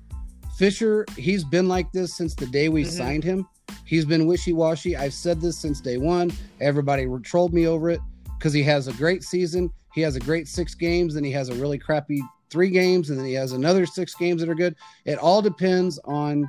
Fisher, 0.58 1.08
he's 1.18 1.44
been 1.44 1.68
like 1.68 1.92
this 1.92 2.16
since 2.16 2.36
the 2.36 2.46
day 2.46 2.70
we 2.70 2.84
Mhm. 2.84 2.92
signed 2.92 3.24
him. 3.24 3.48
He's 3.84 4.06
been 4.06 4.28
wishy 4.28 4.54
washy. 4.54 4.96
I've 4.96 5.14
said 5.16 5.42
this 5.42 5.58
since 5.58 5.82
day 5.82 5.98
one. 5.98 6.32
Everybody 6.62 7.08
trolled 7.24 7.52
me 7.52 7.66
over 7.66 7.90
it 7.90 8.00
because 8.38 8.54
he 8.54 8.62
has 8.62 8.88
a 8.88 8.94
great 8.94 9.24
season. 9.24 9.72
He 9.96 10.02
has 10.02 10.16
a 10.16 10.20
great 10.20 10.48
six 10.48 10.76
games, 10.76 11.16
then 11.16 11.24
he 11.24 11.32
has 11.32 11.50
a 11.50 11.56
really 11.56 11.80
crappy 11.80 12.22
three 12.52 12.70
games, 12.70 13.10
and 13.10 13.18
then 13.18 13.26
he 13.26 13.34
has 13.34 13.52
another 13.52 13.88
six 13.88 14.14
games 14.14 14.42
that 14.42 14.50
are 14.50 14.56
good. 14.56 14.76
It 15.06 15.18
all 15.18 15.42
depends 15.42 15.98
on 16.06 16.48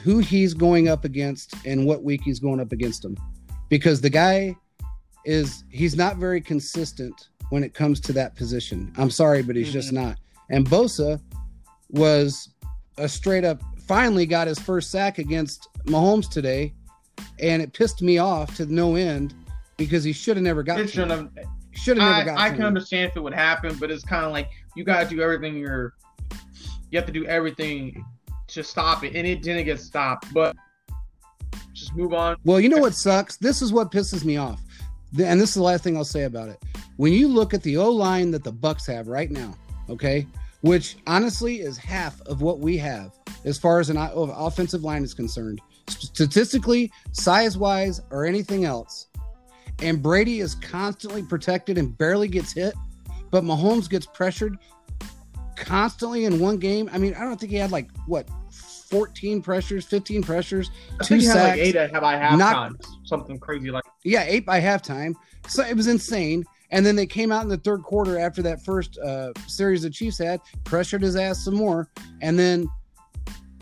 who 0.00 0.20
he's 0.20 0.54
going 0.54 0.88
up 0.88 1.04
against 1.04 1.54
and 1.66 1.84
what 1.84 2.02
week 2.02 2.22
he's 2.24 2.40
going 2.40 2.60
up 2.60 2.72
against 2.72 3.04
him. 3.04 3.18
Because 3.68 4.00
the 4.00 4.10
guy 4.10 4.56
is 5.26 5.64
he's 5.68 5.96
not 5.96 6.16
very 6.16 6.40
consistent 6.40 7.28
when 7.54 7.62
it 7.62 7.72
comes 7.72 8.00
to 8.00 8.12
that 8.12 8.34
position. 8.34 8.92
I'm 8.98 9.10
sorry, 9.10 9.40
but 9.40 9.54
he's 9.54 9.72
just 9.72 9.94
mm-hmm. 9.94 10.08
not. 10.08 10.18
And 10.50 10.66
Bosa 10.66 11.20
was 11.88 12.48
a 12.98 13.08
straight 13.08 13.44
up 13.44 13.62
finally 13.86 14.26
got 14.26 14.48
his 14.48 14.58
first 14.58 14.90
sack 14.90 15.18
against 15.18 15.68
Mahomes 15.84 16.28
today, 16.28 16.74
and 17.38 17.62
it 17.62 17.72
pissed 17.72 18.02
me 18.02 18.18
off 18.18 18.56
to 18.56 18.66
no 18.66 18.96
end 18.96 19.34
because 19.76 20.02
he 20.02 20.12
should 20.12 20.36
have 20.36 20.42
never 20.42 20.64
got 20.64 20.80
It 20.80 20.90
shouldn't 20.90 21.12
have. 21.12 21.46
Should 21.70 21.98
have 21.98 22.08
never 22.10 22.30
I, 22.30 22.34
got 22.34 22.38
I 22.40 22.48
to 22.48 22.54
can 22.54 22.62
him. 22.62 22.66
understand 22.66 23.10
if 23.10 23.16
it 23.16 23.20
would 23.20 23.32
happen, 23.32 23.76
but 23.78 23.88
it's 23.88 24.02
kind 24.02 24.24
of 24.24 24.32
like 24.32 24.50
you 24.74 24.82
got 24.82 25.08
to 25.08 25.14
do 25.14 25.22
everything. 25.22 25.56
You're 25.56 25.94
you 26.90 26.98
have 26.98 27.06
to 27.06 27.12
do 27.12 27.24
everything 27.26 28.04
to 28.48 28.64
stop 28.64 29.04
it, 29.04 29.14
and 29.14 29.28
it 29.28 29.42
didn't 29.42 29.64
get 29.64 29.78
stopped. 29.78 30.34
But 30.34 30.56
just 31.72 31.94
move 31.94 32.14
on. 32.14 32.34
Well, 32.44 32.58
you 32.58 32.68
know 32.68 32.78
what 32.78 32.96
sucks? 32.96 33.36
This 33.36 33.62
is 33.62 33.72
what 33.72 33.92
pisses 33.92 34.24
me 34.24 34.38
off. 34.38 34.60
And 35.22 35.40
this 35.40 35.50
is 35.50 35.54
the 35.54 35.62
last 35.62 35.84
thing 35.84 35.96
I'll 35.96 36.04
say 36.04 36.24
about 36.24 36.48
it. 36.48 36.60
When 36.96 37.12
you 37.12 37.28
look 37.28 37.54
at 37.54 37.62
the 37.62 37.76
O 37.76 37.90
line 37.90 38.30
that 38.32 38.44
the 38.44 38.52
Bucks 38.52 38.86
have 38.86 39.08
right 39.08 39.30
now, 39.30 39.54
okay, 39.88 40.26
which 40.60 40.96
honestly 41.06 41.60
is 41.60 41.76
half 41.76 42.20
of 42.22 42.40
what 42.40 42.60
we 42.60 42.76
have 42.78 43.12
as 43.44 43.58
far 43.58 43.80
as 43.80 43.90
an 43.90 43.96
offensive 43.98 44.82
line 44.82 45.02
is 45.02 45.12
concerned, 45.12 45.60
statistically, 45.88 46.90
size 47.12 47.58
wise, 47.58 48.00
or 48.10 48.24
anything 48.24 48.64
else. 48.64 49.08
And 49.80 50.02
Brady 50.02 50.40
is 50.40 50.54
constantly 50.54 51.22
protected 51.22 51.78
and 51.78 51.96
barely 51.98 52.28
gets 52.28 52.52
hit, 52.52 52.74
but 53.30 53.44
Mahomes 53.44 53.90
gets 53.90 54.06
pressured 54.06 54.56
constantly 55.56 56.24
in 56.24 56.38
one 56.38 56.58
game. 56.58 56.88
I 56.92 56.98
mean, 56.98 57.14
I 57.14 57.24
don't 57.24 57.38
think 57.38 57.50
he 57.50 57.58
had 57.58 57.72
like 57.72 57.90
what 58.06 58.28
14 58.50 59.42
pressures, 59.42 59.84
15 59.84 60.22
pressures, 60.22 60.70
I 61.00 61.04
two 61.04 61.18
had 61.18 61.34
like 61.34 61.58
eight 61.58 61.76
at 61.76 61.92
by 61.92 62.14
halftime, 62.14 62.38
Not- 62.38 62.72
something 63.02 63.38
crazy 63.38 63.70
like. 63.70 63.84
Yeah, 64.04 64.24
eight 64.26 64.46
by 64.46 64.60
halftime. 64.60 65.14
So 65.48 65.64
it 65.64 65.76
was 65.76 65.88
insane. 65.88 66.44
And 66.70 66.84
then 66.84 66.96
they 66.96 67.06
came 67.06 67.30
out 67.30 67.42
in 67.42 67.48
the 67.48 67.58
third 67.58 67.82
quarter 67.82 68.18
after 68.18 68.42
that 68.42 68.64
first 68.64 68.98
uh, 68.98 69.32
series 69.46 69.82
the 69.82 69.90
Chiefs 69.90 70.18
had, 70.18 70.40
pressured 70.64 71.02
his 71.02 71.16
ass 71.16 71.44
some 71.44 71.54
more. 71.54 71.88
And 72.20 72.38
then 72.38 72.68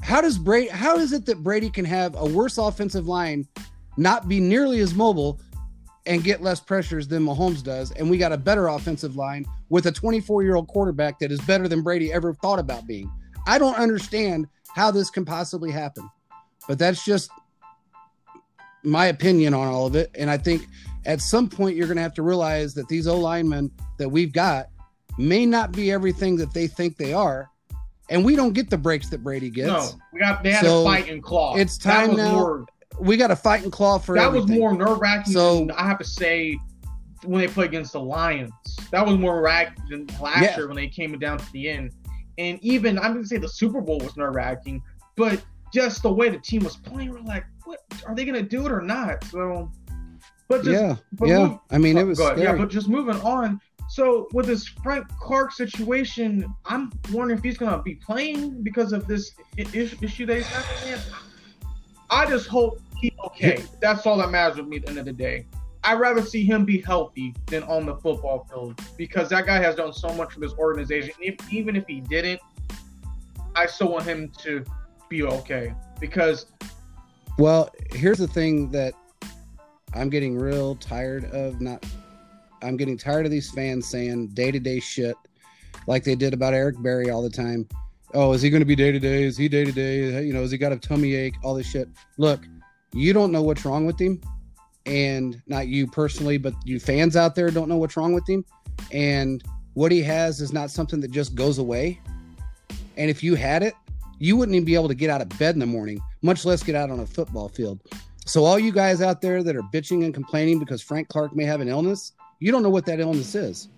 how 0.02 0.20
does 0.20 0.38
Brady? 0.38 0.68
How 0.68 0.98
is 0.98 1.12
it 1.12 1.26
that 1.26 1.42
Brady 1.42 1.70
can 1.70 1.84
have 1.84 2.14
a 2.16 2.24
worse 2.26 2.58
offensive 2.58 3.06
line, 3.06 3.46
not 3.96 4.28
be 4.28 4.40
nearly 4.40 4.80
as 4.80 4.94
mobile, 4.94 5.40
and 6.06 6.24
get 6.24 6.42
less 6.42 6.58
pressures 6.58 7.06
than 7.06 7.24
Mahomes 7.24 7.62
does? 7.62 7.92
And 7.92 8.10
we 8.10 8.18
got 8.18 8.32
a 8.32 8.36
better 8.36 8.68
offensive 8.68 9.16
line 9.16 9.46
with 9.68 9.86
a 9.86 9.92
24 9.92 10.42
year 10.42 10.56
old 10.56 10.68
quarterback 10.68 11.18
that 11.20 11.30
is 11.30 11.40
better 11.42 11.68
than 11.68 11.82
Brady 11.82 12.12
ever 12.12 12.34
thought 12.34 12.58
about 12.58 12.86
being. 12.86 13.10
I 13.46 13.58
don't 13.58 13.76
understand 13.76 14.48
how 14.74 14.90
this 14.90 15.10
can 15.10 15.24
possibly 15.24 15.70
happen, 15.70 16.08
but 16.66 16.78
that's 16.78 17.04
just 17.04 17.30
my 18.82 19.06
opinion 19.06 19.54
on 19.54 19.68
all 19.68 19.86
of 19.86 19.94
it. 19.94 20.10
And 20.16 20.30
I 20.30 20.36
think 20.36 20.66
at 21.06 21.20
some 21.20 21.48
point 21.48 21.76
you're 21.76 21.86
going 21.86 21.96
to 21.96 22.02
have 22.02 22.14
to 22.14 22.22
realize 22.22 22.74
that 22.74 22.88
these 22.88 23.06
O 23.06 23.18
linemen 23.18 23.70
that 23.98 24.08
we've 24.08 24.32
got 24.32 24.68
may 25.18 25.44
not 25.46 25.72
be 25.72 25.90
everything 25.92 26.36
that 26.36 26.52
they 26.54 26.66
think 26.66 26.96
they 26.96 27.12
are. 27.12 27.48
and 28.10 28.24
we 28.24 28.36
don't 28.36 28.52
get 28.52 28.68
the 28.68 28.76
breaks 28.78 29.08
that 29.08 29.22
Brady 29.22 29.48
gets. 29.50 29.68
No, 29.68 29.90
we 30.12 30.20
got 30.20 30.42
they 30.42 30.52
had 30.52 30.64
So, 30.64 30.82
a 30.82 30.84
fight 30.84 31.08
in 31.08 31.22
claw. 31.22 31.56
it's 31.56 31.78
time 31.78 32.14
now 32.16 32.32
More, 32.32 32.66
We 33.00 33.16
got 33.16 33.28
to 33.28 33.36
fight 33.36 33.62
and 33.62 33.72
claw 33.72 33.98
for 33.98 34.14
that 34.16 34.26
everything. 34.26 34.50
was 34.50 34.58
more 34.58 34.74
nerve 34.74 34.98
wracking. 35.00 35.32
So- 35.32 35.60
than 35.60 35.70
I 35.72 35.86
have 35.86 35.98
to 35.98 36.04
say 36.04 36.58
when 37.24 37.40
they 37.40 37.48
played 37.48 37.68
against 37.68 37.92
the 37.92 38.00
Lions. 38.00 38.52
That 38.90 39.06
was 39.06 39.16
more 39.16 39.40
wracking 39.40 39.84
than 39.88 40.06
last 40.20 40.42
Yeah. 40.42 40.56
year 40.56 40.66
when 40.66 40.76
they 40.76 40.88
came 40.88 41.16
down 41.18 41.38
to 41.38 41.52
the 41.52 41.68
end. 41.68 41.92
And 42.38 42.58
even 42.62 42.98
I'm 42.98 43.14
gonna 43.14 43.24
say 43.26 43.38
the 43.38 43.48
Super 43.48 43.80
Bowl 43.80 43.98
was 44.00 44.16
nerve 44.16 44.34
wracking, 44.34 44.82
but 45.16 45.40
just 45.72 46.02
the 46.02 46.12
way 46.12 46.28
the 46.28 46.38
team 46.38 46.64
was 46.64 46.76
playing, 46.76 47.10
we're 47.12 47.20
like, 47.20 47.44
what 47.64 47.78
are 48.06 48.14
they 48.14 48.24
gonna 48.24 48.42
do 48.42 48.66
it 48.66 48.72
or 48.72 48.82
not? 48.82 49.22
So, 49.24 49.70
but 50.52 50.64
just 50.64 50.80
yeah, 50.82 50.96
but 51.12 51.28
yeah. 51.28 51.38
move- 51.48 51.58
I 51.70 51.78
mean, 51.78 51.96
Oh, 51.96 52.00
it 52.02 52.04
was 52.04 52.18
go 52.18 52.26
scary. 52.26 52.42
Yeah, 52.42 52.54
but 52.56 52.68
just 52.68 52.88
moving 52.88 53.18
on. 53.22 53.58
So 53.88 54.28
with 54.32 54.46
this 54.46 54.66
Frank 54.66 55.06
Clark 55.18 55.52
situation, 55.52 56.52
I'm 56.66 56.90
wondering 57.10 57.38
if 57.38 57.44
he's 57.44 57.56
gonna 57.56 57.82
be 57.82 57.94
playing 57.96 58.62
because 58.62 58.92
of 58.92 59.06
this 59.06 59.32
i- 59.58 59.62
issue 59.74 60.26
that 60.26 60.36
he's 60.36 60.46
having. 60.46 61.00
I 62.10 62.26
just 62.26 62.48
hope 62.48 62.80
he's 63.00 63.12
okay. 63.26 63.64
That's 63.80 64.06
all 64.06 64.18
that 64.18 64.30
matters 64.30 64.58
with 64.58 64.66
me 64.66 64.76
at 64.76 64.82
the 64.84 64.90
end 64.90 64.98
of 64.98 65.06
the 65.06 65.12
day. 65.12 65.46
I'd 65.84 65.98
rather 65.98 66.22
see 66.22 66.44
him 66.44 66.64
be 66.66 66.80
healthy 66.82 67.34
than 67.46 67.62
on 67.64 67.86
the 67.86 67.96
football 67.96 68.46
field 68.50 68.78
because 68.98 69.30
that 69.30 69.46
guy 69.46 69.58
has 69.58 69.74
done 69.74 69.92
so 69.92 70.12
much 70.14 70.34
for 70.34 70.40
this 70.40 70.52
organization. 70.52 71.14
If, 71.20 71.34
even 71.52 71.74
if 71.76 71.84
he 71.88 72.00
didn't, 72.02 72.40
I 73.56 73.66
still 73.66 73.88
want 73.90 74.04
him 74.04 74.30
to 74.42 74.64
be 75.08 75.22
okay 75.22 75.74
because 75.98 76.46
Well, 77.38 77.70
here's 77.90 78.18
the 78.18 78.28
thing 78.28 78.70
that 78.72 78.94
I'm 79.94 80.09
getting 80.09 80.37
real 80.37 80.74
tired 80.76 81.24
of 81.26 81.61
not 81.61 81.85
I'm 82.62 82.76
getting 82.76 82.96
tired 82.96 83.26
of 83.26 83.33
these 83.33 83.50
fans 83.50 83.87
saying 83.87 84.28
day-to-day 84.28 84.81
shit 84.81 85.16
like 85.87 86.05
they 86.05 86.14
did 86.14 86.33
about 86.33 86.55
Eric 86.55 86.81
Berry 86.81 87.11
all 87.11 87.22
the 87.22 87.31
time. 87.31 87.68
Oh, 88.14 88.33
is 88.33 88.42
he 88.42 88.50
going 88.50 88.61
to 88.61 88.66
be 88.66 88.76
day-to-day? 88.76 89.24
Is 89.24 89.37
he 89.37 89.48
day-to-day? 89.48 90.22
You 90.22 90.33
know, 90.33 90.42
has 90.42 90.50
he 90.50 90.59
got 90.59 90.70
a 90.70 90.76
tummy 90.76 91.14
ache? 91.14 91.35
All 91.42 91.55
this 91.55 91.66
shit. 91.66 91.88
Look, 92.18 92.46
you 92.92 93.12
don't 93.12 93.33
know 93.33 93.42
what's 93.42 93.64
wrong 93.64 93.87
with 93.87 93.98
him 93.98 94.20
and 94.87 95.40
not 95.46 95.68
you 95.68 95.87
personally, 95.87 96.38
but 96.38 96.55
you 96.64 96.78
fans 96.78 97.16
out 97.16 97.35
there 97.35 97.50
don't 97.50 97.68
know 97.68 97.78
what's 97.78 97.96
wrong 97.96 98.12
with 98.12 98.28
him 98.28 98.44
and 98.92 99.42
what 99.74 99.90
he 99.90 100.02
has 100.02 100.40
is 100.40 100.52
not 100.52 100.70
something 100.70 101.00
that 101.00 101.11
just 101.11 101.35
goes 101.35 101.59
away. 101.59 102.00
And 102.96 103.09
if 103.11 103.22
you 103.22 103.35
had 103.35 103.62
it, 103.62 103.74
you 104.18 104.37
wouldn't 104.37 104.55
even 104.55 104.66
be 104.66 104.74
able 104.74 104.88
to 104.88 104.94
get 104.94 105.11
out 105.11 105.20
of 105.20 105.28
bed 105.38 105.55
in 105.55 105.59
the 105.59 105.66
morning, 105.66 106.00
much 106.20 106.44
less 106.44 106.62
get 106.62 106.74
out 106.74 106.90
on 106.90 107.00
a 107.00 107.07
football 107.07 107.48
field. 107.48 107.81
So, 108.24 108.44
all 108.44 108.58
you 108.58 108.72
guys 108.72 109.02
out 109.02 109.20
there 109.20 109.42
that 109.42 109.56
are 109.56 109.62
bitching 109.62 110.04
and 110.04 110.14
complaining 110.14 110.58
because 110.58 110.80
Frank 110.80 111.08
Clark 111.08 111.35
may 111.35 111.44
have 111.44 111.61
an 111.61 111.68
illness, 111.68 112.12
you 112.38 112.52
don't 112.52 112.62
know 112.62 112.70
what 112.70 112.87
that 112.87 113.00
illness 113.00 113.35
is. 113.35 113.68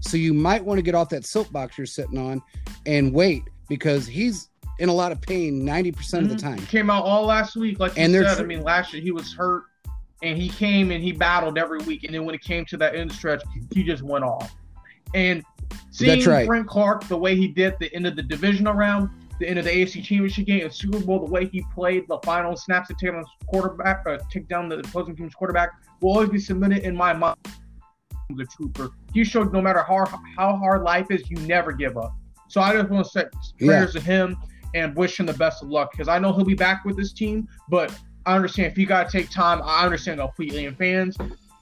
So, 0.00 0.16
you 0.16 0.32
might 0.32 0.64
want 0.64 0.78
to 0.78 0.82
get 0.82 0.94
off 0.94 1.08
that 1.10 1.24
soapbox 1.24 1.76
you're 1.76 1.86
sitting 1.86 2.18
on 2.18 2.42
and 2.86 3.12
wait 3.12 3.42
because 3.68 4.06
he's 4.06 4.48
in 4.78 4.88
a 4.88 4.92
lot 4.92 5.12
of 5.12 5.20
pain 5.20 5.64
90% 5.64 6.24
of 6.24 6.28
the 6.30 6.34
Mhm. 6.34 6.40
time. 6.40 6.58
Came 6.66 6.90
out 6.90 7.04
all 7.04 7.26
last 7.26 7.56
week, 7.56 7.78
like 7.78 7.92
And 7.96 8.12
said. 8.12 8.38
I 8.38 8.42
mean, 8.42 8.62
last 8.62 8.92
year 8.92 9.02
he 9.02 9.12
was 9.12 9.32
hurt, 9.32 9.64
and 10.22 10.36
he 10.36 10.48
came 10.48 10.90
and 10.90 11.02
he 11.04 11.12
battled 11.12 11.58
every 11.58 11.78
week, 11.80 12.04
and 12.04 12.14
then 12.14 12.24
when 12.24 12.34
it 12.34 12.42
came 12.42 12.64
to 12.66 12.76
that 12.78 12.94
end 12.96 13.12
stretch, 13.12 13.42
he 13.72 13.84
just 13.84 14.02
went 14.02 14.24
off. 14.24 14.54
And 15.14 15.44
seeing 15.90 16.24
right. 16.24 16.46
Frank 16.46 16.66
Clark 16.66 17.06
the 17.06 17.16
way 17.16 17.36
he 17.36 17.46
did 17.46 17.74
the 17.78 17.94
end 17.94 18.06
of 18.06 18.16
the 18.16 18.22
divisional 18.22 18.74
round, 18.74 19.10
the 19.40 19.48
end 19.48 19.58
of 19.58 19.64
the 19.64 19.70
AFC 19.70 20.02
Championship 20.02 20.46
game, 20.46 20.62
and 20.62 20.72
Super 20.72 20.98
Bowl, 21.00 21.24
the 21.24 21.30
way 21.30 21.46
he 21.46 21.64
played 21.74 22.04
the 22.08 22.18
final 22.24 22.56
snaps 22.56 22.88
to 22.88 22.94
take 22.94 23.12
down 23.12 23.22
the 23.22 23.46
quarterback, 23.46 24.06
uh, 24.06 24.18
take 24.30 24.48
down 24.48 24.68
the 24.68 24.78
opposing 24.78 25.16
team's 25.16 25.34
quarterback, 25.34 25.70
will 26.00 26.12
always 26.12 26.28
be 26.30 26.38
cemented 26.38 26.84
in 26.84 26.94
my 26.96 27.12
mind. 27.12 27.36
He 28.28 28.34
was 28.34 28.46
a 28.46 28.56
trooper. 28.56 28.90
He 29.12 29.24
showed 29.24 29.52
no 29.52 29.60
matter 29.60 29.82
how 29.82 30.04
how 30.38 30.56
hard 30.56 30.82
life 30.82 31.06
is, 31.10 31.28
you 31.30 31.36
never 31.46 31.72
give 31.72 31.96
up. 31.96 32.14
So 32.48 32.60
I 32.60 32.72
just 32.74 32.88
want 32.90 33.04
to 33.04 33.10
say 33.10 33.24
prayers 33.58 33.92
to 33.94 34.00
him 34.00 34.36
and 34.74 34.94
wish 34.96 35.18
him 35.20 35.26
the 35.26 35.34
best 35.34 35.62
of 35.62 35.68
luck 35.68 35.92
because 35.92 36.08
I 36.08 36.18
know 36.18 36.32
he'll 36.32 36.44
be 36.44 36.54
back 36.54 36.84
with 36.84 36.96
this 36.96 37.12
team. 37.12 37.48
But 37.68 37.96
I 38.26 38.34
understand 38.34 38.72
if 38.72 38.78
you 38.78 38.86
got 38.86 39.08
to 39.10 39.18
take 39.18 39.30
time, 39.30 39.60
I 39.64 39.84
understand 39.84 40.20
completely. 40.20 40.66
And 40.66 40.76
fans, 40.76 41.16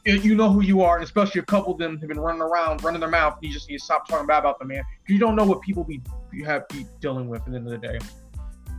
you- 0.05 0.15
you 0.19 0.35
know 0.35 0.51
who 0.53 0.63
you 0.63 0.83
are, 0.83 0.97
and 0.97 1.05
especially 1.05 1.41
a 1.41 1.45
couple 1.45 1.73
of 1.73 1.79
them 1.79 1.99
have 1.99 2.09
been 2.09 2.21
running 2.21 2.43
around, 2.43 2.83
running 2.85 3.01
their 3.01 3.09
mouth. 3.11 3.39
You 3.41 3.53
just 3.53 3.69
need 3.69 3.79
to 3.79 3.85
stop 3.85 4.07
talking 4.09 4.27
bad 4.27 4.39
about 4.41 4.59
the 4.59 4.65
man. 4.65 4.83
You 5.09 5.19
don't 5.19 5.35
know 5.37 5.45
what 5.45 5.61
people 5.63 5.85
be 5.85 6.01
you 6.33 6.45
have 6.45 6.69
to 6.69 6.77
be 6.77 6.87
dealing 7.01 7.29
with 7.29 7.41
at 7.43 7.51
the 7.51 7.57
end 7.57 7.67
of 7.67 7.81
the 7.81 7.87
day. 7.87 7.99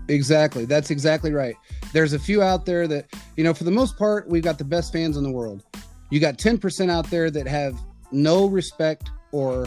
Exactly. 0.09 0.65
That's 0.65 0.91
exactly 0.91 1.31
right. 1.31 1.55
There's 1.93 2.13
a 2.13 2.19
few 2.19 2.41
out 2.41 2.65
there 2.65 2.87
that, 2.87 3.05
you 3.37 3.43
know, 3.43 3.53
for 3.53 3.63
the 3.63 3.71
most 3.71 3.97
part, 3.97 4.27
we've 4.27 4.43
got 4.43 4.57
the 4.57 4.65
best 4.65 4.91
fans 4.91 5.17
in 5.17 5.23
the 5.23 5.31
world. 5.31 5.63
You 6.09 6.19
got 6.19 6.37
10% 6.37 6.89
out 6.89 7.09
there 7.09 7.31
that 7.31 7.47
have 7.47 7.79
no 8.11 8.47
respect 8.47 9.09
or 9.31 9.65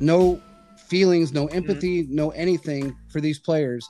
no 0.00 0.40
feelings, 0.86 1.32
no 1.32 1.46
mm-hmm. 1.46 1.56
empathy, 1.56 2.06
no 2.08 2.30
anything 2.30 2.96
for 3.08 3.20
these 3.20 3.38
players. 3.38 3.88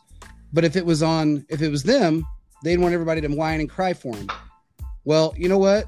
But 0.52 0.64
if 0.64 0.76
it 0.76 0.84
was 0.84 1.02
on, 1.02 1.46
if 1.48 1.62
it 1.62 1.70
was 1.70 1.82
them, 1.82 2.26
they'd 2.64 2.78
want 2.78 2.94
everybody 2.94 3.20
to 3.20 3.28
whine 3.28 3.60
and 3.60 3.70
cry 3.70 3.92
for 3.92 4.14
them. 4.14 4.28
Well, 5.04 5.32
you 5.36 5.48
know 5.48 5.58
what? 5.58 5.86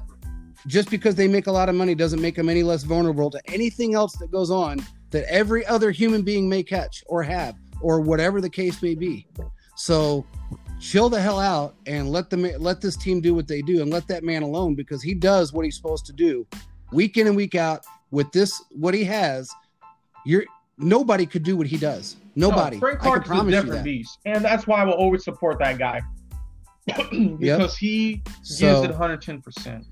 Just 0.67 0.89
because 0.89 1.15
they 1.15 1.27
make 1.27 1.47
a 1.47 1.51
lot 1.51 1.69
of 1.69 1.75
money 1.75 1.95
doesn't 1.95 2.21
make 2.21 2.35
them 2.35 2.47
any 2.47 2.63
less 2.63 2.83
vulnerable 2.83 3.29
to 3.31 3.41
anything 3.47 3.95
else 3.95 4.15
that 4.17 4.31
goes 4.31 4.51
on 4.51 4.79
that 5.11 5.25
every 5.31 5.65
other 5.65 5.91
human 5.91 6.23
being 6.23 6.49
may 6.49 6.63
catch 6.63 7.03
or 7.07 7.21
have 7.23 7.55
or 7.81 7.99
whatever 7.99 8.41
the 8.41 8.49
case 8.49 8.81
may 8.81 8.95
be. 8.95 9.27
So 9.75 10.25
chill 10.79 11.09
the 11.09 11.21
hell 11.21 11.39
out 11.39 11.75
and 11.85 12.09
let 12.09 12.29
them 12.29 12.43
let 12.57 12.81
this 12.81 12.95
team 12.95 13.21
do 13.21 13.33
what 13.33 13.47
they 13.47 13.61
do 13.61 13.81
and 13.81 13.91
let 13.91 14.07
that 14.07 14.23
man 14.23 14.41
alone 14.41 14.75
because 14.75 15.01
he 15.01 15.13
does 15.13 15.53
what 15.53 15.63
he's 15.63 15.75
supposed 15.75 16.05
to 16.07 16.13
do 16.13 16.47
week 16.91 17.17
in 17.17 17.27
and 17.27 17.35
week 17.35 17.55
out 17.55 17.85
with 18.11 18.31
this 18.31 18.63
what 18.71 18.93
he 18.93 19.03
has. 19.03 19.51
You're 20.25 20.45
nobody 20.77 21.25
could 21.25 21.43
do 21.43 21.55
what 21.55 21.67
he 21.67 21.77
does. 21.77 22.17
Nobody. 22.35 22.77
No, 22.77 22.81
Frank 22.81 23.05
I 23.05 23.19
can 23.19 23.47
a 23.47 23.51
different 23.51 23.71
that. 23.71 23.83
beast, 23.83 24.19
and 24.25 24.43
that's 24.43 24.67
why 24.67 24.81
I 24.81 24.85
will 24.85 24.93
always 24.93 25.23
support 25.23 25.59
that 25.59 25.77
guy 25.77 26.01
because 27.39 27.77
he 27.77 28.21
gives 28.43 28.61
it 28.61 28.89
110. 28.89 29.41
percent 29.41 29.85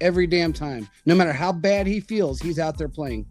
every 0.00 0.26
damn 0.26 0.52
time. 0.52 0.88
No 1.06 1.14
matter 1.14 1.32
how 1.32 1.52
bad 1.52 1.86
he 1.86 2.00
feels, 2.00 2.40
he's 2.40 2.58
out 2.58 2.76
there 2.76 2.88
playing. 2.88 3.26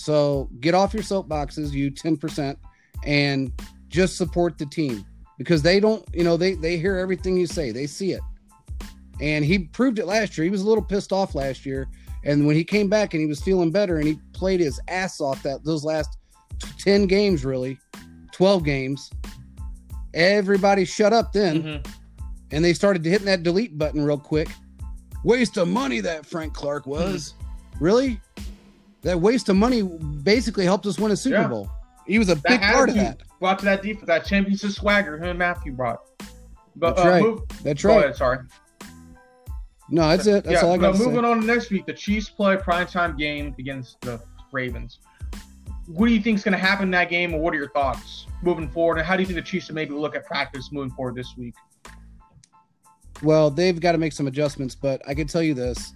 So 0.00 0.48
get 0.60 0.74
off 0.74 0.94
your 0.94 1.02
soapboxes, 1.02 1.72
you 1.72 1.90
10%, 1.90 2.56
and 3.04 3.52
just 3.88 4.16
support 4.16 4.56
the 4.56 4.66
team 4.66 5.04
because 5.36 5.60
they 5.62 5.78
don't, 5.80 6.04
you 6.14 6.24
know, 6.24 6.36
they 6.36 6.54
they 6.54 6.78
hear 6.78 6.96
everything 6.96 7.36
you 7.36 7.46
say. 7.46 7.70
They 7.70 7.86
see 7.86 8.12
it. 8.12 8.22
And 9.20 9.44
he 9.44 9.58
proved 9.58 9.98
it 9.98 10.06
last 10.06 10.38
year. 10.38 10.46
He 10.46 10.50
was 10.50 10.62
a 10.62 10.68
little 10.68 10.82
pissed 10.84 11.12
off 11.12 11.34
last 11.34 11.66
year. 11.66 11.86
And 12.24 12.46
when 12.46 12.56
he 12.56 12.64
came 12.64 12.88
back 12.88 13.12
and 13.12 13.20
he 13.20 13.26
was 13.26 13.40
feeling 13.42 13.70
better 13.70 13.98
and 13.98 14.06
he 14.06 14.18
played 14.32 14.60
his 14.60 14.80
ass 14.88 15.20
off 15.20 15.42
that 15.42 15.64
those 15.64 15.84
last 15.84 16.16
10 16.78 17.06
games 17.06 17.44
really, 17.44 17.78
12 18.32 18.64
games, 18.64 19.10
everybody 20.14 20.84
shut 20.84 21.12
up 21.12 21.32
then 21.32 21.62
Mm-hmm. 21.62 21.92
and 22.52 22.64
they 22.64 22.72
started 22.72 23.04
hitting 23.04 23.26
that 23.26 23.42
delete 23.42 23.76
button 23.76 24.02
real 24.02 24.18
quick. 24.18 24.48
Waste 25.24 25.58
of 25.58 25.68
money 25.68 26.00
that 26.00 26.24
Frank 26.24 26.54
Clark 26.54 26.86
was. 26.86 27.34
Really? 27.78 28.20
That 29.02 29.20
waste 29.20 29.48
of 29.48 29.56
money 29.56 29.82
basically 29.82 30.64
helped 30.64 30.86
us 30.86 30.98
win 30.98 31.10
a 31.12 31.16
Super 31.16 31.36
Yeah. 31.36 31.48
Bowl. 31.48 31.70
He 32.06 32.18
was 32.18 32.28
a 32.28 32.34
That 32.34 32.42
big 32.44 32.60
part 32.60 32.88
of 32.88 32.94
that. 32.96 33.20
Brought 33.38 33.58
to 33.60 33.64
that 33.66 33.82
defense, 33.82 34.06
that 34.06 34.24
championship 34.24 34.70
swagger 34.70 35.16
him 35.16 35.24
and 35.24 35.38
Mathieu 35.38 35.72
brought. 35.72 36.00
But 36.76 36.96
That's 36.96 37.06
uh, 37.06 37.10
right. 37.10 37.22
move, 37.22 37.40
That's 37.62 37.84
right. 37.84 38.04
ahead, 38.04 38.16
sorry. 38.16 38.38
No, 39.92 40.08
that's 40.08 40.26
it. 40.26 40.44
That's 40.44 40.62
yeah, 40.62 40.68
all 40.68 40.74
I 40.74 40.78
got 40.78 40.98
moving 40.98 41.22
say. 41.22 41.28
on 41.28 41.40
to 41.40 41.46
next 41.46 41.70
week, 41.70 41.84
the 41.84 41.92
Chiefs 41.92 42.30
play 42.30 42.56
primetime 42.56 43.18
game 43.18 43.54
against 43.58 44.00
the 44.02 44.20
Ravens. 44.52 45.00
What 45.86 46.06
do 46.06 46.12
you 46.14 46.20
think 46.20 46.38
is 46.38 46.44
going 46.44 46.52
to 46.52 46.58
happen 46.58 46.84
in 46.84 46.90
that 46.92 47.10
game, 47.10 47.34
and 47.34 47.42
what 47.42 47.52
are 47.54 47.56
your 47.56 47.70
thoughts 47.70 48.26
moving 48.42 48.68
forward? 48.68 48.98
And 48.98 49.06
how 49.06 49.16
do 49.16 49.22
you 49.22 49.26
think 49.26 49.36
the 49.36 49.42
Chiefs 49.42 49.66
should 49.66 49.74
maybe 49.74 49.92
look 49.92 50.14
at 50.14 50.24
practice 50.26 50.70
moving 50.70 50.92
forward 50.92 51.16
this 51.16 51.34
week? 51.36 51.54
Well, 53.22 53.50
they've 53.50 53.78
got 53.80 53.92
to 53.92 53.98
make 53.98 54.12
some 54.12 54.28
adjustments, 54.28 54.76
but 54.76 55.02
I 55.08 55.14
can 55.14 55.26
tell 55.26 55.42
you 55.42 55.54
this: 55.54 55.92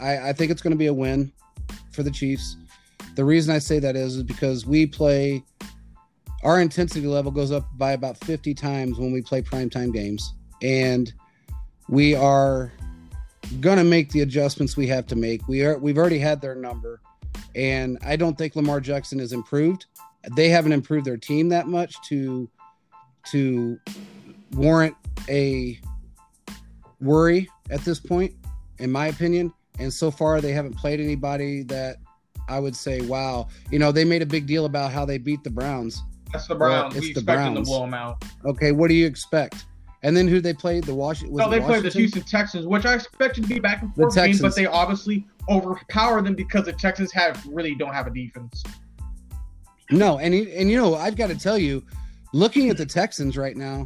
I, 0.00 0.30
I 0.30 0.32
think 0.32 0.50
it's 0.50 0.60
going 0.60 0.72
to 0.72 0.76
be 0.78 0.86
a 0.86 0.94
win 0.94 1.32
for 1.92 2.02
the 2.02 2.10
Chiefs. 2.10 2.56
The 3.14 3.24
reason 3.24 3.54
I 3.54 3.58
say 3.58 3.78
that 3.78 3.96
is, 3.96 4.16
is 4.16 4.22
because 4.22 4.66
we 4.66 4.86
play 4.86 5.44
our 6.42 6.60
intensity 6.60 7.06
level 7.06 7.30
goes 7.30 7.52
up 7.52 7.66
by 7.76 7.92
about 7.92 8.16
50 8.18 8.54
times 8.54 8.98
when 8.98 9.12
we 9.12 9.22
play 9.22 9.42
primetime 9.42 9.92
games, 9.92 10.34
and 10.60 11.12
we 11.88 12.14
are 12.14 12.72
going 13.60 13.78
to 13.78 13.84
make 13.84 14.10
the 14.10 14.22
adjustments 14.22 14.76
we 14.76 14.86
have 14.88 15.06
to 15.08 15.16
make. 15.16 15.46
We 15.46 15.64
are 15.64 15.78
we've 15.78 15.98
already 15.98 16.18
had 16.18 16.40
their 16.40 16.54
number, 16.54 17.00
and 17.54 17.98
I 18.04 18.16
don't 18.16 18.36
think 18.36 18.56
Lamar 18.56 18.80
Jackson 18.80 19.18
has 19.20 19.32
improved. 19.32 19.86
They 20.34 20.48
haven't 20.48 20.72
improved 20.72 21.04
their 21.04 21.16
team 21.16 21.48
that 21.50 21.68
much 21.68 21.94
to 22.08 22.48
to 23.30 23.78
warrant 24.52 24.96
a 25.28 25.78
worry 27.00 27.48
at 27.70 27.80
this 27.82 28.00
point, 28.00 28.34
in 28.78 28.90
my 28.90 29.06
opinion. 29.06 29.52
And 29.78 29.92
so 29.92 30.10
far, 30.10 30.40
they 30.40 30.52
haven't 30.52 30.76
played 30.76 31.00
anybody 31.00 31.62
that 31.64 31.96
I 32.48 32.58
would 32.58 32.76
say, 32.76 33.00
wow. 33.02 33.48
You 33.70 33.78
know, 33.78 33.92
they 33.92 34.04
made 34.04 34.22
a 34.22 34.26
big 34.26 34.46
deal 34.46 34.64
about 34.64 34.92
how 34.92 35.04
they 35.04 35.18
beat 35.18 35.42
the 35.44 35.50
Browns. 35.50 36.02
That's 36.32 36.46
the 36.46 36.56
Well, 36.56 36.68
Browns. 36.90 36.96
it's 36.96 37.06
we 37.06 37.12
the 37.12 37.20
expect 37.20 37.38
them 37.38 37.54
to 37.54 37.60
Browns. 37.60 37.68
blow 37.68 37.80
them 37.82 37.94
out. 37.94 38.24
Okay, 38.44 38.72
what 38.72 38.88
do 38.88 38.94
you 38.94 39.06
expect? 39.06 39.64
And 40.02 40.16
then 40.16 40.26
who 40.26 40.40
they 40.40 40.52
played? 40.52 40.84
The 40.84 40.94
Washington. 40.94 41.36
No, 41.36 41.48
they 41.48 41.60
played 41.60 41.84
the 41.84 41.90
Houston 41.90 42.22
Texans, 42.22 42.66
which 42.66 42.84
I 42.84 42.94
expected 42.94 43.44
to 43.44 43.48
be 43.48 43.60
back 43.60 43.82
and 43.82 43.92
The 43.94 44.02
forth 44.02 44.14
game, 44.16 44.36
but 44.40 44.54
they 44.56 44.66
obviously 44.66 45.26
overpower 45.48 46.20
them 46.22 46.34
because 46.34 46.64
the 46.64 46.72
Texans 46.72 47.12
have 47.12 47.44
really 47.46 47.74
don't 47.76 47.94
have 47.94 48.08
a 48.08 48.10
defense. 48.10 48.64
No, 49.90 50.18
and 50.18 50.34
and 50.34 50.70
you 50.70 50.76
know, 50.76 50.94
I've 50.96 51.16
got 51.16 51.28
to 51.28 51.38
tell 51.38 51.58
you, 51.58 51.84
looking 52.32 52.68
at 52.70 52.76
the 52.76 52.86
Texans 52.86 53.36
right 53.36 53.56
now, 53.56 53.84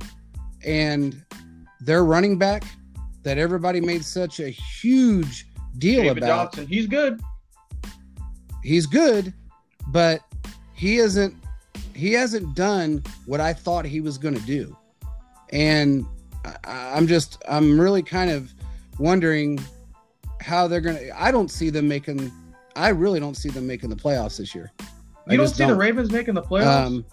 and 0.65 1.23
their 1.81 2.05
running 2.05 2.39
back 2.39 2.65
that 3.23 3.39
everybody 3.39 3.81
made 3.81 4.05
such 4.05 4.41
a 4.41 4.49
huge 4.49 5.46
deal 5.79 6.03
David 6.03 6.19
about. 6.23 6.53
Johnson, 6.53 6.67
he's 6.67 6.87
good. 6.87 7.21
He's 8.63 8.87
good, 8.87 9.33
but 9.89 10.21
he 10.75 10.97
isn't. 10.97 11.35
He 11.95 12.13
hasn't 12.13 12.55
done 12.55 13.03
what 13.25 13.41
I 13.41 13.53
thought 13.53 13.85
he 13.85 14.01
was 14.01 14.19
going 14.19 14.35
to 14.35 14.43
do, 14.43 14.77
and 15.51 16.05
I, 16.45 16.93
I'm 16.95 17.07
just. 17.07 17.43
I'm 17.49 17.81
really 17.81 18.03
kind 18.03 18.31
of 18.31 18.53
wondering 18.99 19.59
how 20.41 20.67
they're 20.67 20.81
going 20.81 20.97
to. 20.97 21.23
I 21.23 21.31
don't 21.31 21.51
see 21.51 21.71
them 21.71 21.89
making. 21.89 22.31
I 22.75 22.89
really 22.89 23.21
don't 23.21 23.37
see 23.37 23.49
them 23.49 23.67
making 23.67 23.91
the 23.91 23.97
playoffs 23.97 24.39
this 24.39 24.55
year. 24.55 24.73
I 25.27 25.33
You 25.33 25.39
don't 25.39 25.47
just 25.47 25.57
see 25.57 25.65
the 25.65 25.75
Ravens 25.75 26.11
making 26.11 26.35
the 26.35 26.43
playoffs? 26.43 26.87
Um, 26.87 27.05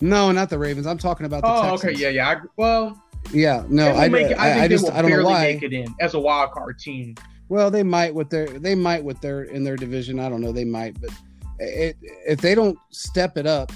no, 0.00 0.32
not 0.32 0.48
the 0.48 0.58
Ravens. 0.58 0.86
I'm 0.86 0.98
talking 0.98 1.26
about 1.26 1.42
the 1.42 1.48
oh, 1.48 1.70
Texans. 1.70 1.84
okay, 1.84 2.00
yeah, 2.00 2.08
yeah. 2.08 2.28
I, 2.28 2.36
well, 2.56 3.02
yeah. 3.32 3.64
No, 3.68 3.90
I, 3.90 4.08
make 4.08 4.26
I, 4.26 4.28
think 4.28 4.40
I 4.40 4.60
they 4.60 4.68
just 4.68 4.84
will 4.84 4.92
I 4.92 5.02
don't 5.02 5.10
know 5.10 5.16
barely 5.16 5.32
why. 5.32 5.42
make 5.52 5.62
it 5.62 5.72
in 5.72 5.94
as 6.00 6.14
a 6.14 6.20
wild 6.20 6.52
card 6.52 6.78
team. 6.78 7.14
Well, 7.50 7.68
they 7.68 7.82
might 7.82 8.14
with 8.14 8.30
their 8.30 8.46
they 8.46 8.76
might 8.76 9.02
with 9.02 9.20
their 9.20 9.42
in 9.42 9.64
their 9.64 9.76
division. 9.76 10.20
I 10.20 10.28
don't 10.28 10.40
know. 10.40 10.52
They 10.52 10.64
might, 10.64 10.98
but 11.00 11.10
it, 11.58 11.96
if 12.00 12.40
they 12.40 12.54
don't 12.54 12.78
step 12.90 13.36
it 13.36 13.46
up, 13.46 13.72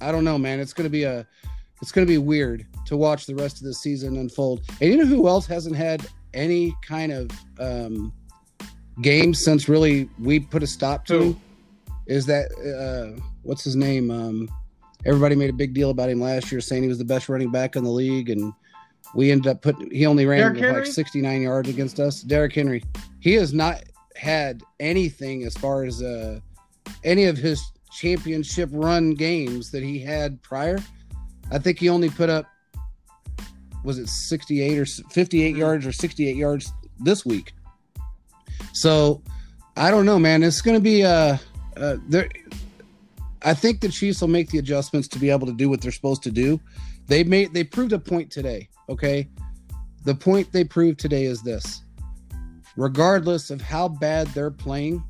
I 0.00 0.10
don't 0.10 0.24
know, 0.24 0.38
man. 0.38 0.60
It's 0.60 0.72
gonna 0.72 0.88
be 0.88 1.04
a 1.04 1.26
it's 1.82 1.92
gonna 1.92 2.06
be 2.06 2.16
weird 2.16 2.66
to 2.86 2.96
watch 2.96 3.26
the 3.26 3.34
rest 3.34 3.58
of 3.58 3.64
the 3.64 3.74
season 3.74 4.16
unfold. 4.16 4.62
And 4.80 4.90
you 4.90 4.96
know 4.96 5.04
who 5.04 5.28
else 5.28 5.46
hasn't 5.46 5.76
had 5.76 6.06
any 6.32 6.74
kind 6.86 7.12
of 7.12 7.30
um, 7.60 8.14
game 9.02 9.34
since 9.34 9.68
really 9.68 10.08
we 10.18 10.40
put 10.40 10.62
a 10.62 10.66
stop 10.66 11.04
to 11.06 11.22
him? 11.22 11.40
Is 12.06 12.24
that 12.24 12.50
uh, 12.64 13.20
what's 13.42 13.62
his 13.62 13.76
name? 13.76 14.10
Um, 14.10 14.48
everybody 15.04 15.34
made 15.34 15.50
a 15.50 15.52
big 15.52 15.74
deal 15.74 15.90
about 15.90 16.08
him 16.08 16.22
last 16.22 16.50
year, 16.50 16.62
saying 16.62 16.82
he 16.82 16.88
was 16.88 16.96
the 16.96 17.04
best 17.04 17.28
running 17.28 17.52
back 17.52 17.76
in 17.76 17.84
the 17.84 17.90
league, 17.90 18.30
and 18.30 18.54
we 19.14 19.30
ended 19.30 19.46
up 19.48 19.62
putting. 19.62 19.90
He 19.90 20.06
only 20.06 20.26
ran 20.26 20.56
like 20.56 20.86
69 20.86 21.42
yards 21.42 21.68
against 21.68 22.00
us. 22.00 22.22
Derrick 22.22 22.54
Henry. 22.54 22.84
He 23.20 23.34
has 23.34 23.52
not 23.52 23.82
had 24.16 24.62
anything 24.80 25.44
as 25.44 25.54
far 25.56 25.84
as 25.84 26.02
uh, 26.02 26.40
any 27.04 27.24
of 27.24 27.36
his 27.36 27.62
championship 27.90 28.68
run 28.72 29.14
games 29.14 29.70
that 29.70 29.82
he 29.82 29.98
had 29.98 30.42
prior. 30.42 30.78
I 31.50 31.58
think 31.58 31.78
he 31.78 31.88
only 31.88 32.10
put 32.10 32.28
up 32.28 32.46
was 33.84 33.98
it 33.98 34.08
68 34.08 34.78
or 34.78 34.84
58 34.84 35.54
Mhm. 35.54 35.58
yards 35.58 35.86
or 35.86 35.92
68 35.92 36.36
yards 36.36 36.72
this 37.00 37.24
week. 37.24 37.52
So 38.72 39.22
I 39.76 39.90
don't 39.90 40.04
know, 40.04 40.18
man. 40.18 40.42
It's 40.42 40.60
going 40.60 40.76
to 40.76 40.82
be 40.82 41.04
uh, 41.04 41.38
uh 41.76 41.96
there. 42.08 42.28
I 43.42 43.54
think 43.54 43.80
the 43.80 43.88
Chiefs 43.88 44.20
will 44.20 44.28
make 44.28 44.50
the 44.50 44.58
adjustments 44.58 45.06
to 45.08 45.18
be 45.18 45.30
able 45.30 45.46
to 45.46 45.52
do 45.52 45.68
what 45.68 45.80
they're 45.80 45.92
supposed 45.92 46.24
to 46.24 46.30
do. 46.30 46.60
They 47.08 47.24
made 47.24 47.52
they 47.54 47.64
proved 47.64 47.92
a 47.92 47.98
point 47.98 48.30
today. 48.30 48.68
Okay, 48.88 49.28
the 50.04 50.14
point 50.14 50.52
they 50.52 50.62
proved 50.64 50.98
today 51.00 51.24
is 51.24 51.42
this: 51.42 51.82
regardless 52.76 53.50
of 53.50 53.60
how 53.60 53.88
bad 53.88 54.26
they're 54.28 54.50
playing, 54.50 55.02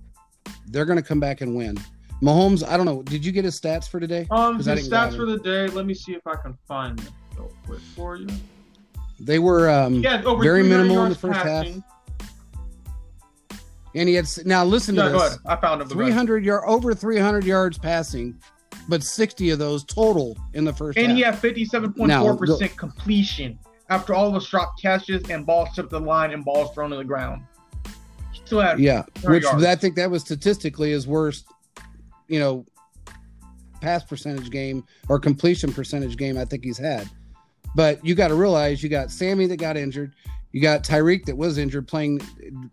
they're 0.69 0.85
going 0.85 0.97
to 0.99 1.03
come 1.03 1.21
back 1.21 1.41
and 1.41 1.55
win. 1.55 1.77
Mahomes, 2.23 2.67
I 2.67 2.77
don't 2.77 2.87
know. 2.87 3.03
Did 3.03 3.25
you 3.25 3.31
get 3.33 3.45
his 3.45 3.61
stats 3.61 3.89
for 3.89 4.01
today? 4.01 4.27
Um, 4.31 4.57
his 4.59 4.67
I 4.69 4.75
didn't 4.77 4.89
grab 4.91 5.11
stats 5.13 5.17
for 5.17 5.27
the 5.27 5.39
day. 5.39 5.67
Let 5.69 5.87
me 5.87 5.95
see 5.95 6.13
if 6.15 6.27
I 6.27 6.35
can 6.37 6.57
find 6.67 6.99
them 6.99 7.15
real 7.37 7.53
quick 7.67 7.81
for 7.95 8.17
you. 8.17 8.27
They 9.21 9.39
were 9.39 9.69
um, 9.71 9.95
Yeah, 9.95 10.23
very 10.41 10.63
minimal 10.63 11.05
in 11.05 11.11
the 11.11 11.15
first 11.17 11.39
passing. 11.41 11.83
half. 13.51 13.61
and 13.95 14.09
he 14.09 14.15
had 14.15 14.27
now 14.45 14.65
listen 14.65 14.95
to 14.97 15.03
Yeah, 15.03 15.09
go 15.11 15.19
this: 15.21 15.29
ahead. 15.29 15.39
I 15.47 15.57
found 15.57 15.81
him. 15.83 15.89
best. 15.89 15.95
300 15.97 16.45
yard 16.45 16.63
over 16.67 16.95
300 16.95 17.45
yards 17.45 17.79
passing, 17.79 18.37
but 18.89 19.03
60 19.03 19.51
of 19.51 19.59
those 19.59 19.85
total 19.85 20.37
in 20.55 20.65
the 20.65 20.73
first 20.73 20.99
And 20.99 21.09
half. 21.09 21.17
he 21.17 21.23
had 21.23 21.35
57.4% 21.35 22.77
completion 22.77 23.59
after 23.91 24.15
all 24.15 24.31
the 24.31 24.41
drop 24.41 24.81
catches 24.81 25.29
and 25.31 25.47
balls 25.47 25.69
tipped 25.75 25.91
the 25.91 26.01
line 26.01 26.33
and 26.33 26.45
balls 26.45 26.75
thrown 26.75 26.91
to 26.91 26.97
the 26.97 27.05
ground. 27.05 27.43
Still 28.33 28.61
had 28.61 28.79
yeah, 28.81 29.05
which 29.25 29.43
yards. 29.43 29.65
I 29.65 29.77
think 29.77 29.95
that 29.97 30.11
was 30.11 30.23
statistically 30.23 30.91
his 30.91 31.07
worst, 31.07 31.47
you 32.29 32.39
know, 32.41 32.65
pass 33.81 34.03
percentage 34.05 34.51
game 34.51 34.85
or 35.09 35.19
completion 35.19 35.73
percentage 35.73 36.17
game 36.17 36.39
I 36.39 36.45
think 36.45 36.65
he's 36.65 36.79
had. 36.79 37.09
But 37.75 38.05
you 38.05 38.15
got 38.15 38.29
to 38.29 38.35
realize 38.35 38.83
you 38.83 38.89
got 38.89 39.11
Sammy 39.11 39.47
that 39.47 39.59
got 39.59 39.77
injured, 39.77 40.15
you 40.53 40.63
got 40.63 40.83
Tyreek 40.83 41.27
that 41.27 41.37
was 41.37 41.59
injured 41.59 41.87
playing 41.87 42.21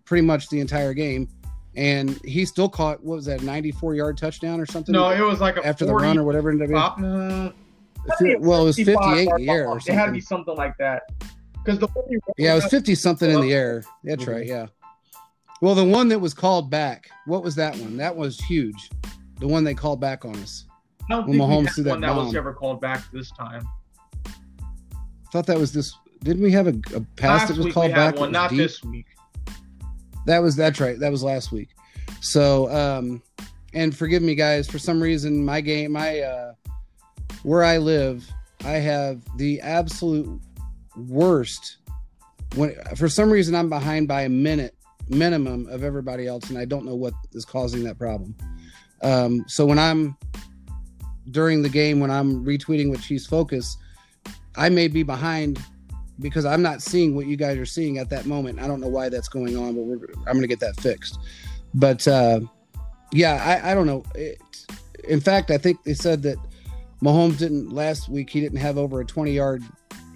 pretty 0.06 0.26
much 0.26 0.50
the 0.50 0.62
entire 0.62 0.94
game, 0.94 1.28
and 1.76 2.20
he 2.26 2.46
still 2.46 2.70
caught 2.70 3.04
what 3.04 3.16
was 3.18 3.26
that 3.26 3.42
94 3.44 3.96
yard 3.96 4.18
touchdown 4.18 4.60
or 4.60 4.66
something? 4.66 4.94
no, 4.94 5.10
it 5.10 5.22
was 5.22 5.40
like 5.42 5.58
a 5.58 5.66
after 5.66 5.86
the 5.86 5.94
run 5.94 6.18
or 6.18 6.24
whatever. 6.24 6.50
it 6.52 6.62
ended 6.62 6.74
up 6.76 6.98
being. 6.98 7.10
uh, 7.10 7.52
well, 8.40 8.62
it 8.62 8.66
was 8.66 8.76
58 8.78 9.28
in 9.30 9.36
the 9.46 9.50
air 9.52 9.68
or 9.68 9.78
It 9.78 9.88
had 9.90 10.06
to 10.08 10.12
be 10.12 10.22
something 10.22 10.56
like 10.56 10.78
that. 10.78 11.04
Because 11.64 11.80
the 11.80 11.88
Yeah, 12.38 12.52
it 12.54 12.56
was 12.56 12.66
50 12.66 12.94
something 12.96 13.30
in 13.32 13.42
the 13.42 13.54
air. 13.54 13.84
That's 14.04 14.24
Mhm. 14.26 14.34
right. 14.34 14.46
Yeah. 14.46 14.68
Well, 15.62 15.74
the 15.74 15.84
one 15.86 16.10
that 16.10 16.20
was 16.20 16.34
called 16.34 16.70
back, 16.70 17.10
what 17.26 17.44
was 17.44 17.56
that 17.56 17.76
one? 17.78 17.98
That 17.98 18.16
was 18.16 18.40
huge. 18.40 18.92
The 19.40 19.48
one 19.48 19.64
they 19.64 19.74
called 19.74 20.00
back 20.00 20.24
on 20.26 20.36
us. 20.36 20.66
I 21.10 21.14
don't 21.16 21.28
when 21.28 21.40
think 21.40 21.50
we 21.50 21.66
had 21.66 21.74
threw 21.74 21.84
that 21.86 21.90
one 21.92 22.02
that 22.02 22.16
was 22.16 22.36
ever 22.36 22.54
called 22.54 22.82
back 22.82 23.04
this 23.12 23.32
time. 23.32 23.68
thought 25.32 25.46
that 25.48 25.58
was 25.58 25.72
this. 25.74 25.94
Didn't 26.24 26.44
we 26.44 26.52
have 26.52 26.68
a, 26.68 26.76
a 26.96 27.02
pass 27.16 27.42
Last 27.42 27.48
that 27.56 27.58
was 27.64 27.74
called 27.74 27.92
back? 27.94 28.16
one, 28.18 28.32
not 28.32 28.50
deep? 28.52 28.58
this 28.60 28.84
week. 28.84 29.06
That 30.26 30.40
was 30.40 30.56
that's 30.56 30.80
right. 30.80 31.00
That 31.00 31.12
was 31.12 31.24
last 31.24 31.52
week. 31.52 31.70
So, 32.22 32.70
um, 32.72 33.22
and 33.74 33.96
forgive 33.96 34.22
me, 34.22 34.36
guys. 34.36 34.68
For 34.68 34.80
some 34.80 35.02
reason, 35.02 35.44
my 35.44 35.62
game, 35.62 35.92
my 35.92 36.20
uh, 36.20 36.54
where 37.44 37.64
I 37.64 37.78
live, 37.78 38.28
I 38.64 38.74
have 38.74 39.22
the 39.38 39.62
absolute 39.62 40.42
worst. 40.96 41.78
When 42.56 42.74
for 42.96 43.10
some 43.10 43.30
reason 43.30 43.54
I'm 43.56 43.70
behind 43.70 44.08
by 44.08 44.24
a 44.24 44.30
minute 44.30 44.76
minimum 45.10 45.68
of 45.68 45.84
everybody 45.84 46.28
else, 46.28 46.50
and 46.50 46.58
I 46.58 46.66
don't 46.66 46.86
know 46.86 46.96
what 46.96 47.14
is 47.34 47.46
causing 47.46 47.84
that 47.84 47.98
problem. 47.98 48.36
Um, 49.02 49.46
so 49.48 49.66
when 49.66 49.78
I'm 49.78 50.18
during 51.32 51.62
the 51.62 51.70
game, 51.70 52.00
when 52.00 52.12
I'm 52.12 52.46
retweeting 52.46 52.90
with 52.90 53.02
Chiefs 53.02 53.26
Focus, 53.26 53.78
I 54.56 54.70
may 54.70 54.88
be 54.88 55.04
behind 55.04 55.60
because 56.20 56.46
I'm 56.46 56.62
not 56.62 56.82
seeing 56.82 57.16
what 57.16 57.26
you 57.28 57.36
guys 57.38 57.58
are 57.58 57.66
seeing 57.66 57.98
at 57.98 58.10
that 58.10 58.26
moment. 58.26 58.60
I 58.60 58.68
don't 58.68 58.80
know 58.80 58.88
why 58.88 59.10
that's 59.10 59.28
going 59.28 59.58
on, 59.58 59.76
but 59.76 59.82
we're, 59.84 59.98
I'm 60.28 60.34
going 60.34 60.42
to 60.42 60.48
get 60.48 60.60
that 60.62 60.76
fixed. 60.78 61.20
But 61.74 62.08
uh, 62.08 62.42
yeah, 63.12 63.62
I, 63.64 63.72
I 63.72 63.74
don't 63.76 63.86
know. 63.88 64.04
It, 64.16 64.42
in 65.08 65.20
fact, 65.20 65.52
I 65.52 65.58
think 65.58 65.84
they 65.84 65.94
said 65.94 66.22
that 66.24 66.38
Mahomes 67.02 67.38
didn't 67.38 67.72
last 67.72 68.10
week. 68.10 68.30
He 68.30 68.40
didn't 68.42 68.60
have 68.60 68.78
over 68.78 69.02
a 69.02 69.06
20 69.06 69.32
yard. 69.32 69.64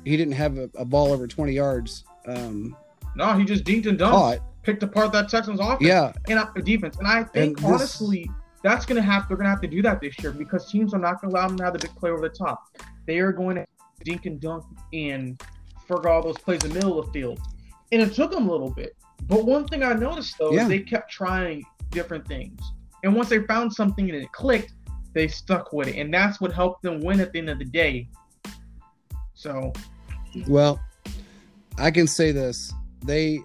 He 0.05 0.15
didn't 0.17 0.33
have 0.33 0.57
a, 0.57 0.69
a 0.75 0.85
ball 0.85 1.11
over 1.11 1.27
20 1.27 1.51
yards 1.51 2.05
um, 2.25 2.75
No, 3.15 3.33
he 3.37 3.43
just 3.43 3.63
dinked 3.65 3.85
and 3.85 3.99
dunked, 3.99 4.11
caught. 4.11 4.39
picked 4.63 4.81
apart 4.83 5.11
that 5.11 5.29
Texans 5.29 5.59
offense 5.59 5.81
Yeah, 5.81 6.13
and 6.29 6.39
uh, 6.39 6.45
defense. 6.63 6.97
And 6.97 7.07
I 7.07 7.23
think 7.23 7.57
And 7.57 7.57
this- 7.57 7.65
honestly, 7.65 8.31
that's 8.63 8.85
gonna 8.85 9.01
have 9.01 9.27
they're 9.27 9.37
gonna 9.37 9.49
have 9.49 9.61
to 9.61 9.67
do 9.67 9.81
that 9.83 10.01
this 10.01 10.17
year 10.19 10.31
because 10.31 10.69
teams 10.71 10.93
are 10.93 10.99
not 10.99 11.21
gonna 11.21 11.33
allow 11.33 11.47
them 11.47 11.57
to 11.57 11.63
have 11.63 11.73
the 11.73 11.79
big 11.79 11.95
play 11.95 12.09
over 12.11 12.21
the 12.21 12.33
top. 12.35 12.63
They 13.05 13.19
are 13.19 13.31
going 13.31 13.55
to 13.57 13.65
dink 14.03 14.25
and 14.25 14.39
dunk 14.39 14.63
and 14.93 15.41
forget 15.89 16.11
all 16.11 16.21
those 16.21 16.37
plays 16.37 16.63
in 16.63 16.69
the 16.69 16.75
middle 16.75 16.99
of 16.99 17.07
the 17.07 17.11
field. 17.11 17.39
And 17.91 18.01
it 18.01 18.13
took 18.13 18.31
them 18.31 18.47
a 18.47 18.51
little 18.51 18.69
bit. 18.69 18.95
But 19.23 19.45
one 19.45 19.67
thing 19.67 19.83
I 19.83 19.93
noticed 19.93 20.35
though 20.37 20.53
Yeah. 20.53 20.63
is 20.63 20.69
they 20.69 20.79
kept 20.79 21.11
trying 21.11 21.63
different 21.89 22.27
things. 22.27 22.59
And 23.03 23.15
once 23.15 23.29
they 23.29 23.39
found 23.43 23.73
something 23.73 24.09
and 24.09 24.21
it 24.23 24.31
clicked, 24.31 24.73
they 25.13 25.27
stuck 25.27 25.73
with 25.73 25.87
it. 25.87 25.95
And 25.97 26.13
that's 26.13 26.39
what 26.39 26.51
helped 26.53 26.83
them 26.83 27.01
win 27.01 27.19
at 27.19 27.31
the 27.33 27.39
end 27.39 27.49
of 27.49 27.59
the 27.59 27.65
day. 27.65 28.09
So 29.33 29.73
Well, 30.47 30.79
I 31.77 31.91
can 31.91 32.07
say 32.07 32.31
this. 32.31 32.71
They 33.05 33.41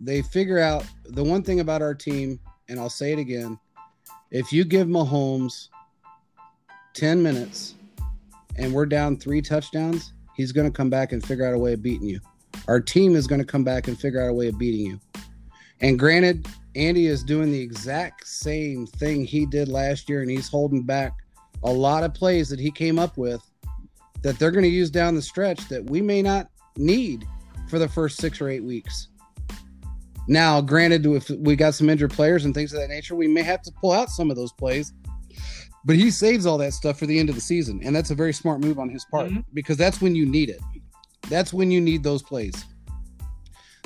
they 0.00 0.20
figure 0.20 0.58
out 0.58 0.84
the 1.04 1.22
one 1.22 1.42
thing 1.44 1.60
about 1.60 1.80
our 1.80 1.94
team, 1.94 2.40
and 2.68 2.80
I'll 2.80 2.90
say 2.90 3.12
it 3.12 3.20
again. 3.20 3.56
If 4.32 4.52
you 4.52 4.64
give 4.64 4.88
Mahomes 4.88 5.68
10 6.94 7.22
minutes 7.22 7.74
and 8.56 8.72
we're 8.72 8.86
down 8.86 9.16
three 9.16 9.40
touchdowns, 9.40 10.12
he's 10.42 10.52
going 10.52 10.66
to 10.66 10.76
come 10.76 10.90
back 10.90 11.12
and 11.12 11.24
figure 11.24 11.46
out 11.46 11.54
a 11.54 11.58
way 11.58 11.72
of 11.72 11.82
beating 11.82 12.08
you. 12.08 12.20
Our 12.66 12.80
team 12.80 13.14
is 13.14 13.28
going 13.28 13.40
to 13.40 13.46
come 13.46 13.62
back 13.62 13.86
and 13.86 13.98
figure 13.98 14.20
out 14.20 14.28
a 14.28 14.34
way 14.34 14.48
of 14.48 14.58
beating 14.58 14.86
you. 14.86 15.00
And 15.80 15.98
granted, 15.98 16.46
Andy 16.74 17.06
is 17.06 17.22
doing 17.22 17.52
the 17.52 17.60
exact 17.60 18.26
same 18.26 18.86
thing 18.86 19.24
he 19.24 19.46
did 19.46 19.68
last 19.68 20.08
year, 20.08 20.20
and 20.20 20.30
he's 20.30 20.48
holding 20.48 20.82
back 20.82 21.14
a 21.62 21.70
lot 21.70 22.02
of 22.02 22.12
plays 22.12 22.48
that 22.48 22.58
he 22.58 22.70
came 22.72 22.98
up 22.98 23.16
with 23.16 23.40
that 24.22 24.38
they're 24.38 24.50
going 24.50 24.64
to 24.64 24.68
use 24.68 24.90
down 24.90 25.14
the 25.14 25.22
stretch 25.22 25.68
that 25.68 25.88
we 25.88 26.02
may 26.02 26.22
not 26.22 26.48
need 26.76 27.24
for 27.68 27.78
the 27.78 27.88
first 27.88 28.18
six 28.18 28.40
or 28.40 28.48
eight 28.48 28.64
weeks. 28.64 29.08
Now, 30.28 30.60
granted, 30.60 31.06
if 31.06 31.30
we 31.30 31.56
got 31.56 31.74
some 31.74 31.88
injured 31.88 32.12
players 32.12 32.44
and 32.44 32.54
things 32.54 32.72
of 32.72 32.80
that 32.80 32.88
nature, 32.88 33.14
we 33.14 33.28
may 33.28 33.42
have 33.42 33.62
to 33.62 33.72
pull 33.80 33.92
out 33.92 34.10
some 34.10 34.30
of 34.30 34.36
those 34.36 34.52
plays. 34.52 34.92
But 35.84 35.96
he 35.96 36.10
saves 36.10 36.46
all 36.46 36.58
that 36.58 36.74
stuff 36.74 36.98
for 36.98 37.06
the 37.06 37.18
end 37.18 37.28
of 37.28 37.34
the 37.34 37.40
season, 37.40 37.80
and 37.82 37.94
that's 37.94 38.10
a 38.10 38.14
very 38.14 38.32
smart 38.32 38.60
move 38.60 38.78
on 38.78 38.88
his 38.88 39.04
part 39.04 39.30
Mhm. 39.30 39.44
because 39.52 39.76
that's 39.76 40.00
when 40.00 40.14
you 40.14 40.26
need 40.26 40.48
it. 40.48 40.60
That's 41.28 41.52
when 41.52 41.70
you 41.70 41.80
need 41.80 42.02
those 42.02 42.22
plays. 42.22 42.54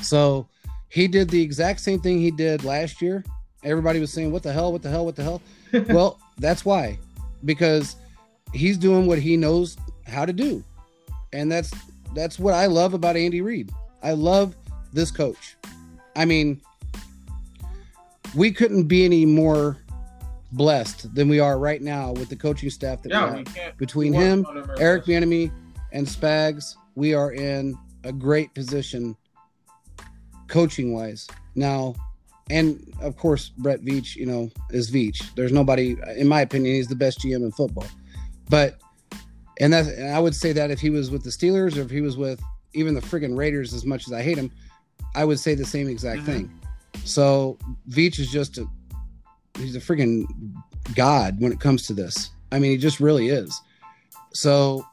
So 0.02 0.48
he 0.88 1.08
did 1.08 1.30
the 1.30 1.40
exact 1.40 1.80
same 1.80 2.00
thing 2.00 2.20
he 2.20 2.30
did 2.30 2.64
last 2.64 3.00
year. 3.00 3.24
Everybody 3.64 3.98
was 3.98 4.12
saying, 4.12 4.30
"What 4.30 4.42
the 4.42 4.52
hell? 4.52 4.72
What 4.72 4.82
the 4.82 4.90
hell? 4.90 5.04
What 5.04 5.16
the 5.16 5.22
hell?" 5.22 5.42
well, 5.88 6.18
that's 6.38 6.64
why 6.64 6.98
because 7.44 7.96
he's 8.52 8.76
doing 8.78 9.06
what 9.06 9.18
he 9.18 9.36
knows 9.36 9.76
how 10.06 10.24
to 10.24 10.32
do. 10.32 10.62
And 11.32 11.50
that's 11.50 11.72
that's 12.14 12.38
what 12.38 12.54
I 12.54 12.66
love 12.66 12.94
about 12.94 13.16
Andy 13.16 13.40
Reid. 13.40 13.70
I 14.02 14.12
love 14.12 14.54
this 14.92 15.10
coach. 15.10 15.56
I 16.14 16.24
mean, 16.24 16.60
we 18.34 18.52
couldn't 18.52 18.84
be 18.84 19.04
any 19.04 19.26
more 19.26 19.78
blessed 20.52 21.14
than 21.14 21.28
we 21.28 21.40
are 21.40 21.58
right 21.58 21.82
now 21.82 22.12
with 22.12 22.28
the 22.28 22.36
coaching 22.36 22.70
staff 22.70 23.02
that 23.02 23.10
Yeah, 23.10 23.36
we 23.36 23.44
have. 23.60 23.76
Between 23.78 24.12
we 24.12 24.18
him, 24.18 24.46
on 24.46 24.56
him 24.58 24.70
or 24.70 24.80
Eric. 24.80 25.04
Bieniemy, 25.04 25.50
and 25.92 26.06
Spags, 26.06 26.74
we 26.94 27.14
are 27.14 27.32
in 27.32 27.76
a 28.04 28.12
great 28.12 28.54
position 28.54 29.16
coaching 30.48 30.92
wise. 30.92 31.26
Now, 31.54 31.94
and 32.50 32.92
of 33.00 33.16
course, 33.16 33.48
Brett 33.58 33.80
Veach, 33.82 34.14
you 34.14 34.26
know, 34.26 34.50
is 34.70 34.90
Veach. 34.90 35.34
There's 35.34 35.52
nobody, 35.52 35.96
in 36.16 36.28
my 36.28 36.42
opinion, 36.42 36.74
he's 36.74 36.86
the 36.88 36.94
best 36.94 37.20
GM 37.20 37.36
in 37.44 37.50
football. 37.52 37.86
But, 38.48 38.78
and 39.58 39.72
that's, 39.72 39.88
and 39.88 40.14
I 40.14 40.20
would 40.20 40.34
say 40.34 40.52
that 40.52 40.70
if 40.70 40.78
he 40.80 40.90
was 40.90 41.10
with 41.10 41.24
the 41.24 41.30
Steelers 41.30 41.76
or 41.76 41.80
if 41.80 41.90
he 41.90 42.00
was 42.00 42.16
with 42.16 42.40
even 42.74 42.94
the 42.94 43.00
friggin' 43.00 43.36
Raiders, 43.36 43.74
as 43.74 43.84
much 43.84 44.06
as 44.06 44.12
I 44.12 44.22
hate 44.22 44.38
him, 44.38 44.52
I 45.14 45.24
would 45.24 45.40
say 45.40 45.54
the 45.54 45.64
same 45.64 45.88
exact 45.88 46.20
Mhm. 46.22 46.26
thing. 46.26 46.60
So 47.04 47.58
Veach 47.90 48.18
is 48.20 48.30
just 48.30 48.58
a, 48.58 48.66
he's 49.58 49.76
a 49.76 49.80
freaking 49.80 50.24
god 50.94 51.40
when 51.40 51.52
it 51.52 51.60
comes 51.60 51.86
to 51.86 51.94
this. 51.94 52.30
I 52.52 52.58
mean, 52.58 52.70
he 52.72 52.76
just 52.76 53.00
really 53.00 53.28
is. 53.28 53.60
So 54.32 54.86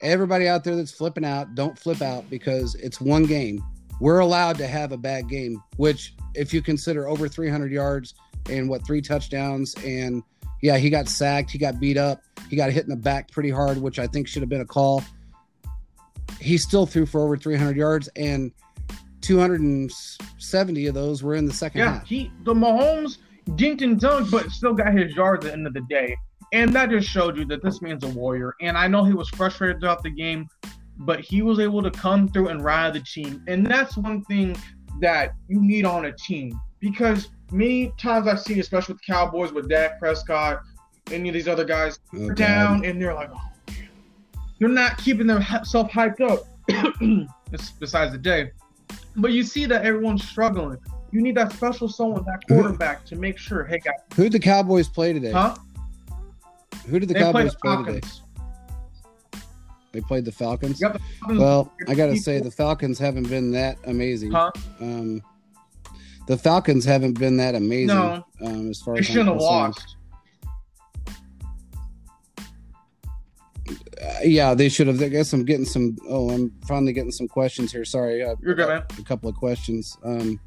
everybody 0.00 0.48
out 0.48 0.64
there 0.64 0.76
that's 0.76 0.92
flipping 0.92 1.24
out, 1.24 1.54
don't 1.54 1.78
flip 1.78 2.02
out 2.02 2.28
because 2.30 2.74
it's 2.76 3.00
one 3.00 3.24
game. 3.24 3.62
We're 4.00 4.18
allowed 4.20 4.58
to 4.58 4.66
have 4.66 4.92
a 4.92 4.96
bad 4.96 5.28
game, 5.28 5.62
which 5.76 6.14
if 6.34 6.52
you 6.52 6.60
consider 6.62 7.08
over 7.08 7.28
300 7.28 7.70
yards 7.72 8.14
and 8.50 8.68
what 8.68 8.84
three 8.86 9.00
touchdowns 9.00 9.74
and 9.84 10.22
yeah, 10.60 10.76
he 10.78 10.90
got 10.90 11.08
sacked, 11.08 11.50
he 11.50 11.58
got 11.58 11.80
beat 11.80 11.96
up, 11.96 12.22
he 12.48 12.56
got 12.56 12.70
hit 12.70 12.84
in 12.84 12.90
the 12.90 12.96
back 12.96 13.30
pretty 13.30 13.50
hard, 13.50 13.78
which 13.78 13.98
I 13.98 14.06
think 14.06 14.28
should 14.28 14.42
have 14.42 14.48
been 14.48 14.60
a 14.60 14.64
call. 14.66 15.02
He 16.40 16.56
still 16.58 16.86
threw 16.86 17.06
for 17.06 17.20
over 17.20 17.36
300 17.36 17.76
yards 17.76 18.08
and 18.16 18.52
270 19.20 20.86
of 20.86 20.94
those 20.94 21.22
were 21.22 21.34
in 21.34 21.46
the 21.46 21.52
second 21.52 21.80
Yeah, 21.80 21.92
half. 21.94 22.06
he 22.06 22.30
the 22.44 22.54
Mahomes 22.54 23.18
dinked 23.50 23.82
and 23.82 24.00
dunked, 24.00 24.30
but 24.30 24.50
still 24.50 24.74
got 24.74 24.96
his 24.96 25.14
yards 25.14 25.44
at 25.44 25.50
the 25.50 25.52
end 25.52 25.66
of 25.66 25.74
the 25.74 25.82
day. 25.82 26.16
And 26.52 26.72
that 26.74 26.90
just 26.90 27.08
showed 27.08 27.36
you 27.36 27.44
that 27.46 27.62
this 27.62 27.80
man's 27.80 28.04
a 28.04 28.08
warrior. 28.08 28.54
And 28.60 28.76
I 28.76 28.86
know 28.86 29.04
he 29.04 29.14
was 29.14 29.28
frustrated 29.30 29.80
throughout 29.80 30.02
the 30.02 30.10
game, 30.10 30.48
but 30.98 31.20
he 31.20 31.42
was 31.42 31.58
able 31.58 31.82
to 31.82 31.90
come 31.90 32.28
through 32.28 32.48
and 32.48 32.62
ride 32.62 32.92
the 32.92 33.00
team. 33.00 33.42
And 33.48 33.66
that's 33.66 33.96
one 33.96 34.22
thing 34.24 34.56
that 35.00 35.34
you 35.48 35.60
need 35.60 35.84
on 35.84 36.04
a 36.06 36.12
team. 36.12 36.60
Because 36.80 37.30
many 37.50 37.92
times 37.98 38.26
I've 38.26 38.40
seen, 38.40 38.60
especially 38.60 38.94
with 38.94 39.02
Cowboys, 39.02 39.52
with 39.52 39.68
Dak 39.68 39.98
Prescott, 39.98 40.62
any 41.10 41.28
of 41.28 41.34
these 41.34 41.48
other 41.48 41.64
guys, 41.64 41.98
Oh, 42.14 42.18
they're 42.18 42.34
down 42.34 42.84
and 42.84 43.00
they're 43.00 43.14
like, 43.14 43.30
oh, 43.32 43.74
they're 44.58 44.68
not 44.68 44.98
keeping 44.98 45.26
themselves 45.26 45.90
hyped 45.90 46.20
up. 46.20 46.46
Besides 47.80 48.12
the 48.12 48.18
day. 48.18 48.50
But 49.16 49.32
you 49.32 49.42
see 49.42 49.66
that 49.66 49.84
everyone's 49.84 50.26
struggling. 50.26 50.78
You 51.12 51.20
need 51.20 51.36
that 51.36 51.52
special 51.52 51.88
someone, 51.88 52.24
that 52.24 52.40
quarterback, 52.48 53.04
to 53.06 53.16
make 53.16 53.36
sure, 53.36 53.64
hey 53.64 53.78
guys, 53.78 53.94
Who 54.16 54.24
did 54.24 54.32
the 54.32 54.38
Cowboys 54.40 54.88
play 54.88 55.12
today? 55.12 55.32
huh? 55.32 55.54
Who 56.88 56.98
did 56.98 57.08
the 57.08 57.14
they 57.14 57.20
play 57.20 57.32
Cowboys 57.32 57.52
the 57.52 57.58
play 57.58 57.94
today? 57.94 58.08
They 59.92 60.00
played 60.00 60.24
the 60.24 60.32
Falcons. 60.32 60.80
Yep, 60.80 60.94
the 60.94 60.98
Falcons. 61.20 61.38
Well, 61.38 61.72
I 61.86 61.94
got 61.94 62.06
to 62.06 62.16
say 62.16 62.40
the 62.40 62.50
Falcons 62.50 62.98
haven't 62.98 63.28
been 63.28 63.50
that 63.52 63.76
amazing. 63.84 64.32
Huh? 64.32 64.50
Um, 64.80 65.22
the 66.26 66.38
Falcons 66.38 66.86
haven't 66.86 67.18
been 67.18 67.36
that 67.36 67.54
amazing. 67.54 67.88
No. 67.88 68.24
Um, 68.42 68.70
as 68.70 68.80
far 68.80 68.94
They 68.94 69.00
as 69.00 69.08
I'm 69.10 69.12
shouldn't 69.12 69.28
have 69.28 69.38
concerned. 69.38 69.74
lost. 69.76 69.96
Uh, 74.02 74.18
yeah, 74.24 74.54
they 74.54 74.68
should 74.70 74.86
have. 74.86 75.00
I 75.02 75.08
guess 75.08 75.32
I'm 75.34 75.44
getting 75.44 75.66
some. 75.66 75.96
Oh, 76.08 76.30
I'm 76.30 76.50
finally 76.66 76.92
getting 76.94 77.12
some 77.12 77.28
questions 77.28 77.70
here. 77.70 77.84
Sorry, 77.84 78.22
uh, 78.24 78.34
You're 78.40 78.54
good, 78.54 78.68
man. 78.68 78.82
a 78.98 79.02
couple 79.02 79.28
of 79.28 79.36
questions. 79.36 79.96
Um, 80.04 80.40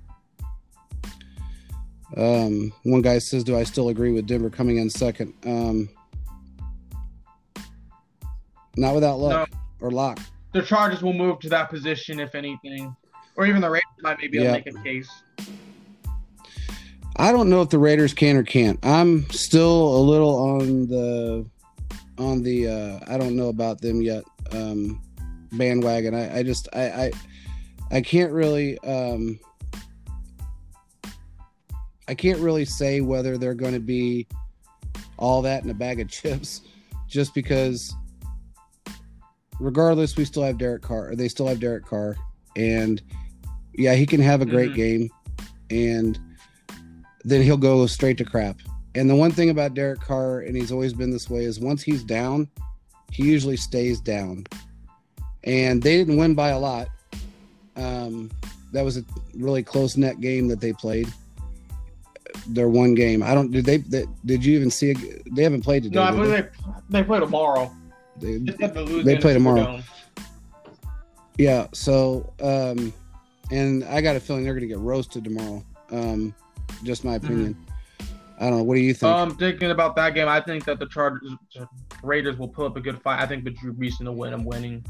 um, 2.18 2.72
one 2.84 3.02
guy 3.02 3.20
says, 3.20 3.44
"Do 3.44 3.58
I 3.58 3.64
still 3.64 3.90
agree 3.90 4.12
with 4.12 4.26
Denver 4.28 4.50
coming 4.50 4.78
in 4.78 4.90
second? 4.90 5.34
Um, 5.46 5.90
not 8.78 8.94
without 8.94 9.20
luck 9.20 9.50
or 9.82 9.92
lock. 9.92 10.20
The 10.54 10.62
Chargers 10.62 11.02
will 11.02 11.14
move 11.14 11.40
to 11.40 11.50
that 11.50 11.70
position, 11.70 12.20
if 12.20 12.36
anything. 12.36 12.96
Or 13.36 13.46
even 13.46 13.62
the 13.62 13.70
Raiders 13.70 13.84
might 14.02 14.18
maybe 14.20 14.38
Yeah. 14.38 14.54
make 14.54 14.68
a 14.68 14.72
case. 14.84 15.10
I 17.18 17.32
don't 17.32 17.50
know 17.50 17.62
if 17.62 17.70
the 17.70 17.80
Raiders 17.80 18.14
can 18.14 18.36
or 18.38 18.44
can't. 18.44 18.80
I'm 18.84 19.30
still 19.30 19.98
a 19.98 20.02
little 20.02 20.36
on 20.36 20.88
the 20.88 21.46
on 22.18 22.44
the 22.44 22.68
uh 22.68 23.00
I 23.08 23.18
don't 23.18 23.36
know 23.36 23.48
about 23.50 23.82
them 23.82 24.02
yet 24.02 24.24
um 24.52 25.02
bandwagon. 25.54 26.14
I, 26.14 26.40
I 26.40 26.44
just 26.44 26.68
I, 26.74 26.82
I 27.06 27.12
I 27.92 28.02
can't 28.02 28.32
really 28.32 28.78
um 28.80 29.40
I 32.08 32.14
can't 32.14 32.40
really 32.40 32.66
say 32.66 33.02
whether 33.02 33.38
they're 33.38 33.54
going 33.56 33.74
to 33.74 33.80
be 33.80 34.28
all 35.18 35.42
that 35.44 35.64
in 35.64 35.70
a 35.70 35.74
bag 35.74 36.00
of 36.00 36.08
chips 36.12 36.62
just 37.08 37.34
because 37.34 37.94
regardless 39.60 40.18
we 40.18 40.26
still 40.26 40.44
have 40.44 40.58
Derek 40.58 40.82
Carr 40.82 41.10
or 41.12 41.16
they 41.16 41.28
still 41.28 41.48
have 41.48 41.60
Derek 41.60 41.86
Carr 41.86 42.16
and 42.56 43.02
yeah 43.74 43.94
he 43.94 44.06
can 44.06 44.20
have 44.22 44.42
a 44.42 44.46
great 44.46 44.72
Mhm. 44.72 44.76
game 44.76 45.10
and 45.70 46.20
then 47.24 47.42
he'll 47.42 47.58
go 47.58 47.86
straight 47.88 48.18
to 48.20 48.26
crap. 48.26 48.60
And 48.94 49.10
the 49.10 49.16
one 49.16 49.32
thing 49.32 49.50
about 49.50 49.74
Derek 49.74 50.00
Carr, 50.00 50.42
and 50.42 50.56
he's 50.56 50.72
always 50.72 50.94
been 50.94 51.10
this 51.10 51.28
way, 51.30 51.44
is 51.44 51.60
once 51.60 51.82
he's 51.82 52.04
down, 52.04 52.48
he 53.12 53.24
usually 53.24 53.58
stays 53.58 54.00
down. 54.00 54.46
And 55.44 55.82
they 55.82 55.98
didn't 55.98 56.18
win 56.18 56.36
by 56.36 56.50
a 56.50 56.60
lot. 56.60 56.88
Um, 57.76 58.30
that 58.74 58.86
was 58.86 58.98
a 58.98 59.04
really 59.36 59.64
close 59.64 59.98
net 59.98 60.22
game 60.22 60.48
that 60.50 60.62
they 60.62 60.72
played. 60.72 61.12
Their 62.48 62.70
one 62.70 62.94
game. 62.94 63.24
I 63.24 63.34
don't. 63.34 63.52
Did 63.52 63.66
they? 63.66 63.78
they 63.78 64.06
did 64.26 64.46
you 64.46 64.56
even 64.56 64.70
see? 64.70 64.92
it? 64.92 65.36
They 65.36 65.44
haven't 65.44 65.62
played 65.62 65.84
today. 65.84 65.96
No, 65.96 66.04
I 66.04 66.12
believe 66.12 66.30
they, 66.30 66.48
they 66.90 67.04
play 67.04 67.20
tomorrow. 67.20 67.72
they? 68.18 68.38
They- 68.38 69.18
play 69.18 69.34
tomorrow. 69.34 69.82
Yeah. 71.38 71.68
So, 71.74 72.34
um, 72.42 72.94
and 73.52 73.84
I 73.86 74.02
got 74.02 74.16
a 74.16 74.20
feeling 74.20 74.44
they're 74.44 74.54
going 74.54 74.68
to 74.68 74.74
get 74.74 74.80
roasted 74.80 75.24
tomorrow. 75.24 75.64
Um, 75.92 76.34
just 76.84 77.04
my 77.04 77.16
opinion. 77.16 77.58
I 78.40 78.50
don't 78.50 78.58
know. 78.58 78.64
What 78.64 78.76
do 78.76 78.82
you 78.82 78.94
think? 78.94 79.14
Um, 79.14 79.30
I'm 79.32 79.38
thinking 79.38 79.72
about 79.72 79.96
that 79.96 80.14
game, 80.14 80.28
I 80.28 80.42
think 80.42 80.66
that 80.66 80.80
the 80.80 80.88
Chargers, 80.88 81.32
Raiders 82.04 82.38
will 82.38 82.50
put 82.50 82.66
up 82.66 82.76
a 82.76 82.82
good 82.82 83.02
fight. 83.02 83.22
I 83.22 83.26
think 83.26 83.44
the 83.44 83.52
Drew 83.52 83.74
Brees 83.74 84.04
will 84.04 84.14
win. 84.14 84.34
I'm 84.34 84.44
winning. 84.44 84.86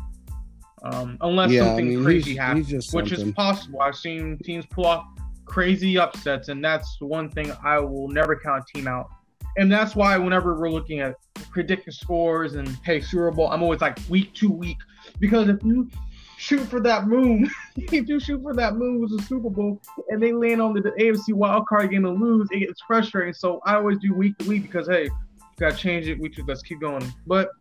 Um, 0.84 1.18
unless 1.22 1.52
yeah, 1.52 1.64
I 1.64 1.66
something 1.68 1.90
mean, 1.90 2.04
crazy 2.04 2.32
he's, 2.32 2.40
happens. 2.40 2.68
he's 2.68 2.84
just 2.84 2.94
which 2.94 3.12
is 3.12 3.32
possible. 3.34 3.82
I've 3.82 3.96
seen 3.96 4.38
teams 4.44 4.66
pull 4.68 4.86
off 4.86 5.06
crazy 5.46 5.98
upsets, 5.98 6.50
and 6.50 6.64
that's 6.64 6.98
one 7.00 7.30
thing 7.30 7.52
I 7.64 7.80
will 7.80 8.08
never 8.08 8.36
count 8.36 8.64
a 8.64 8.78
team 8.78 8.88
out. 8.88 9.10
And 9.58 9.72
that's 9.72 9.96
why 9.96 10.18
whenever 10.18 10.60
we're 10.60 10.70
looking 10.70 11.00
at 11.00 11.16
predicting 11.50 11.94
scores 11.94 12.56
and 12.56 12.68
hey 12.84 13.00
Super 13.00 13.32
Bowl, 13.32 13.50
I'm 13.50 13.64
always 13.64 13.82
like 13.82 13.98
week 14.10 14.34
to 14.36 14.52
week 14.52 14.78
because 15.20 15.48
if 15.48 15.64
you 15.64 15.90
shoot 16.38 16.62
for 16.62 16.82
that 16.82 17.08
moon, 17.08 17.50
if 17.78 18.10
you 18.10 18.20
shoot 18.20 18.42
for 18.42 18.54
that 18.54 18.76
moon 18.76 19.00
with 19.00 19.18
the 19.18 19.24
Super 19.24 19.50
Bowl 19.50 19.82
and 20.10 20.22
they 20.22 20.34
land 20.34 20.62
on 20.62 20.74
the, 20.74 20.82
AFC 20.82 21.34
wild 21.34 21.68
card 21.68 21.92
game 21.92 22.06
and 22.06 22.20
lose, 22.20 22.48
it 22.52 22.60
gets 22.60 22.82
frustrating. 22.82 23.34
So 23.34 23.62
I 23.66 23.76
always 23.76 23.98
do 24.00 24.14
week 24.14 24.38
to 24.40 24.50
week 24.50 24.64
because 24.64 24.88
hey, 24.88 25.10
gotta 25.58 25.76
change 25.76 26.08
it. 26.08 26.20
Week 26.20 26.36
to 26.36 26.44
let's 26.46 26.62
keep 26.62 26.82
going. 26.82 27.06
But 27.26 27.52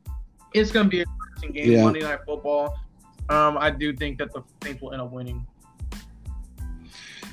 it's 0.52 0.72
gonna 0.72 0.88
be 0.88 1.02
a 1.02 1.04
interesting 1.28 1.52
game, 1.52 1.72
Yeah. 1.72 1.84
Monday 1.84 2.00
Night 2.00 2.20
Football. 2.26 2.76
Um, 3.28 3.56
I 3.56 3.70
do 3.70 3.94
think 3.94 4.18
that 4.18 4.32
the 4.32 4.42
Saints 4.62 4.82
will 4.82 4.92
end 4.92 5.00
up 5.00 5.10
winning. 5.10 5.46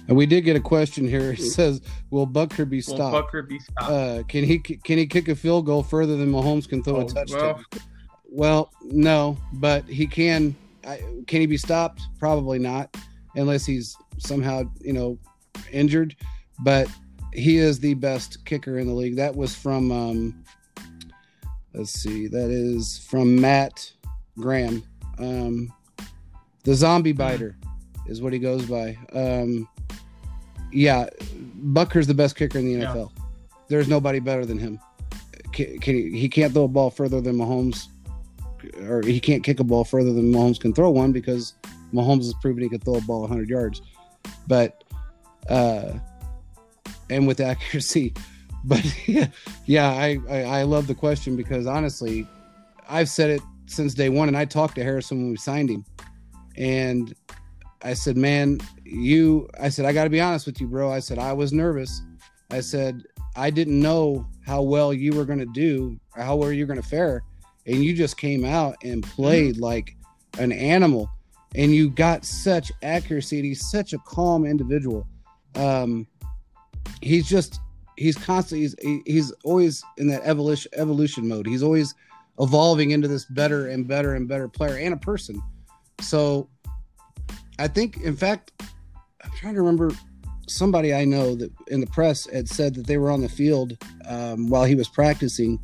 And 0.08 0.18
we 0.18 0.26
did 0.26 0.42
get 0.42 0.56
a 0.56 0.60
question 0.60 1.08
here. 1.08 1.32
It 1.34 1.40
says, 1.40 1.82
"Will 2.10 2.28
Butker 2.28 2.68
be 2.70 2.78
Will 2.78 2.84
stopped? 2.96 3.32
Butker 3.32 3.48
be 3.48 3.60
stopped? 3.60 3.90
uh, 3.92 4.24
can 4.28 4.44
he 4.44 4.60
can 4.60 4.98
he 4.98 5.06
kick 5.06 5.28
a 5.28 5.36
field 5.36 5.66
goal 5.66 5.84
further 5.84 6.18
than 6.18 6.32
Mahomes 6.32 6.68
can 6.68 6.84
throw 6.84 6.98
Oh, 6.98 7.02
a 7.02 7.06
touchdown?" 7.08 7.64
well, 7.72 7.82
Well, 8.30 8.72
no, 8.84 9.38
but 9.54 9.86
he 9.86 10.08
can. 10.08 10.56
I, 10.86 10.98
can 11.28 11.42
he 11.42 11.46
be 11.46 11.58
stopped? 11.58 12.02
Probably 12.20 12.58
not, 12.60 12.96
unless 13.36 13.66
he's 13.66 13.96
somehow 14.18 14.64
you 14.82 14.94
know 14.94 15.18
injured. 15.72 16.16
But 16.64 16.88
he 17.34 17.58
is 17.58 17.80
the 17.80 17.94
best 17.94 18.44
kicker 18.46 18.80
in 18.80 18.88
the 18.88 18.94
league. 18.94 19.16
That 19.16 19.36
was 19.36 19.56
from. 19.56 19.92
Um, 19.92 20.44
let's 21.74 21.92
see. 21.92 22.28
That 22.28 22.50
is 22.50 22.98
from 23.10 23.40
Matt 23.40 23.92
Graham. 24.38 24.84
Um, 25.20 25.72
the 26.64 26.74
zombie 26.76 27.12
biter 27.14 27.56
is 28.08 28.22
what 28.22 28.34
he 28.34 28.40
goes 28.40 28.66
by. 28.66 28.98
Um, 29.14 29.68
yeah, 30.72 31.10
Butker's 31.56 32.08
the 32.08 32.14
best 32.14 32.36
kicker 32.36 32.60
in 32.60 32.66
the 32.66 32.72
Yeah. 32.72 32.94
NFL. 32.94 33.12
There's 33.68 33.88
nobody 33.88 34.20
better 34.20 34.46
than 34.46 34.58
him. 34.58 34.80
Can, 35.54 35.80
can 35.80 35.96
he, 35.96 36.18
he 36.20 36.30
can't 36.30 36.54
throw 36.54 36.64
a 36.64 36.68
ball 36.68 36.90
further 36.90 37.22
than 37.22 37.36
Mahomes, 37.38 37.88
or 38.88 39.02
he 39.02 39.20
can't 39.20 39.44
kick 39.44 39.60
a 39.60 39.64
ball 39.64 39.84
further 39.84 40.12
than 40.14 40.32
Mahomes 40.32 40.60
can 40.60 40.74
throw 40.74 40.90
one 40.90 41.12
because 41.12 41.54
Mahomes 41.94 42.24
has 42.24 42.34
proven 42.42 42.64
he 42.64 42.70
can 42.70 42.80
throw 42.80 42.96
a 42.96 43.02
ball 43.02 43.22
100 43.22 43.50
yards. 43.50 43.82
But, 44.48 44.84
uh, 45.50 45.94
and 47.10 47.28
with 47.28 47.40
accuracy, 47.52 48.14
but 48.64 48.84
yeah, 49.08 49.28
yeah 49.66 49.90
I, 49.92 50.20
I, 50.30 50.42
I 50.44 50.64
love 50.64 50.88
the 50.88 50.96
question 50.96 51.36
because 51.36 51.66
honestly, 51.68 52.28
I've 52.90 53.10
said 53.10 53.30
it 53.30 53.42
since 53.68 53.94
day 53.94 54.10
one, 54.10 54.28
and 54.28 54.38
I 54.38 54.46
talked 54.46 54.76
to 54.76 54.84
Harrison 54.84 55.18
when 55.22 55.30
we 55.32 55.38
signed 55.38 55.70
him, 55.70 55.86
and 56.58 57.14
I 57.84 57.94
said, 57.94 58.18
"Man, 58.18 58.60
you," 58.92 59.50
I 59.60 59.70
said, 59.70 59.86
"I 59.86 59.94
got 59.94 60.06
to 60.06 60.10
be 60.10 60.22
honest 60.22 60.46
with 60.46 60.60
you, 60.60 60.68
bro." 60.68 60.92
I 60.92 61.00
said, 61.00 61.20
"I 61.20 61.34
was 61.34 61.54
nervous." 61.54 62.02
I 62.50 62.60
said, 62.60 63.04
"I 63.36 63.50
didn't 63.50 63.80
know 63.80 64.28
how 64.46 64.62
well 64.62 64.94
you 64.94 65.14
were 65.14 65.26
going 65.26 65.40
to 65.40 65.46
do, 65.46 66.00
or 66.16 66.24
how 66.24 66.36
well 66.36 66.52
you 66.52 66.64
were 66.64 66.74
going 66.74 66.82
to 66.82 66.88
fare, 66.88 67.24
and 67.66 67.84
you 67.84 67.94
just 67.94 68.18
came 68.18 68.46
out 68.46 68.76
and 68.84 69.04
played 69.04 69.56
mm-hmm. 69.56 69.64
like 69.64 69.96
an 70.40 70.52
animal, 70.52 71.10
and 71.56 71.74
you 71.74 71.90
got 71.90 72.26
such 72.26 72.72
accuracy. 72.84 73.38
And 73.38 73.46
he's 73.46 73.70
such 73.70 73.94
a 73.94 74.00
calm 74.00 74.46
individual. 74.46 75.08
Um, 75.56 76.08
he's 77.02 77.28
just 77.28 77.60
he's 77.98 78.18
constantly 78.18 78.70
he's 78.82 79.04
he's 79.06 79.32
always 79.44 79.84
in 79.98 80.08
that 80.08 80.22
evolution 80.24 80.72
evolution 80.76 81.28
mode. 81.28 81.48
He's 81.48 81.64
always 81.64 81.94
evolving 82.40 82.92
into 82.92 83.08
this 83.08 83.26
better 83.26 83.68
and 83.68 83.88
better 83.88 84.16
and 84.16 84.28
better 84.28 84.48
player 84.48 84.78
and 84.78 84.94
a 84.94 84.98
person. 84.98 85.42
So 86.00 86.50
I 87.60 87.68
think, 87.68 87.98
in 87.98 88.16
fact, 88.16 88.52
I'm 89.24 89.32
trying 89.32 89.56
to 89.56 89.62
remember 89.62 89.92
somebody 90.48 90.94
I 90.94 91.06
know 91.06 91.36
that 91.36 91.52
in 91.68 91.80
the 91.80 91.88
press 91.88 92.26
had 92.28 92.48
said 92.48 92.76
that 92.76 92.88
they 92.88 92.98
were 92.98 93.12
on 93.12 93.22
the 93.22 93.30
field 93.30 93.78
um, 94.08 94.48
while 94.48 94.66
he 94.66 94.76
was 94.76 94.88
practicing, 94.88 95.60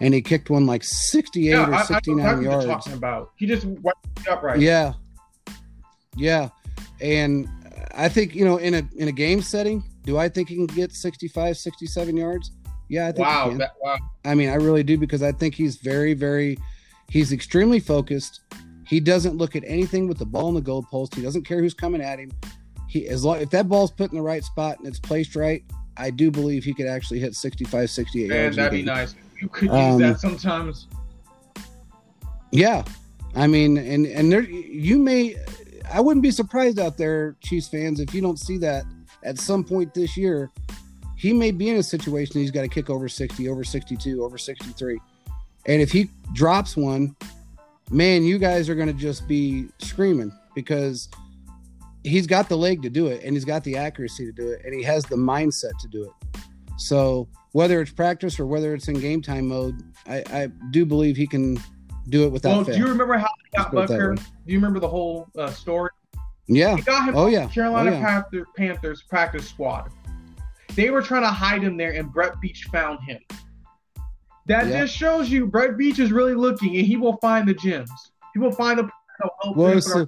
and 0.00 0.12
he 0.14 0.20
kicked 0.20 0.50
one 0.50 0.66
like 0.66 0.82
68 0.84 1.48
yeah, 1.48 1.80
or 1.80 1.84
69 1.84 2.26
I, 2.26 2.32
I 2.32 2.40
yards. 2.40 2.66
Talking 2.66 2.92
about 2.94 3.32
he 3.36 3.46
just 3.46 3.64
went 3.64 3.96
upright. 4.28 4.60
Yeah, 4.60 4.94
yeah, 6.16 6.48
and 7.00 7.48
I 7.94 8.08
think 8.08 8.34
you 8.34 8.44
know 8.44 8.56
in 8.56 8.74
a 8.74 8.88
in 8.96 9.08
a 9.08 9.12
game 9.12 9.42
setting, 9.42 9.84
do 10.04 10.18
I 10.18 10.28
think 10.28 10.48
he 10.48 10.56
can 10.56 10.66
get 10.66 10.92
65, 10.92 11.56
67 11.56 12.16
yards? 12.16 12.50
Yeah, 12.88 13.08
I 13.08 13.12
think 13.12 13.26
wow, 13.26 13.50
that, 13.56 13.72
wow. 13.80 13.96
I 14.24 14.34
mean, 14.34 14.50
I 14.50 14.54
really 14.54 14.82
do 14.82 14.98
because 14.98 15.22
I 15.22 15.32
think 15.32 15.54
he's 15.54 15.76
very, 15.76 16.14
very, 16.14 16.58
he's 17.08 17.32
extremely 17.32 17.80
focused. 17.80 18.40
He 18.86 19.00
doesn't 19.00 19.36
look 19.36 19.56
at 19.56 19.64
anything 19.66 20.06
with 20.06 20.18
the 20.18 20.26
ball 20.26 20.48
in 20.50 20.54
the 20.54 20.62
goalpost. 20.62 21.14
He 21.14 21.22
doesn't 21.22 21.44
care 21.44 21.60
who's 21.60 21.72
coming 21.72 22.02
at 22.02 22.18
him. 22.18 22.30
He 22.94 23.08
as 23.08 23.24
long 23.24 23.40
if 23.40 23.50
that 23.50 23.68
ball's 23.68 23.90
put 23.90 24.12
in 24.12 24.16
the 24.16 24.22
right 24.22 24.44
spot 24.44 24.78
and 24.78 24.86
it's 24.86 25.00
placed 25.00 25.34
right, 25.34 25.64
I 25.96 26.10
do 26.10 26.30
believe 26.30 26.62
he 26.62 26.72
could 26.72 26.86
actually 26.86 27.18
hit 27.18 27.34
65, 27.34 27.90
68 27.90 28.28
Man, 28.28 28.40
yards. 28.40 28.56
that'd 28.56 28.70
be 28.70 28.82
nice. 28.82 29.16
You 29.42 29.48
could 29.48 29.70
use 29.70 29.72
um, 29.72 29.98
that 29.98 30.20
sometimes. 30.20 30.86
Yeah, 32.52 32.84
I 33.34 33.48
mean, 33.48 33.78
and 33.78 34.06
and 34.06 34.30
there 34.30 34.42
you 34.42 34.96
may, 35.00 35.34
I 35.92 36.00
wouldn't 36.00 36.22
be 36.22 36.30
surprised 36.30 36.78
out 36.78 36.96
there, 36.96 37.34
Chiefs 37.40 37.66
fans, 37.66 37.98
if 37.98 38.14
you 38.14 38.20
don't 38.20 38.38
see 38.38 38.58
that 38.58 38.84
at 39.24 39.40
some 39.40 39.64
point 39.64 39.92
this 39.92 40.16
year 40.16 40.52
he 41.16 41.32
may 41.32 41.50
be 41.50 41.70
in 41.70 41.76
a 41.76 41.82
situation 41.82 42.40
he's 42.40 42.52
got 42.52 42.62
to 42.62 42.68
kick 42.68 42.90
over 42.90 43.08
60, 43.08 43.48
over 43.48 43.64
62, 43.64 44.22
over 44.22 44.38
63. 44.38 45.00
And 45.66 45.82
if 45.82 45.90
he 45.90 46.10
drops 46.32 46.76
one, 46.76 47.16
man, 47.90 48.22
you 48.22 48.38
guys 48.38 48.68
are 48.68 48.74
going 48.76 48.88
to 48.88 48.94
just 48.94 49.26
be 49.26 49.68
screaming 49.78 50.30
because 50.54 51.08
he's 52.04 52.26
got 52.26 52.48
the 52.48 52.56
leg 52.56 52.82
to 52.82 52.90
do 52.90 53.08
it 53.08 53.24
and 53.24 53.34
he's 53.34 53.44
got 53.44 53.64
the 53.64 53.76
accuracy 53.76 54.26
to 54.26 54.32
do 54.32 54.48
it 54.50 54.62
and 54.64 54.74
he 54.74 54.82
has 54.82 55.04
the 55.04 55.16
mindset 55.16 55.76
to 55.80 55.88
do 55.88 56.04
it. 56.04 56.40
So 56.76 57.28
whether 57.52 57.80
it's 57.80 57.92
practice 57.92 58.38
or 58.38 58.46
whether 58.46 58.74
it's 58.74 58.88
in 58.88 59.00
game 59.00 59.22
time 59.22 59.48
mode, 59.48 59.82
I, 60.06 60.22
I 60.30 60.48
do 60.70 60.84
believe 60.84 61.16
he 61.16 61.26
can 61.26 61.58
do 62.08 62.24
it 62.24 62.32
without. 62.32 62.50
Well, 62.50 62.64
fail. 62.64 62.74
do 62.74 62.80
you 62.80 62.88
remember 62.88 63.16
how 63.16 63.28
he 63.44 63.56
got 63.56 63.72
Butker? 63.72 64.16
Do 64.16 64.22
you 64.52 64.58
remember 64.58 64.80
the 64.80 64.88
whole 64.88 65.28
uh, 65.38 65.50
story? 65.50 65.90
Yeah. 66.46 66.76
oh 67.14 67.26
yeah. 67.26 67.48
Carolina 67.48 67.90
oh, 67.90 67.94
yeah. 67.94 68.00
Panther, 68.00 68.46
Panthers 68.56 69.02
practice 69.02 69.48
squad. 69.48 69.90
They 70.74 70.90
were 70.90 71.00
trying 71.00 71.22
to 71.22 71.28
hide 71.28 71.62
him 71.62 71.76
there, 71.76 71.92
and 71.92 72.12
Brett 72.12 72.34
Veach 72.42 72.64
found 72.70 72.98
him. 73.04 73.20
That 74.46 74.66
yeah. 74.66 74.80
just 74.80 74.94
shows 74.94 75.30
you 75.30 75.46
Brett 75.46 75.70
Veach 75.70 75.98
is 75.98 76.12
really 76.12 76.34
looking, 76.34 76.76
and 76.76 76.86
he 76.86 76.96
will 76.96 77.16
find 77.18 77.48
the 77.48 77.54
gems. 77.54 77.90
He 78.34 78.40
will 78.40 78.52
find 78.52 78.78
the 78.78 78.90
well, 79.54 79.76
it's, 79.76 79.90
so, 79.90 80.06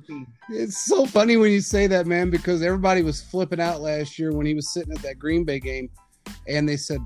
it's 0.50 0.84
so 0.84 1.06
funny 1.06 1.36
when 1.36 1.52
you 1.52 1.60
say 1.60 1.86
that, 1.86 2.06
man, 2.06 2.30
because 2.30 2.62
everybody 2.62 3.02
was 3.02 3.20
flipping 3.22 3.60
out 3.60 3.80
last 3.80 4.18
year 4.18 4.32
when 4.32 4.46
he 4.46 4.54
was 4.54 4.72
sitting 4.72 4.92
at 4.92 5.02
that 5.02 5.18
Green 5.18 5.44
Bay 5.44 5.60
game, 5.60 5.88
and 6.48 6.68
they 6.68 6.76
said 6.76 7.00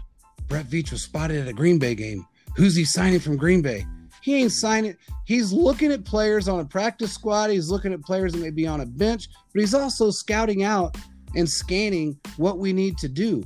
Brett 0.48 0.66
Veach 0.66 0.92
was 0.92 1.02
spotted 1.02 1.40
at 1.40 1.48
a 1.48 1.52
Green 1.52 1.78
Bay 1.78 1.94
game. 1.94 2.26
Who's 2.56 2.74
he 2.74 2.84
signing 2.84 3.20
from 3.20 3.36
Green 3.36 3.62
Bay? 3.62 3.86
He 4.22 4.36
ain't 4.36 4.52
signing. 4.52 4.96
He's 5.24 5.52
looking 5.52 5.92
at 5.92 6.04
players 6.04 6.48
on 6.48 6.60
a 6.60 6.64
practice 6.64 7.12
squad. 7.12 7.50
He's 7.50 7.70
looking 7.70 7.92
at 7.92 8.02
players 8.02 8.32
that 8.32 8.40
may 8.40 8.50
be 8.50 8.66
on 8.66 8.80
a 8.80 8.86
bench, 8.86 9.28
but 9.52 9.60
he's 9.60 9.74
also 9.74 10.10
scouting 10.10 10.62
out 10.62 10.96
and 11.34 11.48
scanning 11.48 12.18
what 12.36 12.58
we 12.58 12.72
need 12.72 12.98
to 12.98 13.08
do. 13.08 13.42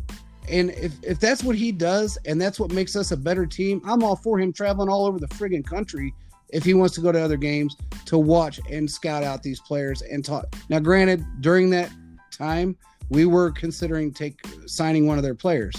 And 0.48 0.70
if, 0.70 0.92
if 1.02 1.20
that's 1.20 1.42
what 1.42 1.56
he 1.56 1.72
does 1.72 2.18
and 2.26 2.40
that's 2.40 2.60
what 2.60 2.70
makes 2.72 2.96
us 2.96 3.12
a 3.12 3.16
better 3.16 3.46
team, 3.46 3.80
I'm 3.84 4.02
all 4.02 4.16
for 4.16 4.38
him 4.38 4.52
traveling 4.52 4.88
all 4.88 5.06
over 5.06 5.18
the 5.18 5.28
friggin' 5.28 5.64
country 5.64 6.14
if 6.54 6.64
he 6.64 6.72
wants 6.72 6.94
to 6.94 7.00
go 7.00 7.12
to 7.12 7.20
other 7.20 7.36
games 7.36 7.76
to 8.06 8.16
watch 8.16 8.60
and 8.70 8.90
scout 8.90 9.22
out 9.22 9.42
these 9.42 9.60
players 9.60 10.02
and 10.02 10.24
talk. 10.24 10.54
Now, 10.70 10.78
granted, 10.78 11.24
during 11.40 11.68
that 11.70 11.90
time, 12.30 12.76
we 13.10 13.26
were 13.26 13.50
considering 13.50 14.12
take 14.12 14.40
signing 14.66 15.06
one 15.06 15.18
of 15.18 15.24
their 15.24 15.34
players, 15.34 15.74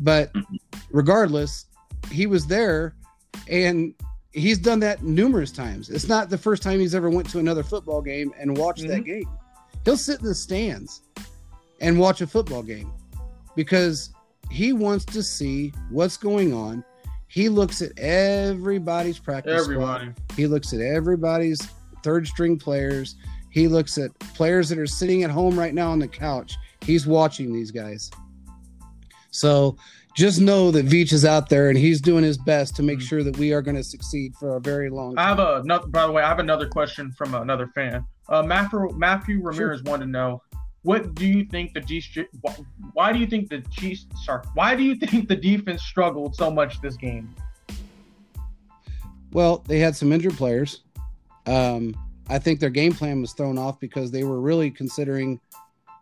but 0.00 0.32
regardless, 0.90 1.66
he 2.10 2.26
was 2.26 2.46
there 2.46 2.94
and 3.48 3.94
he's 4.32 4.58
done 4.58 4.80
that 4.80 5.02
numerous 5.02 5.50
times. 5.50 5.90
It's 5.90 6.08
not 6.08 6.30
the 6.30 6.38
first 6.38 6.62
time 6.62 6.80
he's 6.80 6.94
ever 6.94 7.10
went 7.10 7.28
to 7.30 7.38
another 7.38 7.62
football 7.62 8.00
game 8.00 8.32
and 8.38 8.56
watched 8.56 8.82
mm-hmm. 8.82 8.92
that 8.92 9.04
game. 9.04 9.28
He'll 9.84 9.96
sit 9.96 10.20
in 10.20 10.26
the 10.26 10.34
stands 10.34 11.02
and 11.80 11.98
watch 11.98 12.20
a 12.20 12.26
football 12.26 12.62
game 12.62 12.92
because 13.56 14.10
he 14.50 14.72
wants 14.72 15.04
to 15.06 15.22
see 15.22 15.72
what's 15.90 16.16
going 16.16 16.54
on. 16.54 16.84
He 17.32 17.48
looks 17.48 17.80
at 17.80 17.98
everybody's 17.98 19.18
practice. 19.18 19.62
Everybody. 19.62 20.10
Squad. 20.10 20.36
He 20.36 20.46
looks 20.46 20.74
at 20.74 20.80
everybody's 20.80 21.66
third 22.02 22.26
string 22.26 22.58
players. 22.58 23.16
He 23.48 23.68
looks 23.68 23.96
at 23.96 24.10
players 24.34 24.68
that 24.68 24.78
are 24.78 24.86
sitting 24.86 25.22
at 25.22 25.30
home 25.30 25.58
right 25.58 25.72
now 25.72 25.92
on 25.92 25.98
the 25.98 26.08
couch. 26.08 26.56
He's 26.82 27.06
watching 27.06 27.50
these 27.50 27.70
guys. 27.70 28.10
So 29.30 29.78
just 30.14 30.42
know 30.42 30.70
that 30.72 30.84
Veach 30.84 31.14
is 31.14 31.24
out 31.24 31.48
there 31.48 31.70
and 31.70 31.78
he's 31.78 32.02
doing 32.02 32.22
his 32.22 32.36
best 32.36 32.76
to 32.76 32.82
make 32.82 32.98
mm-hmm. 32.98 33.06
sure 33.06 33.22
that 33.22 33.38
we 33.38 33.54
are 33.54 33.62
going 33.62 33.78
to 33.78 33.84
succeed 33.84 34.34
for 34.34 34.56
a 34.56 34.60
very 34.60 34.90
long 34.90 35.16
time. 35.16 35.24
I 35.24 35.28
have 35.30 35.38
a 35.38 35.86
by 35.88 36.06
the 36.06 36.12
way, 36.12 36.22
I 36.22 36.28
have 36.28 36.38
another 36.38 36.68
question 36.68 37.12
from 37.12 37.34
another 37.34 37.68
fan. 37.68 38.04
Uh, 38.28 38.42
Matthew 38.42 38.90
Matthew 38.94 39.40
Ramirez 39.42 39.80
sure. 39.80 39.90
wanted 39.90 40.04
to 40.04 40.10
know 40.10 40.42
what 40.82 41.14
do 41.14 41.26
you 41.26 41.44
think 41.44 41.74
the 41.74 41.80
G? 41.80 42.02
Why 42.92 43.12
do 43.12 43.18
you 43.18 43.26
think 43.26 43.48
the 43.48 43.60
Chiefs? 43.70 44.06
Sorry, 44.24 44.42
why 44.54 44.74
do 44.74 44.82
you 44.82 44.94
think 45.06 45.28
the 45.28 45.36
defense 45.36 45.82
struggled 45.82 46.34
so 46.34 46.50
much 46.50 46.80
this 46.80 46.96
game? 46.96 47.34
Well, 49.32 49.64
they 49.66 49.78
had 49.78 49.96
some 49.96 50.12
injured 50.12 50.36
players. 50.36 50.82
Um, 51.46 51.96
I 52.28 52.38
think 52.38 52.60
their 52.60 52.70
game 52.70 52.92
plan 52.92 53.20
was 53.20 53.32
thrown 53.32 53.58
off 53.58 53.80
because 53.80 54.10
they 54.10 54.24
were 54.24 54.40
really 54.40 54.70
considering 54.70 55.40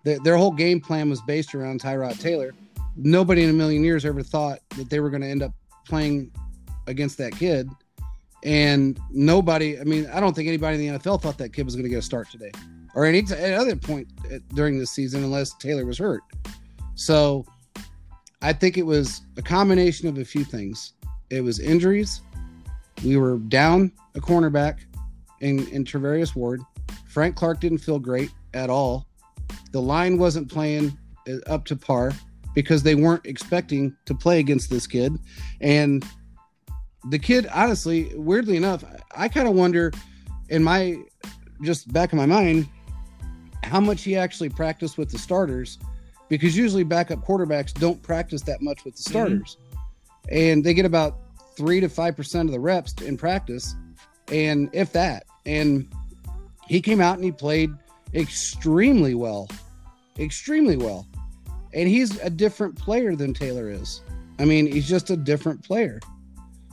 that 0.04 0.24
their 0.24 0.36
whole 0.36 0.50
game 0.50 0.80
plan 0.80 1.10
was 1.10 1.20
based 1.22 1.54
around 1.54 1.80
Tyrod 1.80 2.18
Taylor. 2.18 2.52
Nobody 2.96 3.44
in 3.44 3.50
a 3.50 3.52
million 3.52 3.84
years 3.84 4.04
ever 4.04 4.22
thought 4.22 4.58
that 4.76 4.90
they 4.90 5.00
were 5.00 5.10
going 5.10 5.22
to 5.22 5.28
end 5.28 5.42
up 5.42 5.52
playing 5.86 6.32
against 6.86 7.18
that 7.18 7.32
kid. 7.32 7.70
And 8.42 8.98
nobody, 9.10 9.78
I 9.78 9.84
mean, 9.84 10.06
I 10.06 10.18
don't 10.18 10.34
think 10.34 10.48
anybody 10.48 10.84
in 10.84 10.94
the 10.94 10.98
NFL 10.98 11.22
thought 11.22 11.38
that 11.38 11.52
kid 11.52 11.66
was 11.66 11.76
going 11.76 11.84
to 11.84 11.90
get 11.90 11.98
a 11.98 12.02
start 12.02 12.30
today 12.30 12.50
or 12.95 13.05
any, 13.05 13.22
t- 13.22 13.34
other 13.34 13.76
point 13.76 14.09
uh, 14.32 14.38
during 14.55 14.78
the 14.78 14.86
season 14.86 15.22
unless 15.24 15.55
Taylor 15.55 15.84
was 15.84 15.99
hurt. 15.99 16.22
So 16.95 17.47
I 18.43 18.53
think 18.53 18.78
it 18.78 18.84
was 18.84 19.22
a 19.36 19.43
combination 19.43 20.09
of 20.09 20.18
a 20.18 20.24
few 20.24 20.45
things. 20.45 20.95
It 21.30 21.43
was 21.43 21.61
injuries. 21.61 22.22
We 23.05 23.16
were 23.16 23.38
down 23.38 23.93
a 24.14 24.20
cornerback 24.20 24.80
in, 25.41 25.66
in 25.68 25.84
Charvarius 25.84 26.34
Ward. 26.34 26.61
Frank 27.09 27.36
Clark 27.36 27.61
didn't 27.61 27.78
feel 27.78 27.99
great 27.99 28.30
at 28.55 28.70
all. 28.70 29.07
The 29.72 29.80
line 29.80 30.18
wasn't 30.18 30.51
playing 30.51 30.97
uh, 31.28 31.36
up 31.47 31.64
to 31.66 31.76
par 31.76 32.12
because 32.55 32.82
they 32.82 32.95
weren't 32.95 33.24
expecting 33.26 33.97
to 34.07 34.14
play 34.14 34.41
against 34.41 34.70
this 34.70 34.86
kid. 34.86 35.16
And 35.61 36.05
the 37.09 37.18
kid, 37.18 37.47
honestly, 37.53 38.12
weirdly 38.14 38.57
enough, 38.57 38.84
I 39.16 39.28
kind 39.28 39.49
of 39.49 39.55
wonder 39.55 39.93
in 40.49 40.62
my 40.62 40.99
just 41.62 41.93
back 41.93 42.12
of 42.12 42.16
my 42.16 42.26
mind, 42.26 42.68
how 43.70 43.80
much 43.80 44.02
he 44.02 44.16
actually 44.16 44.48
practiced 44.48 44.98
with 44.98 45.10
the 45.10 45.18
starters 45.18 45.78
because 46.28 46.56
usually 46.56 46.84
backup 46.84 47.24
quarterbacks 47.24 47.72
don't 47.72 48.02
practice 48.02 48.42
that 48.42 48.62
much 48.62 48.84
with 48.84 48.96
the 48.96 49.02
mm-hmm. 49.02 49.10
starters. 49.10 49.56
Mm-hmm. 49.56 50.36
And 50.36 50.64
they 50.64 50.74
get 50.74 50.84
about 50.84 51.18
three 51.56 51.80
to 51.80 51.88
five 51.88 52.16
percent 52.16 52.48
of 52.48 52.52
the 52.52 52.60
reps 52.60 52.94
in 53.02 53.16
practice, 53.16 53.74
and 54.30 54.68
if 54.72 54.92
that. 54.92 55.24
And 55.46 55.88
he 56.68 56.80
came 56.80 57.00
out 57.00 57.16
and 57.16 57.24
he 57.24 57.32
played 57.32 57.70
extremely 58.14 59.14
well, 59.14 59.48
extremely 60.18 60.76
well. 60.76 61.06
And 61.72 61.88
he's 61.88 62.18
a 62.20 62.30
different 62.30 62.76
player 62.76 63.14
than 63.14 63.32
Taylor 63.32 63.70
is. 63.70 64.02
I 64.38 64.44
mean, 64.44 64.70
he's 64.70 64.88
just 64.88 65.10
a 65.10 65.16
different 65.16 65.64
player. 65.64 66.00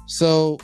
So 0.08 0.58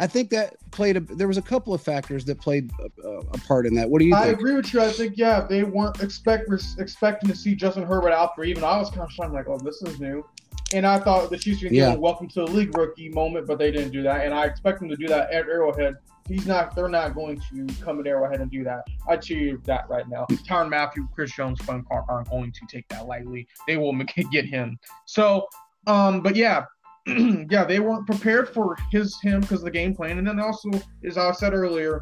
I 0.00 0.06
think 0.06 0.30
that 0.30 0.56
played 0.70 0.96
a, 0.96 1.00
there 1.00 1.28
was 1.28 1.36
a 1.36 1.42
couple 1.42 1.74
of 1.74 1.82
factors 1.82 2.24
that 2.24 2.40
played 2.40 2.70
a, 3.04 3.08
a 3.08 3.38
part 3.46 3.66
in 3.66 3.74
that. 3.74 3.88
What 3.90 3.98
do 4.00 4.06
you? 4.06 4.14
I 4.14 4.26
think? 4.28 4.38
agree 4.38 4.54
with 4.54 4.72
you. 4.72 4.80
I 4.80 4.90
think 4.90 5.18
yeah, 5.18 5.46
they 5.46 5.62
weren't 5.62 6.02
expect 6.02 6.48
expecting 6.78 7.28
to 7.28 7.36
see 7.36 7.54
Justin 7.54 7.84
Herbert 7.84 8.12
out 8.12 8.34
for 8.34 8.44
even. 8.44 8.64
I 8.64 8.78
was 8.78 8.88
kind 8.88 9.02
of 9.02 9.10
trying 9.10 9.32
like, 9.32 9.46
oh, 9.46 9.58
this 9.58 9.82
is 9.82 10.00
new. 10.00 10.24
And 10.72 10.86
I 10.86 10.98
thought 11.00 11.30
the 11.30 11.36
Chiefs 11.36 11.62
were 11.62 11.68
going 11.68 11.74
to 11.74 11.80
Yeah. 11.80 11.94
welcome 11.96 12.28
to 12.28 12.40
the 12.40 12.46
league 12.46 12.76
rookie 12.78 13.08
moment, 13.10 13.46
but 13.46 13.58
they 13.58 13.70
didn't 13.70 13.90
do 13.90 14.02
that. 14.02 14.24
And 14.24 14.32
I 14.32 14.44
expect 14.46 14.78
them 14.80 14.88
to 14.88 14.96
do 14.96 15.06
that 15.08 15.30
at 15.32 15.46
Arrowhead. 15.46 15.96
He's 16.28 16.46
not. 16.46 16.74
They're 16.74 16.88
not 16.88 17.14
going 17.14 17.40
to 17.50 17.66
come 17.82 18.00
at 18.00 18.06
Arrowhead 18.06 18.40
and 18.40 18.50
do 18.50 18.64
that. 18.64 18.84
I 19.08 19.16
tell 19.16 19.36
you 19.36 19.60
that 19.64 19.88
right 19.90 20.08
now. 20.08 20.26
Tyrann 20.30 20.70
Mathieu, 20.70 21.08
Chris 21.14 21.32
Jones, 21.34 21.60
Fun 21.62 21.82
Clark 21.82 22.06
aren't 22.08 22.30
going 22.30 22.52
to 22.52 22.60
take 22.70 22.88
that 22.88 23.06
lightly. 23.06 23.48
They 23.66 23.76
will 23.76 23.92
make, 23.92 24.14
get 24.32 24.46
him. 24.46 24.78
So, 25.06 25.48
um, 25.86 26.22
but 26.22 26.36
yeah, 26.36 26.64
yeah, 27.50 27.64
they 27.64 27.80
weren't 27.80 28.06
prepared 28.06 28.48
for 28.48 28.76
his 28.90 29.18
him 29.20 29.40
because 29.40 29.60
of 29.60 29.64
the 29.64 29.70
game 29.70 29.94
plan, 29.94 30.18
and 30.18 30.26
then 30.26 30.38
also, 30.38 30.70
as 31.04 31.16
I 31.16 31.32
said 31.32 31.54
earlier, 31.54 32.00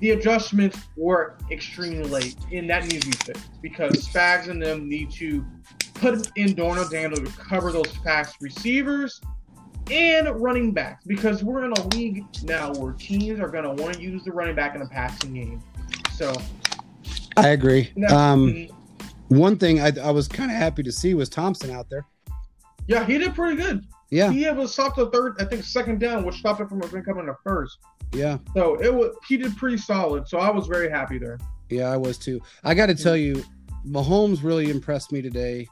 the 0.00 0.12
adjustments 0.12 0.78
were 0.96 1.36
extremely 1.50 2.08
late, 2.08 2.36
and 2.52 2.68
that 2.70 2.84
needs 2.84 3.04
to 3.04 3.10
be 3.10 3.16
fixed 3.16 3.62
because 3.62 4.08
Spags 4.08 4.48
and 4.48 4.62
them 4.62 4.88
need 4.88 5.10
to 5.12 5.44
put 5.94 6.30
in 6.36 6.54
Dorian 6.54 6.78
O'Daniel 6.78 7.22
to 7.22 7.32
cover 7.32 7.70
those 7.70 7.94
fast 8.02 8.36
receivers 8.40 9.20
and 9.90 10.28
running 10.40 10.72
backs 10.72 11.04
because 11.06 11.44
we're 11.44 11.64
in 11.64 11.72
a 11.72 11.88
league 11.88 12.24
now 12.44 12.72
where 12.74 12.92
teams 12.92 13.40
are 13.40 13.48
going 13.48 13.64
to 13.64 13.82
want 13.82 13.96
to 13.96 14.02
use 14.02 14.24
the 14.24 14.32
running 14.32 14.54
back 14.54 14.74
in 14.74 14.80
the 14.80 14.88
passing 14.88 15.34
game. 15.34 15.62
So, 16.14 16.32
I 17.36 17.48
agree. 17.48 17.92
Um, 18.08 18.46
mhm. 18.46 18.70
one 19.28 19.58
thing 19.58 19.80
I, 19.80 19.92
I 20.02 20.10
was 20.10 20.28
kind 20.28 20.50
of 20.50 20.56
happy 20.56 20.82
to 20.82 20.92
see 20.92 21.14
was 21.14 21.28
Thompson 21.28 21.70
out 21.70 21.90
there. 21.90 22.06
yeah, 22.86 23.04
he 23.04 23.18
did 23.18 23.34
pretty 23.34 23.60
good. 23.60 23.84
Yeah, 24.10 24.32
He 24.32 24.48
was 24.50 24.72
stopped 24.72 24.96
the 24.96 25.08
third, 25.10 25.36
I 25.40 25.44
think, 25.44 25.62
second 25.64 26.00
down, 26.00 26.24
which 26.24 26.36
stopped 26.36 26.60
it 26.60 26.68
from 26.68 26.80
coming 26.80 27.26
to 27.26 27.36
first. 27.44 27.78
yeah, 28.12 28.38
So 28.54 28.74
it 28.82 28.92
was 28.92 29.14
he 29.28 29.36
did 29.36 29.56
pretty 29.56 29.76
solid. 29.76 30.26
So 30.26 30.38
I 30.38 30.50
was 30.50 30.66
very 30.66 30.90
happy 30.90 31.18
there. 31.18 31.38
yeah. 31.68 31.88
I 31.90 31.96
was 31.96 32.18
too. 32.18 32.40
I 32.64 32.74
got 32.74 32.86
to 32.86 32.94
tell 32.96 33.16
you, 33.16 33.44
Mahomes 33.86 34.42
really 34.42 34.68
impressed 34.70 35.12
me 35.12 35.22
today 35.22 35.68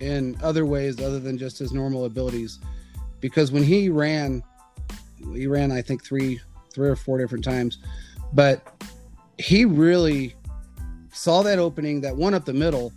in 0.00 0.36
other 0.42 0.64
ways 0.64 1.00
other 1.00 1.18
than 1.18 1.36
just 1.36 1.58
his 1.58 1.72
normal 1.72 2.04
abilities, 2.04 2.60
because 3.20 3.50
when 3.52 3.62
he 3.64 3.88
ran, 3.88 4.42
he 5.34 5.46
ran 5.46 5.70
I 5.72 5.82
think 5.82 6.04
three, 6.04 6.40
three 6.72 6.88
or 6.88 6.96
four 6.96 7.18
different 7.18 7.44
times, 7.44 7.78
but 8.32 8.62
he 9.38 9.64
really 9.64 10.34
saw 11.12 11.42
that 11.42 11.58
opening. 11.58 12.00
That 12.00 12.16
one 12.16 12.32
up 12.34 12.44
the 12.44 12.52
middle 12.54 12.92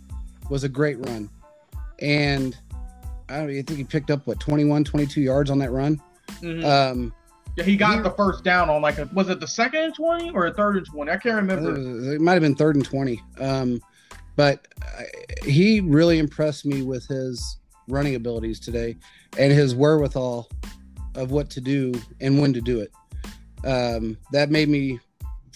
was 0.48 0.62
a 0.64 0.68
great 0.68 0.98
run, 1.08 1.28
and 2.00 2.56
I 3.28 3.38
don't. 3.38 3.50
I 3.50 3.62
think 3.62 3.78
he 3.78 3.84
picked 3.84 4.10
up 4.10 4.26
what 4.26 4.38
21, 4.40 4.84
22 4.84 5.20
yards 5.20 5.50
on 5.50 5.58
that 5.58 5.70
run. 5.72 6.00
Mhm. 6.40 6.64
Um, 6.64 7.12
yeah, 7.56 7.64
he 7.64 7.76
got 7.76 7.96
he- 7.96 8.02
the 8.02 8.10
first 8.10 8.44
down 8.44 8.68
on 8.68 8.82
like 8.82 8.98
a 8.98 9.08
was 9.12 9.28
it 9.28 9.40
the 9.40 9.46
second 9.48 9.80
and 9.84 9.94
twenty 9.94 10.30
or 10.30 10.46
a 10.46 10.52
third 10.52 10.76
and 10.76 10.86
twenty? 10.86 11.10
I 11.10 11.16
can't 11.16 11.36
remember. 11.36 12.14
It 12.14 12.20
might 12.20 12.34
have 12.34 12.42
been 12.42 12.54
third 12.54 12.76
and 12.76 12.84
20. 12.84 13.22
Um, 13.40 13.80
but 14.36 14.66
I, 14.82 15.04
he 15.44 15.80
really 15.80 16.18
impressed 16.18 16.66
me 16.66 16.82
with 16.82 17.06
his 17.06 17.58
running 17.88 18.14
abilities 18.16 18.60
today 18.60 18.96
and 19.38 19.52
his 19.52 19.74
wherewithal 19.74 20.48
of 21.14 21.30
what 21.30 21.48
to 21.50 21.60
do 21.60 21.94
and 22.20 22.38
when 22.40 22.52
to 22.52 22.60
do 22.60 22.80
it. 22.80 22.90
Um, 23.64 24.18
that 24.32 24.50
made 24.50 24.68
me 24.68 25.00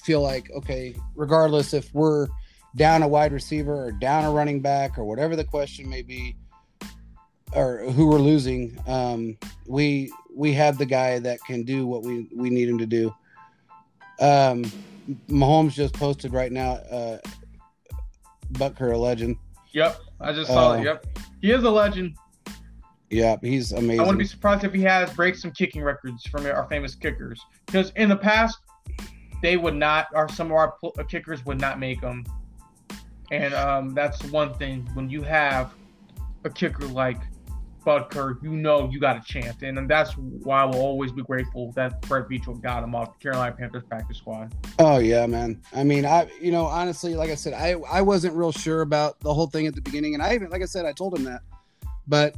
feel 0.03 0.23
like, 0.23 0.51
okay, 0.53 0.95
regardless 1.15 1.75
if 1.75 1.93
we're 1.93 2.29
down 2.77 3.03
a 3.03 3.09
wide 3.09 3.33
receiver 3.33 3.75
or 3.75 3.93
down 3.93 4.25
a 4.25 4.31
running 4.31 4.61
back 4.61 4.97
or 4.97 5.05
whatever 5.05 5.37
the 5.37 5.45
question 5.45 5.89
may 5.91 6.01
be, 6.03 6.37
or 7.55 7.79
who 7.91 8.07
we're 8.07 8.19
losing, 8.19 8.79
um, 8.87 9.37
we 9.67 10.13
we 10.35 10.53
have 10.53 10.79
the 10.79 10.87
guy 10.87 11.19
that 11.19 11.41
can 11.45 11.63
do 11.65 11.87
what 11.87 12.03
we 12.03 12.29
we 12.35 12.51
need 12.51 12.69
him 12.69 12.79
to 12.79 12.87
do. 12.87 13.15
Um, 14.21 14.65
Mahomes 15.29 15.73
just 15.73 15.95
posted 15.95 16.33
right 16.33 16.53
now, 16.53 16.73
uh, 16.73 17.19
Butker 18.53 18.93
a 18.93 18.97
legend. 18.99 19.37
Yep, 19.73 20.01
I 20.21 20.33
just 20.33 20.51
saw 20.51 20.73
Uh, 20.73 20.75
it. 20.75 20.85
Yep, 20.85 21.07
he 21.43 21.51
is 21.53 21.65
a 21.65 21.71
legend. 21.71 22.17
Yeah, 23.09 23.37
he's 23.43 23.73
amazing. 23.73 24.01
I 24.01 24.03
wouldn't 24.05 24.21
be 24.21 24.25
surprised 24.25 24.63
if 24.63 24.73
he 24.73 24.83
has 24.83 25.13
break 25.15 25.35
some 25.35 25.51
kicking 25.51 25.83
records 25.83 26.25
from 26.27 26.47
our 26.47 26.67
famous 26.69 26.95
kickers 26.95 27.41
because 27.67 27.91
in 27.97 28.09
the 28.09 28.17
past 28.17 28.59
they 29.43 29.57
would 29.57 29.75
not, 29.75 30.07
or 30.15 30.29
some 30.29 30.49
of 30.49 30.53
our 30.53 30.73
pl- 30.73 30.93
kickers 31.09 31.45
would 31.45 31.61
not 31.61 31.81
make 31.81 32.01
them. 32.01 32.25
And 33.33 33.55
um, 33.55 33.95
that's 33.95 34.23
one 34.27 34.55
thing 34.55 34.89
when 34.95 35.09
you 35.09 35.23
have 35.23 35.73
a 36.45 36.51
kicker 36.51 36.87
like 36.87 37.19
Butker, 37.85 38.43
you 38.43 38.51
know 38.51 38.89
you 38.91 39.01
got 39.01 39.17
a 39.17 39.21
chance, 39.21 39.63
and 39.63 39.89
that's 39.89 40.13
why 40.15 40.65
we'll 40.65 40.81
always 40.81 41.13
be 41.13 41.23
grateful 41.23 41.73
that 41.73 42.01
Brett 42.03 42.29
Beachel 42.29 42.61
got 42.61 42.83
him 42.83 42.95
off 42.95 43.19
the 43.19 43.23
Carolina 43.23 43.55
Panthers 43.57 43.83
practice 43.89 44.19
squad. 44.19 44.55
Oh 44.79 44.99
yeah, 44.99 45.27
man. 45.27 45.61
I 45.75 45.85
mean, 45.85 46.05
I 46.05 46.29
you 46.41 46.53
know 46.53 46.67
honestly, 46.67 47.15
like 47.15 47.31
I 47.31 47.35
said, 47.35 47.55
I 47.55 47.77
I 47.91 48.03
wasn't 48.03 48.35
real 48.35 48.53
sure 48.53 48.83
about 48.83 49.21
the 49.21 49.33
whole 49.33 49.47
thing 49.47 49.67
at 49.67 49.75
the 49.75 49.81
beginning, 49.81 50.15
and 50.15 50.23
I 50.23 50.35
even 50.35 50.51
like 50.51 50.63
I 50.63 50.67
said, 50.67 50.85
I 50.87 50.93
told 50.93 51.17
him 51.17 51.25
that, 51.25 51.43
but 52.07 52.37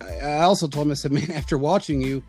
I, 0.00 0.18
I 0.18 0.40
also 0.42 0.66
told 0.68 0.86
him 0.86 0.92
I 0.92 0.94
said, 0.94 1.12
man, 1.12 1.30
after 1.32 1.58
watching 1.58 2.00
you, 2.00 2.22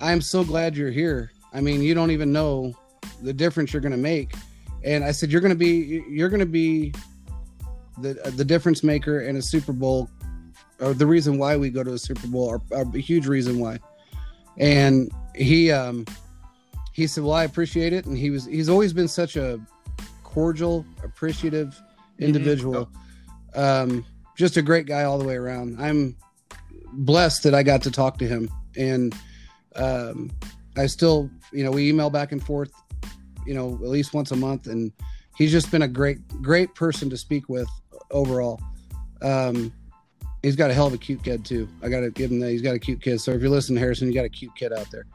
I 0.00 0.12
am 0.12 0.20
so 0.20 0.44
glad 0.44 0.76
you're 0.76 0.90
here. 0.90 1.32
I 1.52 1.60
mean, 1.60 1.82
you 1.82 1.94
don't 1.94 2.10
even 2.10 2.32
know 2.32 2.74
the 3.22 3.32
difference 3.32 3.72
you're 3.72 3.82
to 3.82 3.96
make, 3.96 4.34
and 4.82 5.04
I 5.04 5.12
said 5.12 5.30
you're 5.30 5.40
to 5.40 5.54
be 5.54 6.02
you're 6.08 6.28
to 6.30 6.46
be 6.46 6.92
the 7.98 8.14
the 8.36 8.44
difference 8.44 8.82
maker 8.82 9.20
in 9.20 9.36
a 9.36 9.42
Super 9.42 9.72
Bowl, 9.72 10.10
or 10.80 10.94
the 10.94 11.06
reason 11.06 11.38
why 11.38 11.56
we 11.56 11.70
go 11.70 11.82
to 11.82 11.92
a 11.92 11.98
Super 11.98 12.26
Bowl, 12.26 12.44
or, 12.44 12.60
or 12.70 12.82
a 12.82 12.98
huge 12.98 13.26
reason 13.26 13.58
why. 13.58 13.78
And 14.58 15.10
he 15.34 15.70
um 15.70 16.06
he 16.92 17.06
said, 17.06 17.24
"Well, 17.24 17.34
I 17.34 17.44
appreciate 17.44 17.92
it," 17.92 18.06
and 18.06 18.16
he 18.16 18.30
was 18.30 18.46
he's 18.46 18.68
always 18.68 18.92
been 18.92 19.08
such 19.08 19.36
a 19.36 19.60
cordial, 20.22 20.84
appreciative 21.02 21.80
individual. 22.18 22.88
Um, 23.54 24.04
just 24.36 24.56
a 24.56 24.62
great 24.62 24.86
guy 24.86 25.04
all 25.04 25.18
the 25.18 25.24
way 25.24 25.36
around. 25.36 25.80
I'm 25.80 26.16
blessed 26.92 27.42
that 27.44 27.54
I 27.54 27.62
got 27.62 27.82
to 27.82 27.90
talk 27.90 28.18
to 28.18 28.26
him, 28.26 28.50
and 28.76 29.14
um, 29.76 30.30
I 30.76 30.86
still, 30.86 31.30
you 31.52 31.64
know, 31.64 31.70
we 31.70 31.88
email 31.88 32.10
back 32.10 32.32
and 32.32 32.44
forth, 32.44 32.72
you 33.46 33.54
know, 33.54 33.74
at 33.74 33.88
least 33.88 34.14
once 34.14 34.32
a 34.32 34.36
month, 34.36 34.66
and 34.66 34.92
he's 35.36 35.52
just 35.52 35.70
been 35.70 35.82
a 35.82 35.88
great, 35.88 36.26
great 36.42 36.74
person 36.74 37.10
to 37.10 37.16
speak 37.16 37.48
with 37.48 37.68
overall. 38.10 38.60
Um, 39.22 39.72
he's 40.44 40.56
got 40.56 40.70
a 40.70 40.74
hell 40.74 40.86
of 40.86 40.92
a 40.92 40.98
cute 40.98 41.22
kid 41.22 41.44
too. 41.44 41.68
I 41.82 41.88
got 41.88 42.00
to 42.00 42.10
give 42.10 42.30
him 42.30 42.38
that. 42.40 42.50
He's 42.50 42.62
got 42.62 42.74
a 42.74 42.78
cute 42.78 43.02
kid. 43.02 43.20
So 43.20 43.32
if 43.32 43.40
you're 43.40 43.50
listening, 43.50 43.78
Harrison, 43.78 44.08
you 44.08 44.14
got 44.14 44.24
a 44.24 44.28
cute 44.28 44.54
kid 44.54 44.72
out 44.72 44.90
there. 44.90 45.06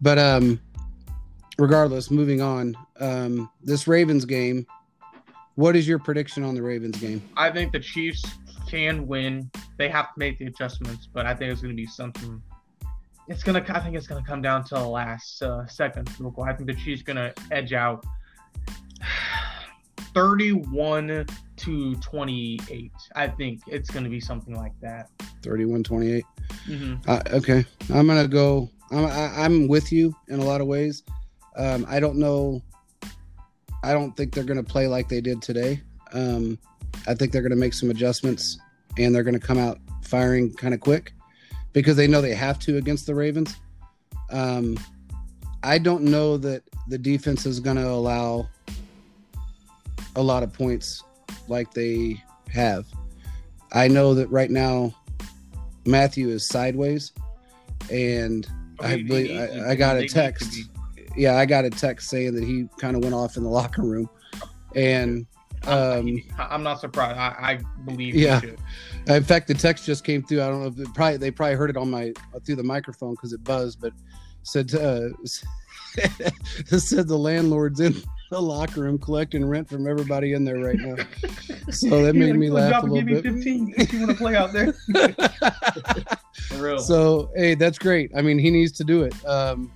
But 0.00 0.18
um, 0.18 0.60
regardless, 1.58 2.10
moving 2.10 2.40
on. 2.40 2.76
Um, 3.00 3.50
this 3.62 3.86
Ravens 3.86 4.24
game. 4.24 4.66
What 5.56 5.74
is 5.74 5.88
your 5.88 5.98
prediction 5.98 6.44
on 6.44 6.54
the 6.54 6.62
Ravens 6.62 6.98
game? 6.98 7.20
I 7.36 7.50
think 7.50 7.72
the 7.72 7.80
Chiefs 7.80 8.24
can 8.68 9.08
win. 9.08 9.50
They 9.76 9.88
have 9.88 10.14
to 10.14 10.18
make 10.18 10.38
the 10.38 10.46
adjustments, 10.46 11.08
but 11.12 11.26
I 11.26 11.34
think 11.34 11.52
it's 11.52 11.60
going 11.60 11.74
to 11.74 11.76
be 11.76 11.86
something. 11.86 12.40
It's 13.26 13.42
gonna. 13.42 13.62
I 13.68 13.80
think 13.80 13.94
it's 13.94 14.06
gonna 14.06 14.24
come 14.24 14.40
down 14.40 14.64
to 14.64 14.76
the 14.76 14.88
last 14.88 15.42
uh, 15.42 15.66
second. 15.66 16.08
I 16.08 16.52
think 16.54 16.66
the 16.66 16.74
Chiefs 16.74 17.02
gonna 17.02 17.34
edge 17.50 17.74
out, 17.74 18.02
thirty-one 20.14 21.26
to 21.56 21.94
twenty-eight. 21.96 22.92
I 23.14 23.28
think 23.28 23.60
it's 23.66 23.90
gonna 23.90 24.08
be 24.08 24.20
something 24.20 24.54
like 24.54 24.72
that. 24.80 25.10
31 25.42 25.82
28. 25.84 26.24
hmm 26.66 26.94
Uh, 27.06 27.22
okay, 27.32 27.64
I'm 27.92 28.06
gonna 28.06 28.28
go. 28.28 28.70
I'm 28.90 29.04
I, 29.06 29.44
I'm 29.44 29.68
with 29.68 29.92
you 29.92 30.14
in 30.28 30.40
a 30.40 30.44
lot 30.44 30.60
of 30.60 30.66
ways. 30.66 31.02
Um, 31.56 31.86
I 31.88 32.00
don't 32.00 32.16
know. 32.16 32.62
I 33.82 33.92
don't 33.92 34.16
think 34.16 34.34
they're 34.34 34.44
gonna 34.44 34.62
play 34.62 34.86
like 34.86 35.08
they 35.08 35.20
did 35.20 35.42
today. 35.42 35.82
Um, 36.12 36.58
I 37.06 37.14
think 37.14 37.32
they're 37.32 37.42
gonna 37.42 37.56
make 37.56 37.74
some 37.74 37.90
adjustments 37.90 38.58
and 38.98 39.14
they're 39.14 39.22
gonna 39.22 39.38
come 39.38 39.58
out 39.58 39.78
firing 40.02 40.52
kind 40.54 40.74
of 40.74 40.80
quick 40.80 41.12
because 41.72 41.96
they 41.96 42.06
know 42.06 42.20
they 42.20 42.34
have 42.34 42.58
to 42.60 42.76
against 42.78 43.06
the 43.06 43.14
Ravens. 43.14 43.56
Um, 44.30 44.78
I 45.62 45.78
don't 45.78 46.04
know 46.04 46.36
that 46.38 46.62
the 46.88 46.98
defense 46.98 47.46
is 47.46 47.60
gonna 47.60 47.86
allow 47.86 48.48
a 50.18 50.22
lot 50.22 50.42
of 50.42 50.52
points 50.52 51.04
like 51.46 51.72
they 51.72 52.22
have. 52.50 52.84
I 53.72 53.86
know 53.88 54.14
that 54.14 54.28
right 54.30 54.50
now 54.50 54.92
Mathieu 55.86 56.28
is 56.28 56.46
sideways, 56.46 57.12
and 57.90 58.46
I 58.80 58.96
believe 59.02 59.30
he- 59.30 59.38
I, 59.38 59.70
I 59.70 59.74
got 59.76 59.96
a 59.96 60.06
text. 60.06 60.50
be- 60.52 60.64
Yeah, 61.16 61.36
I 61.36 61.46
got 61.46 61.64
a 61.64 61.70
text 61.70 62.10
saying 62.10 62.34
that 62.34 62.44
he 62.44 62.68
kind 62.78 62.96
of 62.96 63.02
went 63.02 63.14
off 63.14 63.36
in 63.36 63.44
the 63.44 63.48
locker 63.48 63.82
room, 63.82 64.10
and 64.74 65.26
I'm, 65.64 65.72
um, 65.98 66.22
I'm 66.38 66.62
not 66.62 66.80
surprised. 66.80 67.16
I, 67.18 67.34
I 67.52 67.60
believe. 67.84 68.14
Yeah. 68.14 68.40
In 69.06 69.24
fact, 69.24 69.46
the 69.48 69.54
text 69.54 69.84
just 69.86 70.04
came 70.04 70.22
through. 70.22 70.42
I 70.42 70.48
don't 70.48 70.62
know 70.62 70.68
if 70.68 70.78
it 70.78 70.92
probably 70.94 71.16
they 71.16 71.30
probably 71.30 71.54
heard 71.56 71.70
it 71.70 71.76
on 71.76 71.90
my 71.90 72.12
through 72.44 72.56
the 72.56 72.62
microphone 72.64 73.12
because 73.12 73.32
it 73.32 73.42
buzzed, 73.44 73.80
but 73.80 73.92
said 74.42 74.74
uh, 74.74 75.08
said 76.78 77.08
the 77.08 77.16
landlord's 77.18 77.80
in 77.80 77.94
the 78.30 78.40
locker 78.40 78.80
room 78.82 78.98
collecting 78.98 79.44
rent 79.44 79.68
from 79.68 79.86
everybody 79.88 80.32
in 80.34 80.44
there 80.44 80.58
right 80.58 80.76
now. 80.78 80.96
So 81.70 82.02
that 82.02 82.14
He 82.14 82.20
made 82.20 82.30
like, 82.30 82.38
me 82.38 82.46
"Good 82.46 82.52
laugh 82.54 82.70
job, 82.70 82.84
a 82.84 82.86
give 82.86 82.92
little 82.92 83.04
me 83.04 83.14
bit. 83.20 83.34
15 83.34 83.74
if 83.76 83.92
you 83.92 83.98
want 84.00 84.10
to 84.12 84.16
play 84.16 84.34
out 84.36 84.52
there. 84.54 84.72
For 86.48 86.56
real. 86.62 86.78
so 86.78 87.30
hey 87.36 87.54
that's 87.54 87.78
great 87.78 88.10
i 88.16 88.22
mean 88.22 88.38
he 88.38 88.50
needs 88.50 88.72
to 88.72 88.84
do 88.84 89.02
it 89.02 89.14
um 89.26 89.70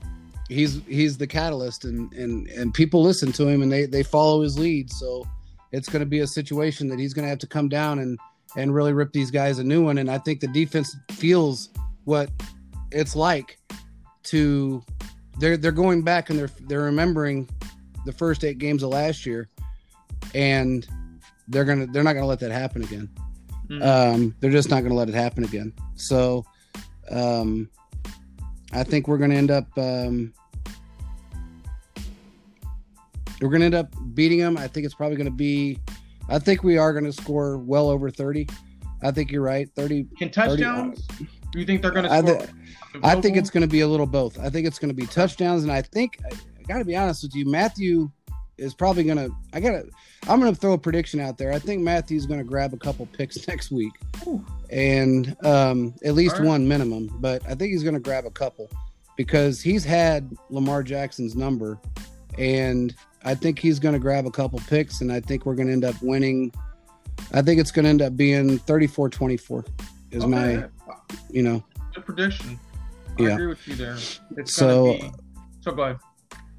he's 0.48 0.80
he's 0.86 1.18
the 1.18 1.26
catalyst 1.26 1.84
and 1.84 2.11
and 2.14 2.46
and 2.48 2.72
people 2.72 3.03
listen 3.03 3.30
to 3.32 3.46
him 3.46 3.61
and 3.62 3.70
they 3.70 3.84
they 3.84 4.03
follow 4.03 4.40
his 4.42 4.59
lead 4.59 4.90
so 4.90 5.26
it's 5.72 5.88
going 5.88 6.00
to 6.00 6.07
be 6.07 6.20
a 6.20 6.26
situation 6.26 6.88
that 6.88 6.98
he's 6.98 7.12
going 7.12 7.24
to 7.24 7.28
have 7.28 7.38
to 7.40 7.46
come 7.46 7.68
down 7.68 7.98
and 7.98 8.18
and 8.57 8.74
really 8.74 8.92
rip 8.94 9.12
these 9.12 9.30
guys 9.30 9.59
a 9.59 9.64
new 9.64 9.84
one 9.84 9.98
and 9.98 10.11
i 10.11 10.16
think 10.16 10.40
the 10.40 10.46
defense 10.48 10.96
feels 11.11 11.68
what 12.05 12.30
it's 12.90 13.14
like 13.16 13.59
to 14.22 14.82
they're 15.38 15.57
they're 15.59 15.72
going 15.72 16.03
back 16.03 16.30
and 16.30 16.38
they're 16.38 16.50
they're 16.68 16.82
remembering 16.82 17.46
the 18.07 18.12
first 18.12 18.44
eight 18.44 18.59
games 18.59 18.82
of 18.82 18.90
last 18.90 19.24
year 19.26 19.48
and 20.34 20.86
they're 21.48 21.64
gonna 21.64 21.86
they're 21.86 22.03
not 22.03 22.12
gonna 22.14 22.26
let 22.26 22.40
that 22.40 22.50
happen 22.53 22.82
again 22.84 23.09
Mm. 23.68 23.82
um 23.86 24.34
they're 24.40 24.50
just 24.50 24.70
not 24.70 24.82
gonna 24.82 24.94
let 24.94 25.09
it 25.09 25.14
happen 25.14 25.44
again 25.44 25.72
so 25.94 26.44
um 27.11 27.70
i 28.72 28.82
think 28.82 29.07
we're 29.07 29.18
gonna 29.18 29.36
end 29.36 29.50
up 29.53 29.66
um 29.78 30.32
we're 33.40 33.48
gonna 33.50 33.64
end 33.64 33.74
up 33.74 33.88
beating 34.14 34.38
them 34.40 34.57
i 34.57 34.66
think 34.66 34.84
it's 34.84 34.94
probably 34.94 35.16
gonna 35.16 35.30
be 35.30 35.78
i 36.28 36.38
think 36.38 36.62
we 36.62 36.76
are 36.78 36.92
gonna 36.92 37.12
score 37.12 37.59
well 37.59 37.88
over 37.88 38.11
30 38.11 38.48
i 39.03 39.11
think 39.11 39.30
you're 39.30 39.42
right 39.42 39.68
30 39.74 40.07
Can 40.18 40.30
touchdowns? 40.30 41.07
Do 41.53 41.59
you 41.59 41.66
think 41.66 41.82
they're 41.82 41.90
going 41.90 42.05
to 42.07 42.11
I 42.11 42.20
score? 42.20 42.40
thi- 42.40 42.53
I 43.03 43.20
think 43.20 43.36
it's 43.36 43.50
going 43.50 43.61
to 43.61 43.66
be 43.68 43.80
a 43.80 43.86
little 43.86 44.07
both. 44.07 44.40
I 44.40 44.48
think 44.48 44.66
it's 44.66 44.78
going 44.78 44.88
to 44.88 44.94
be 44.94 45.07
touchdowns, 45.07 45.64
and 45.64 45.70
I 45.70 45.82
think 45.82 46.18
I, 46.64 46.72
got 46.72 46.78
to 46.78 46.84
be 46.84 46.96
honest 46.96 47.22
with 47.22 47.34
you, 47.34 47.44
Mathieu 47.46 48.10
is 48.58 48.74
probably 48.74 49.04
going 49.04 49.16
to. 49.18 49.30
I 49.52 49.60
got 49.60 49.72
to. 49.72 49.88
I'm 50.28 50.40
going 50.40 50.54
to 50.54 50.60
throw 50.60 50.72
a 50.72 50.78
prediction 50.78 51.20
out 51.20 51.38
there. 51.38 51.52
I 51.52 51.58
think 51.58 51.82
Mathieu's 51.82 52.26
going 52.26 52.38
to 52.38 52.44
grab 52.44 52.72
a 52.72 52.76
couple 52.76 53.06
picks 53.06 53.48
next 53.48 53.70
week, 53.70 53.92
Ooh. 54.26 54.44
and 54.70 55.36
um, 55.44 55.94
at 56.04 56.14
least 56.14 56.38
right. 56.38 56.46
one 56.46 56.66
minimum. 56.68 57.08
But 57.20 57.42
I 57.46 57.54
think 57.54 57.72
he's 57.72 57.82
going 57.82 57.94
to 57.94 58.00
grab 58.00 58.24
a 58.24 58.30
couple 58.30 58.70
because 59.16 59.60
he's 59.60 59.84
had 59.84 60.34
Lamar 60.50 60.82
Jackson's 60.82 61.34
number, 61.34 61.78
and 62.38 62.94
I 63.24 63.34
think 63.34 63.58
he's 63.58 63.78
going 63.78 63.94
to 63.94 63.98
grab 63.98 64.26
a 64.26 64.30
couple 64.30 64.60
picks, 64.68 65.00
and 65.00 65.12
I 65.12 65.20
think 65.20 65.44
we're 65.46 65.54
going 65.54 65.66
to 65.68 65.72
end 65.72 65.84
up 65.84 66.00
winning. 66.02 66.52
I 67.32 67.42
think 67.42 67.60
it's 67.60 67.70
going 67.70 67.84
to 67.84 67.90
end 67.90 68.02
up 68.02 68.16
being 68.16 68.58
34-24 68.60 69.66
is 70.12 70.26
my, 70.26 70.64
you 71.30 71.42
know. 71.42 71.62
good 71.94 72.04
prediction. 72.04 72.58
I 73.18 73.22
Yeah. 73.22 73.28
agree 73.34 73.46
with 73.46 73.66
you 73.68 73.74
there. 73.76 73.96
It's 74.36 74.54
So- 74.54 74.96
gonna 74.98 75.12
be, 75.12 75.18
so 75.60 75.72
go 75.72 75.82
ahead. 75.82 75.98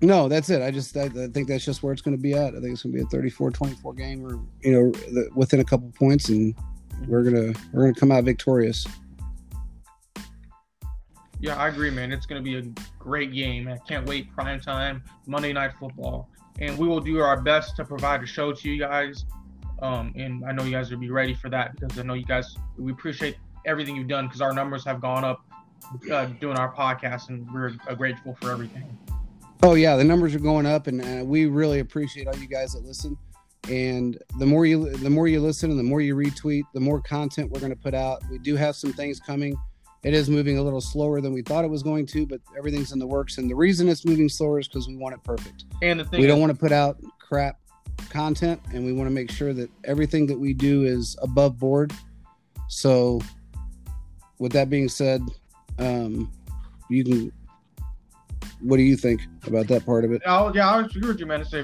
No, 0.04 0.28
that's 0.28 0.50
it. 0.50 0.62
I 0.62 0.70
just 0.70 0.98
I, 0.98 1.06
I 1.06 1.28
think 1.28 1.48
that's 1.48 1.64
just 1.64 1.82
where 1.82 1.94
it's 1.94 2.02
going 2.02 2.16
to 2.16 2.22
be 2.22 2.34
at. 2.34 2.56
I 2.56 2.60
think 2.60 2.74
it's 2.74 2.84
going 2.84 2.94
to 2.94 3.06
be 3.06 3.18
a 3.18 3.32
34-24 3.32 3.98
game, 3.98 4.26
or 4.26 4.38
you 4.62 4.74
know, 4.74 4.92
the, 4.92 5.30
within 5.34 5.62
a 5.62 5.64
couple 5.64 5.90
points, 5.92 6.28
and 6.28 6.54
we're 7.08 7.24
gonna 7.24 7.54
we're 7.72 7.84
gonna 7.84 7.94
come 7.94 8.12
out 8.12 8.26
victorious. 8.26 8.86
Yeah, 11.40 11.56
I 11.56 11.70
agree, 11.70 11.90
man. 11.90 12.12
It's 12.12 12.26
going 12.26 12.44
to 12.44 12.44
be 12.44 12.58
a 12.58 12.70
great 13.00 13.34
game. 13.34 13.70
I 13.70 13.78
can't 13.88 14.06
wait. 14.06 14.30
Prime 14.34 14.60
time, 14.60 15.04
Monday 15.26 15.54
Night 15.54 15.72
Football, 15.80 16.30
and 16.60 16.78
we 16.78 16.86
will 16.86 17.00
do 17.00 17.20
our 17.20 17.42
best 17.42 17.78
to 17.78 17.86
provide 17.86 18.22
a 18.24 18.26
show 18.26 18.52
to 18.52 18.70
you 18.70 18.80
guys. 18.80 19.24
Um, 19.82 20.14
and 20.18 20.44
I 20.46 20.52
know 20.52 20.64
you 20.64 20.72
guys 20.72 20.92
will 20.92 21.00
be 21.00 21.12
ready 21.12 21.34
for 21.34 21.50
that 21.50 21.80
because 21.80 21.98
I 21.98 22.04
know 22.04 22.14
you 22.14 22.26
guys. 22.26 22.58
We 22.78 22.92
appreciate 22.92 23.38
everything 23.66 23.96
you've 23.96 24.10
done 24.10 24.28
because 24.28 24.42
our 24.42 24.54
numbers 24.54 24.84
have 24.84 25.00
gone 25.00 25.24
up 25.24 25.46
uh, 26.12 26.26
doing 26.26 26.58
our 26.58 26.74
podcast, 26.74 27.30
and 27.30 27.50
we're 27.54 27.72
uh, 27.88 27.96
grateful 27.96 28.38
for 28.42 28.52
everything. 28.52 28.98
Oh 29.64 29.76
yeah, 29.76 29.96
the 29.96 30.04
numbers 30.04 30.36
are 30.36 30.40
going 30.40 30.66
up, 30.66 30.88
and 30.88 31.02
uh, 31.02 31.24
we 31.24 31.46
really 31.46 31.80
appreciate 31.80 32.28
all 32.28 32.36
you 32.36 32.48
guys 32.48 32.74
that 32.74 32.84
listen. 32.84 33.18
And 33.70 34.22
the 34.38 34.46
more 34.46 34.66
you 34.66 34.90
the 34.90 35.10
more 35.10 35.30
you 35.30 35.40
listen, 35.40 35.72
and 35.72 35.80
the 35.80 35.84
more 35.84 36.02
you 36.02 36.18
retweet, 36.18 36.64
the 36.74 36.82
more 36.82 37.00
content 37.00 37.50
we're 37.50 37.62
going 37.62 37.72
to 37.72 37.78
put 37.78 37.94
out. 37.94 38.22
We 38.30 38.40
do 38.40 38.58
have 38.58 38.76
some 38.76 38.92
things 38.92 39.22
coming. 39.22 39.56
It 40.04 40.14
is 40.14 40.30
moving 40.30 40.58
a 40.58 40.62
little 40.62 40.82
slower 40.82 41.22
than 41.22 41.32
we 41.32 41.42
thought 41.42 41.64
it 41.64 41.70
was 41.70 41.82
going 41.82 42.06
to, 42.08 42.28
but 42.28 42.42
everything's 42.58 42.92
in 42.92 43.00
the 43.00 43.08
works. 43.08 43.38
And 43.38 43.50
the 43.50 43.56
reason 43.56 43.88
it's 43.88 44.04
moving 44.04 44.28
slower 44.28 44.60
is 44.60 44.68
because 44.68 44.90
we 44.90 44.98
want 44.98 45.16
it 45.16 45.24
perfect. 45.24 45.64
And 45.82 45.98
the 45.98 46.04
thing 46.04 46.20
we 46.20 46.26
is, 46.26 46.30
don't 46.30 46.42
want 46.42 46.52
to 46.52 46.60
put 46.60 46.74
out 46.74 46.98
crap 47.20 47.58
content 48.10 48.60
and 48.74 48.86
we 48.86 48.92
want 48.92 49.08
to 49.08 49.14
make 49.14 49.32
sure 49.32 49.54
that 49.54 49.70
everything 49.86 50.26
that 50.28 50.38
we 50.38 50.54
do 50.54 50.84
is 50.84 51.16
above 51.22 51.58
board 51.58 51.94
so 52.68 53.22
with 54.40 54.52
that 54.52 54.70
being 54.70 54.90
said 54.90 55.22
um 55.80 56.32
you 56.90 57.04
can 57.04 57.32
what 58.64 58.78
do 58.78 58.84
you 58.84 58.96
think 58.96 59.22
about 59.46 59.68
that 59.68 59.86
part 59.86 60.06
of 60.06 60.12
it 60.12 60.22
Oh 60.26 60.52
yeah, 60.54 60.70
I 60.70 60.82
was 60.82 60.96
agree 60.96 61.10
with 61.10 61.20
you, 61.20 61.26
man. 61.26 61.40
To 61.40 61.46
say 61.46 61.60
uh, 61.60 61.64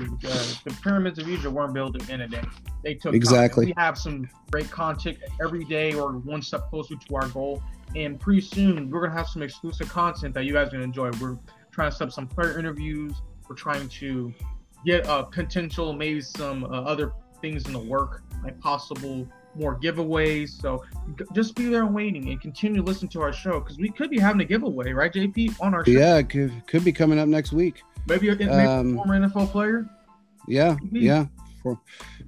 the 0.66 0.78
pyramids 0.84 1.18
of 1.20 1.30
Egypt 1.30 1.54
weren't 1.54 1.74
built 1.74 2.10
in 2.10 2.22
a 2.22 2.28
day. 2.28 2.41
They 2.84 2.93
took 2.93 3.12
time. 3.12 3.16
Exactly. 3.16 3.68
We 3.68 3.74
have 3.78 3.97
some 3.97 4.30
great 4.52 4.70
content 4.70 5.18
every 5.41 5.64
day, 5.66 5.93
or 5.93 6.14
one 6.14 6.41
step 6.41 6.70
closer 6.70 6.95
to 6.95 7.16
our 7.16 7.28
goal. 7.30 7.62
And 7.95 8.20
pretty 8.20 8.41
soon, 8.41 8.89
we're 8.89 9.02
gonna 9.02 9.18
have 9.18 9.28
some 9.28 9.41
exclusive 9.41 9.89
content 9.89 10.34
that 10.36 10.45
you 10.45 10.54
guys 10.54 10.68
are 10.68 10.72
gonna 10.72 10.84
enjoy. 10.84 11.12
We're 11.22 11.38
trying 11.72 11.91
to 11.91 11.95
set 11.95 12.08
up 12.08 12.14
some 12.14 12.28
player 12.28 12.60
interviews. 12.60 13.14
We're 13.47 13.56
trying 13.56 13.88
to 13.89 14.34
get 14.86 15.08
uh, 15.08 15.24
potential, 15.24 15.93
maybe 15.93 16.22
some 16.22 16.64
uh, 16.66 16.68
other 16.68 17.14
things 17.41 17.66
in 17.66 17.74
the 17.74 17.80
work, 17.80 18.24
like 18.43 18.60
possible 18.60 19.28
more 19.56 19.78
giveaways. 19.80 20.50
So 20.62 20.84
just 21.34 21.56
be 21.56 21.66
there 21.66 21.86
waiting, 21.86 22.30
and 22.30 22.39
continue 22.41 22.78
to 22.78 22.84
listen 22.84 23.08
to 23.10 23.22
our 23.22 23.34
show 23.34 23.60
because 23.60 23.78
we 23.78 23.89
could 23.89 24.10
be 24.10 24.20
having 24.20 24.41
a 24.41 24.45
giveaway, 24.45 24.91
right, 24.93 25.12
JP, 25.12 25.56
on 25.62 25.74
our 25.74 25.86
show. 25.86 25.91
yeah 25.91 26.18
it 26.18 26.30
could, 26.30 26.52
could 26.68 26.84
be 26.86 26.91
coming 26.91 27.20
up 27.20 27.28
next 27.28 27.52
week. 27.52 27.82
Maybe, 28.08 28.30
a, 28.30 28.36
maybe 28.36 28.50
Um, 28.52 28.93
a 28.93 28.95
former 29.04 29.20
NFL 29.20 29.52
player. 29.52 29.86
yeah 30.47 30.76
yeah. 30.91 31.26
For, 31.62 31.78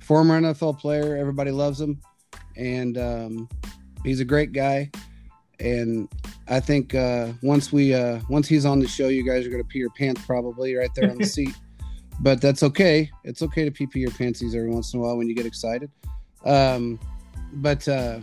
former 0.02 0.42
nfl 0.42 0.78
player 0.78 1.16
everybody 1.16 1.52
loves 1.52 1.80
him. 1.80 2.02
And 2.58 2.98
um 2.98 3.50
he's 4.04 4.20
a 4.20 4.26
great 4.26 4.52
guy. 4.52 4.92
And 5.62 6.10
i 6.50 6.60
think 6.60 6.94
uh 6.96 7.32
once 7.42 7.72
we 7.72 7.94
uh 7.94 8.20
once 8.30 8.48
he's 8.50 8.66
on 8.66 8.80
the 8.80 8.88
show 8.88 9.08
you 9.08 9.26
guys 9.26 9.46
are 9.48 9.50
gonna 9.50 9.64
pee 9.64 9.80
your 9.80 9.92
pants 9.92 10.22
probably 10.26 10.76
right 10.76 10.90
there 10.96 11.10
on 11.10 11.18
the 11.18 11.26
seat. 11.38 11.56
But 12.20 12.42
that's 12.42 12.62
okay. 12.62 13.10
It's 13.24 13.42
okay 13.42 13.64
to 13.66 13.72
pee 13.72 13.88
pee 13.88 14.02
your 14.02 14.12
pantsies 14.12 14.54
every 14.54 14.70
once 14.70 14.94
in 14.94 15.00
a 15.00 15.04
while 15.04 15.18
when 15.18 15.30
you 15.30 15.36
get 15.36 15.46
excited. 15.46 15.90
Um 16.44 17.00
but 17.54 17.88
uh 17.88 18.20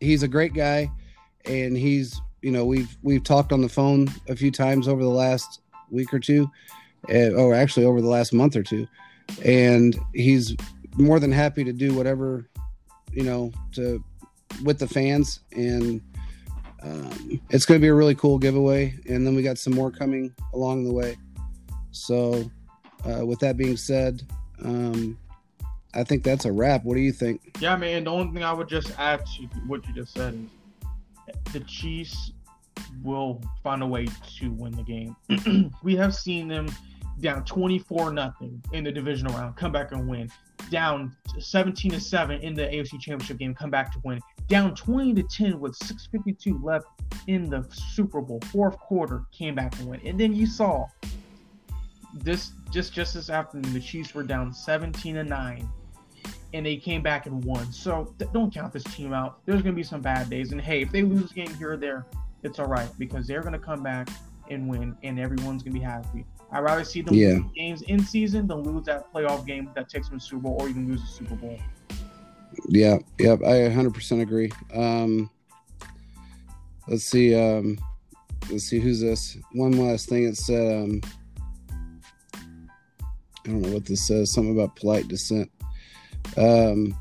he's 0.00 0.22
a 0.22 0.28
great 0.28 0.54
guy. 0.54 0.90
And 1.44 1.76
he's 1.76 2.20
you 2.42 2.50
know 2.50 2.64
we've 2.64 2.96
we've 3.02 3.24
talked 3.24 3.52
on 3.52 3.60
the 3.60 3.68
phone 3.68 4.08
a 4.28 4.36
few 4.36 4.50
times 4.50 4.88
over 4.88 5.02
the 5.02 5.08
last 5.08 5.60
week 5.90 6.12
or 6.12 6.20
two 6.20 6.50
uh, 7.12 7.30
or 7.30 7.54
actually 7.54 7.86
over 7.86 8.00
the 8.00 8.08
last 8.08 8.32
month 8.32 8.56
or 8.56 8.62
two. 8.62 8.86
And 9.44 9.98
he's 10.14 10.56
more 10.96 11.20
than 11.20 11.32
happy 11.32 11.64
to 11.64 11.72
do 11.72 11.94
whatever 11.94 12.48
you 13.12 13.22
know 13.22 13.52
to 13.72 14.02
with 14.62 14.78
the 14.78 14.88
fans. 14.88 15.40
And 15.52 16.02
um, 16.82 17.40
it's 17.50 17.64
going 17.66 17.80
to 17.80 17.84
be 17.84 17.88
a 17.88 17.94
really 17.94 18.14
cool 18.14 18.38
giveaway. 18.38 18.94
And 19.08 19.26
then 19.26 19.34
we 19.34 19.42
got 19.42 19.58
some 19.58 19.74
more 19.74 19.90
coming 19.90 20.34
along 20.54 20.84
the 20.84 20.92
way. 20.92 21.16
So 21.90 22.48
uh, 23.04 23.26
with 23.26 23.40
that 23.40 23.56
being 23.56 23.76
said 23.76 24.22
um, 24.64 25.18
i 25.94 26.04
think 26.04 26.22
that's 26.22 26.44
a 26.44 26.52
wrap 26.52 26.84
what 26.84 26.94
do 26.94 27.00
you 27.00 27.12
think 27.12 27.40
Yeah, 27.60 27.76
man. 27.76 28.04
The 28.04 28.10
only 28.10 28.32
thing 28.32 28.44
I 28.44 28.52
would 28.52 28.68
just 28.68 28.96
add 28.98 29.26
to 29.26 29.42
what 29.66 29.86
you 29.86 29.94
just 29.94 30.14
said 30.14 30.34
is 30.34 31.52
the 31.52 31.60
Chiefs 31.60 32.32
will 33.02 33.42
find 33.62 33.82
a 33.82 33.86
way 33.86 34.06
to 34.38 34.50
win 34.52 34.72
the 34.72 34.82
game. 34.82 35.72
we 35.82 35.96
have 35.96 36.14
seen 36.14 36.48
them 36.48 36.68
down 37.20 37.44
24 37.44 38.12
nothing 38.12 38.62
in 38.72 38.84
the 38.84 38.92
divisional 38.92 39.34
round, 39.34 39.56
come 39.56 39.72
back 39.72 39.90
and 39.92 40.08
win. 40.08 40.30
Down 40.70 41.16
17 41.38 41.92
to 41.92 42.00
7 42.00 42.40
in 42.40 42.54
the 42.54 42.62
AFC 42.62 43.00
Championship 43.00 43.38
game, 43.38 43.54
come 43.54 43.70
back 43.70 43.92
to 43.92 44.00
win. 44.04 44.20
Down 44.46 44.74
20 44.74 45.14
to 45.14 45.22
10 45.24 45.58
with 45.58 45.74
652 45.76 46.60
left 46.62 46.86
in 47.26 47.50
the 47.50 47.66
Super 47.70 48.20
Bowl, 48.20 48.40
fourth 48.52 48.78
quarter, 48.78 49.24
came 49.32 49.54
back 49.54 49.76
and 49.80 49.88
win. 49.88 50.00
And 50.04 50.18
then 50.18 50.34
you 50.34 50.46
saw 50.46 50.86
this 52.14 52.52
just 52.70 52.92
just 52.92 53.14
this 53.14 53.30
afternoon, 53.30 53.72
the 53.72 53.80
Chiefs 53.80 54.14
were 54.14 54.22
down 54.22 54.52
17 54.52 55.16
to 55.16 55.24
9 55.24 55.68
and 56.54 56.64
they 56.64 56.76
came 56.76 57.02
back 57.02 57.26
and 57.26 57.44
won. 57.44 57.72
So 57.72 58.14
th- 58.18 58.30
don't 58.32 58.52
count 58.52 58.72
this 58.72 58.84
team 58.84 59.12
out. 59.12 59.44
There's 59.44 59.62
going 59.62 59.74
to 59.74 59.76
be 59.76 59.82
some 59.82 60.00
bad 60.00 60.30
days. 60.30 60.52
And 60.52 60.60
hey, 60.60 60.80
if 60.82 60.90
they 60.90 61.02
lose 61.02 61.30
a 61.30 61.34
game 61.34 61.52
here 61.54 61.72
or 61.72 61.76
there, 61.76 62.06
it's 62.42 62.58
all 62.58 62.66
right 62.68 62.88
because 62.98 63.26
they're 63.26 63.40
going 63.42 63.52
to 63.52 63.58
come 63.58 63.82
back 63.82 64.08
and 64.50 64.66
win, 64.68 64.96
and 65.02 65.20
everyone's 65.20 65.62
going 65.62 65.74
to 65.74 65.78
be 65.78 65.84
happy. 65.84 66.24
I'd 66.50 66.60
rather 66.60 66.84
see 66.84 67.02
them 67.02 67.14
Yeah. 67.14 67.34
lose 67.34 67.52
games 67.54 67.82
in 67.82 68.02
season 68.02 68.46
than 68.46 68.62
lose 68.62 68.86
that 68.86 69.12
playoff 69.12 69.46
game 69.46 69.70
that 69.74 69.90
takes 69.90 70.08
them 70.08 70.18
to 70.18 70.24
the 70.24 70.28
Super 70.28 70.42
Bowl 70.44 70.56
or 70.60 70.68
even 70.70 70.88
lose 70.88 71.02
the 71.02 71.06
Super 71.08 71.34
Bowl. 71.34 71.58
yeah 72.70 72.96
yep 73.18 73.40
i 73.42 73.52
100% 73.68 74.20
agree 74.22 74.50
um, 74.74 75.30
let's 76.88 77.04
see 77.04 77.34
um, 77.34 77.78
let's 78.50 78.64
see 78.64 78.80
who's 78.80 79.00
this 79.00 79.36
one 79.52 79.72
last 79.72 80.08
thing 80.08 80.24
it 80.24 80.36
said 80.36 80.82
um, 80.82 81.00
i 82.34 82.40
don't 83.44 83.60
know 83.60 83.74
what 83.74 83.84
this 83.84 84.06
says 84.06 84.32
something 84.32 84.52
about 84.58 84.74
polite 84.76 85.06
dissent 85.08 85.50
um, 86.36 86.96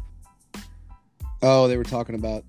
oh 1.41 1.67
they 1.67 1.77
were 1.77 1.83
talking 1.83 2.15
about 2.15 2.43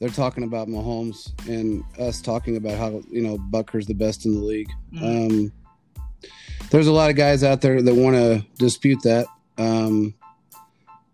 they're 0.00 0.08
talking 0.08 0.44
about 0.44 0.66
Mahomes 0.68 1.30
and 1.48 1.84
us 1.98 2.22
talking 2.22 2.56
about 2.56 2.78
how 2.78 3.02
you 3.10 3.20
know 3.22 3.36
Butker's 3.38 3.86
the 3.86 3.94
best 3.94 4.24
in 4.24 4.34
the 4.34 4.40
league. 4.40 4.70
Um, 5.00 5.52
there's 6.70 6.86
a 6.86 6.92
lot 6.92 7.10
of 7.10 7.16
guys 7.16 7.42
out 7.44 7.60
there 7.60 7.82
that 7.82 7.94
want 7.94 8.16
to 8.16 8.44
dispute 8.58 9.02
that, 9.02 9.26
um, 9.58 10.14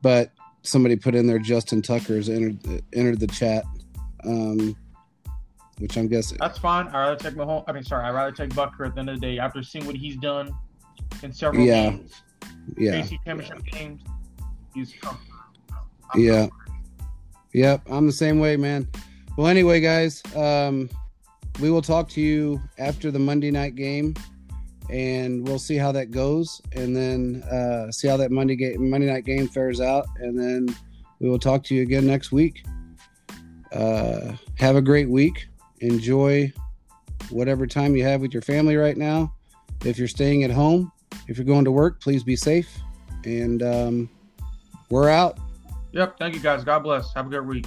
but 0.02 0.30
somebody 0.62 0.96
put 0.96 1.14
in 1.14 1.26
there 1.26 1.38
Justin 1.38 1.82
Tucker's 1.82 2.28
entered 2.28 2.58
entered 2.92 3.18
the 3.20 3.26
chat, 3.26 3.64
um, 4.24 4.76
which 5.78 5.96
I'm 5.96 6.06
guessing. 6.08 6.38
That's 6.40 6.58
fine. 6.58 6.86
I'd 6.88 6.92
rather 6.94 7.16
take 7.16 7.34
Mahomes. 7.34 7.64
I 7.66 7.72
mean, 7.72 7.82
sorry, 7.82 8.04
I'd 8.04 8.10
rather 8.14 8.32
take 8.32 8.54
Bucker 8.54 8.84
at 8.84 8.94
the 8.94 9.00
end 9.00 9.10
of 9.10 9.20
the 9.20 9.26
day 9.26 9.38
after 9.38 9.62
seeing 9.62 9.86
what 9.86 9.96
he's 9.96 10.16
done 10.16 10.54
in 11.22 11.32
several 11.32 11.64
Yeah. 11.64 11.90
games, 11.90 12.22
Yeah, 12.76 13.02
Championship 13.24 13.64
games. 13.64 14.02
He's 14.76 14.94
yeah, 16.14 16.48
yep. 17.54 17.80
I'm 17.90 18.04
the 18.04 18.12
same 18.12 18.38
way, 18.38 18.58
man. 18.58 18.86
Well, 19.38 19.46
anyway, 19.46 19.80
guys, 19.80 20.22
um, 20.36 20.90
we 21.60 21.70
will 21.70 21.80
talk 21.80 22.10
to 22.10 22.20
you 22.20 22.60
after 22.76 23.10
the 23.10 23.18
Monday 23.18 23.50
night 23.50 23.74
game, 23.74 24.14
and 24.90 25.48
we'll 25.48 25.58
see 25.58 25.76
how 25.76 25.92
that 25.92 26.10
goes, 26.10 26.60
and 26.72 26.94
then 26.94 27.42
uh, 27.44 27.90
see 27.90 28.06
how 28.06 28.18
that 28.18 28.30
Monday 28.30 28.54
game 28.54 28.90
Monday 28.90 29.06
night 29.06 29.24
game 29.24 29.48
fares 29.48 29.80
out, 29.80 30.06
and 30.18 30.38
then 30.38 30.76
we 31.20 31.30
will 31.30 31.38
talk 31.38 31.64
to 31.64 31.74
you 31.74 31.80
again 31.80 32.06
next 32.06 32.30
week. 32.30 32.62
Uh, 33.72 34.32
have 34.58 34.76
a 34.76 34.82
great 34.82 35.08
week. 35.08 35.48
Enjoy 35.80 36.52
whatever 37.30 37.66
time 37.66 37.96
you 37.96 38.04
have 38.04 38.20
with 38.20 38.34
your 38.34 38.42
family 38.42 38.76
right 38.76 38.98
now. 38.98 39.32
If 39.86 39.98
you're 39.98 40.06
staying 40.06 40.44
at 40.44 40.50
home, 40.50 40.92
if 41.28 41.38
you're 41.38 41.46
going 41.46 41.64
to 41.64 41.72
work, 41.72 41.98
please 42.02 42.22
be 42.22 42.36
safe. 42.36 42.68
And 43.24 43.62
um, 43.62 44.10
we're 44.90 45.08
out. 45.08 45.38
Yep. 45.92 46.18
Thank 46.18 46.34
you 46.34 46.40
guys. 46.40 46.64
God 46.64 46.80
bless. 46.80 47.12
Have 47.14 47.26
a 47.26 47.30
good 47.30 47.46
week. 47.46 47.66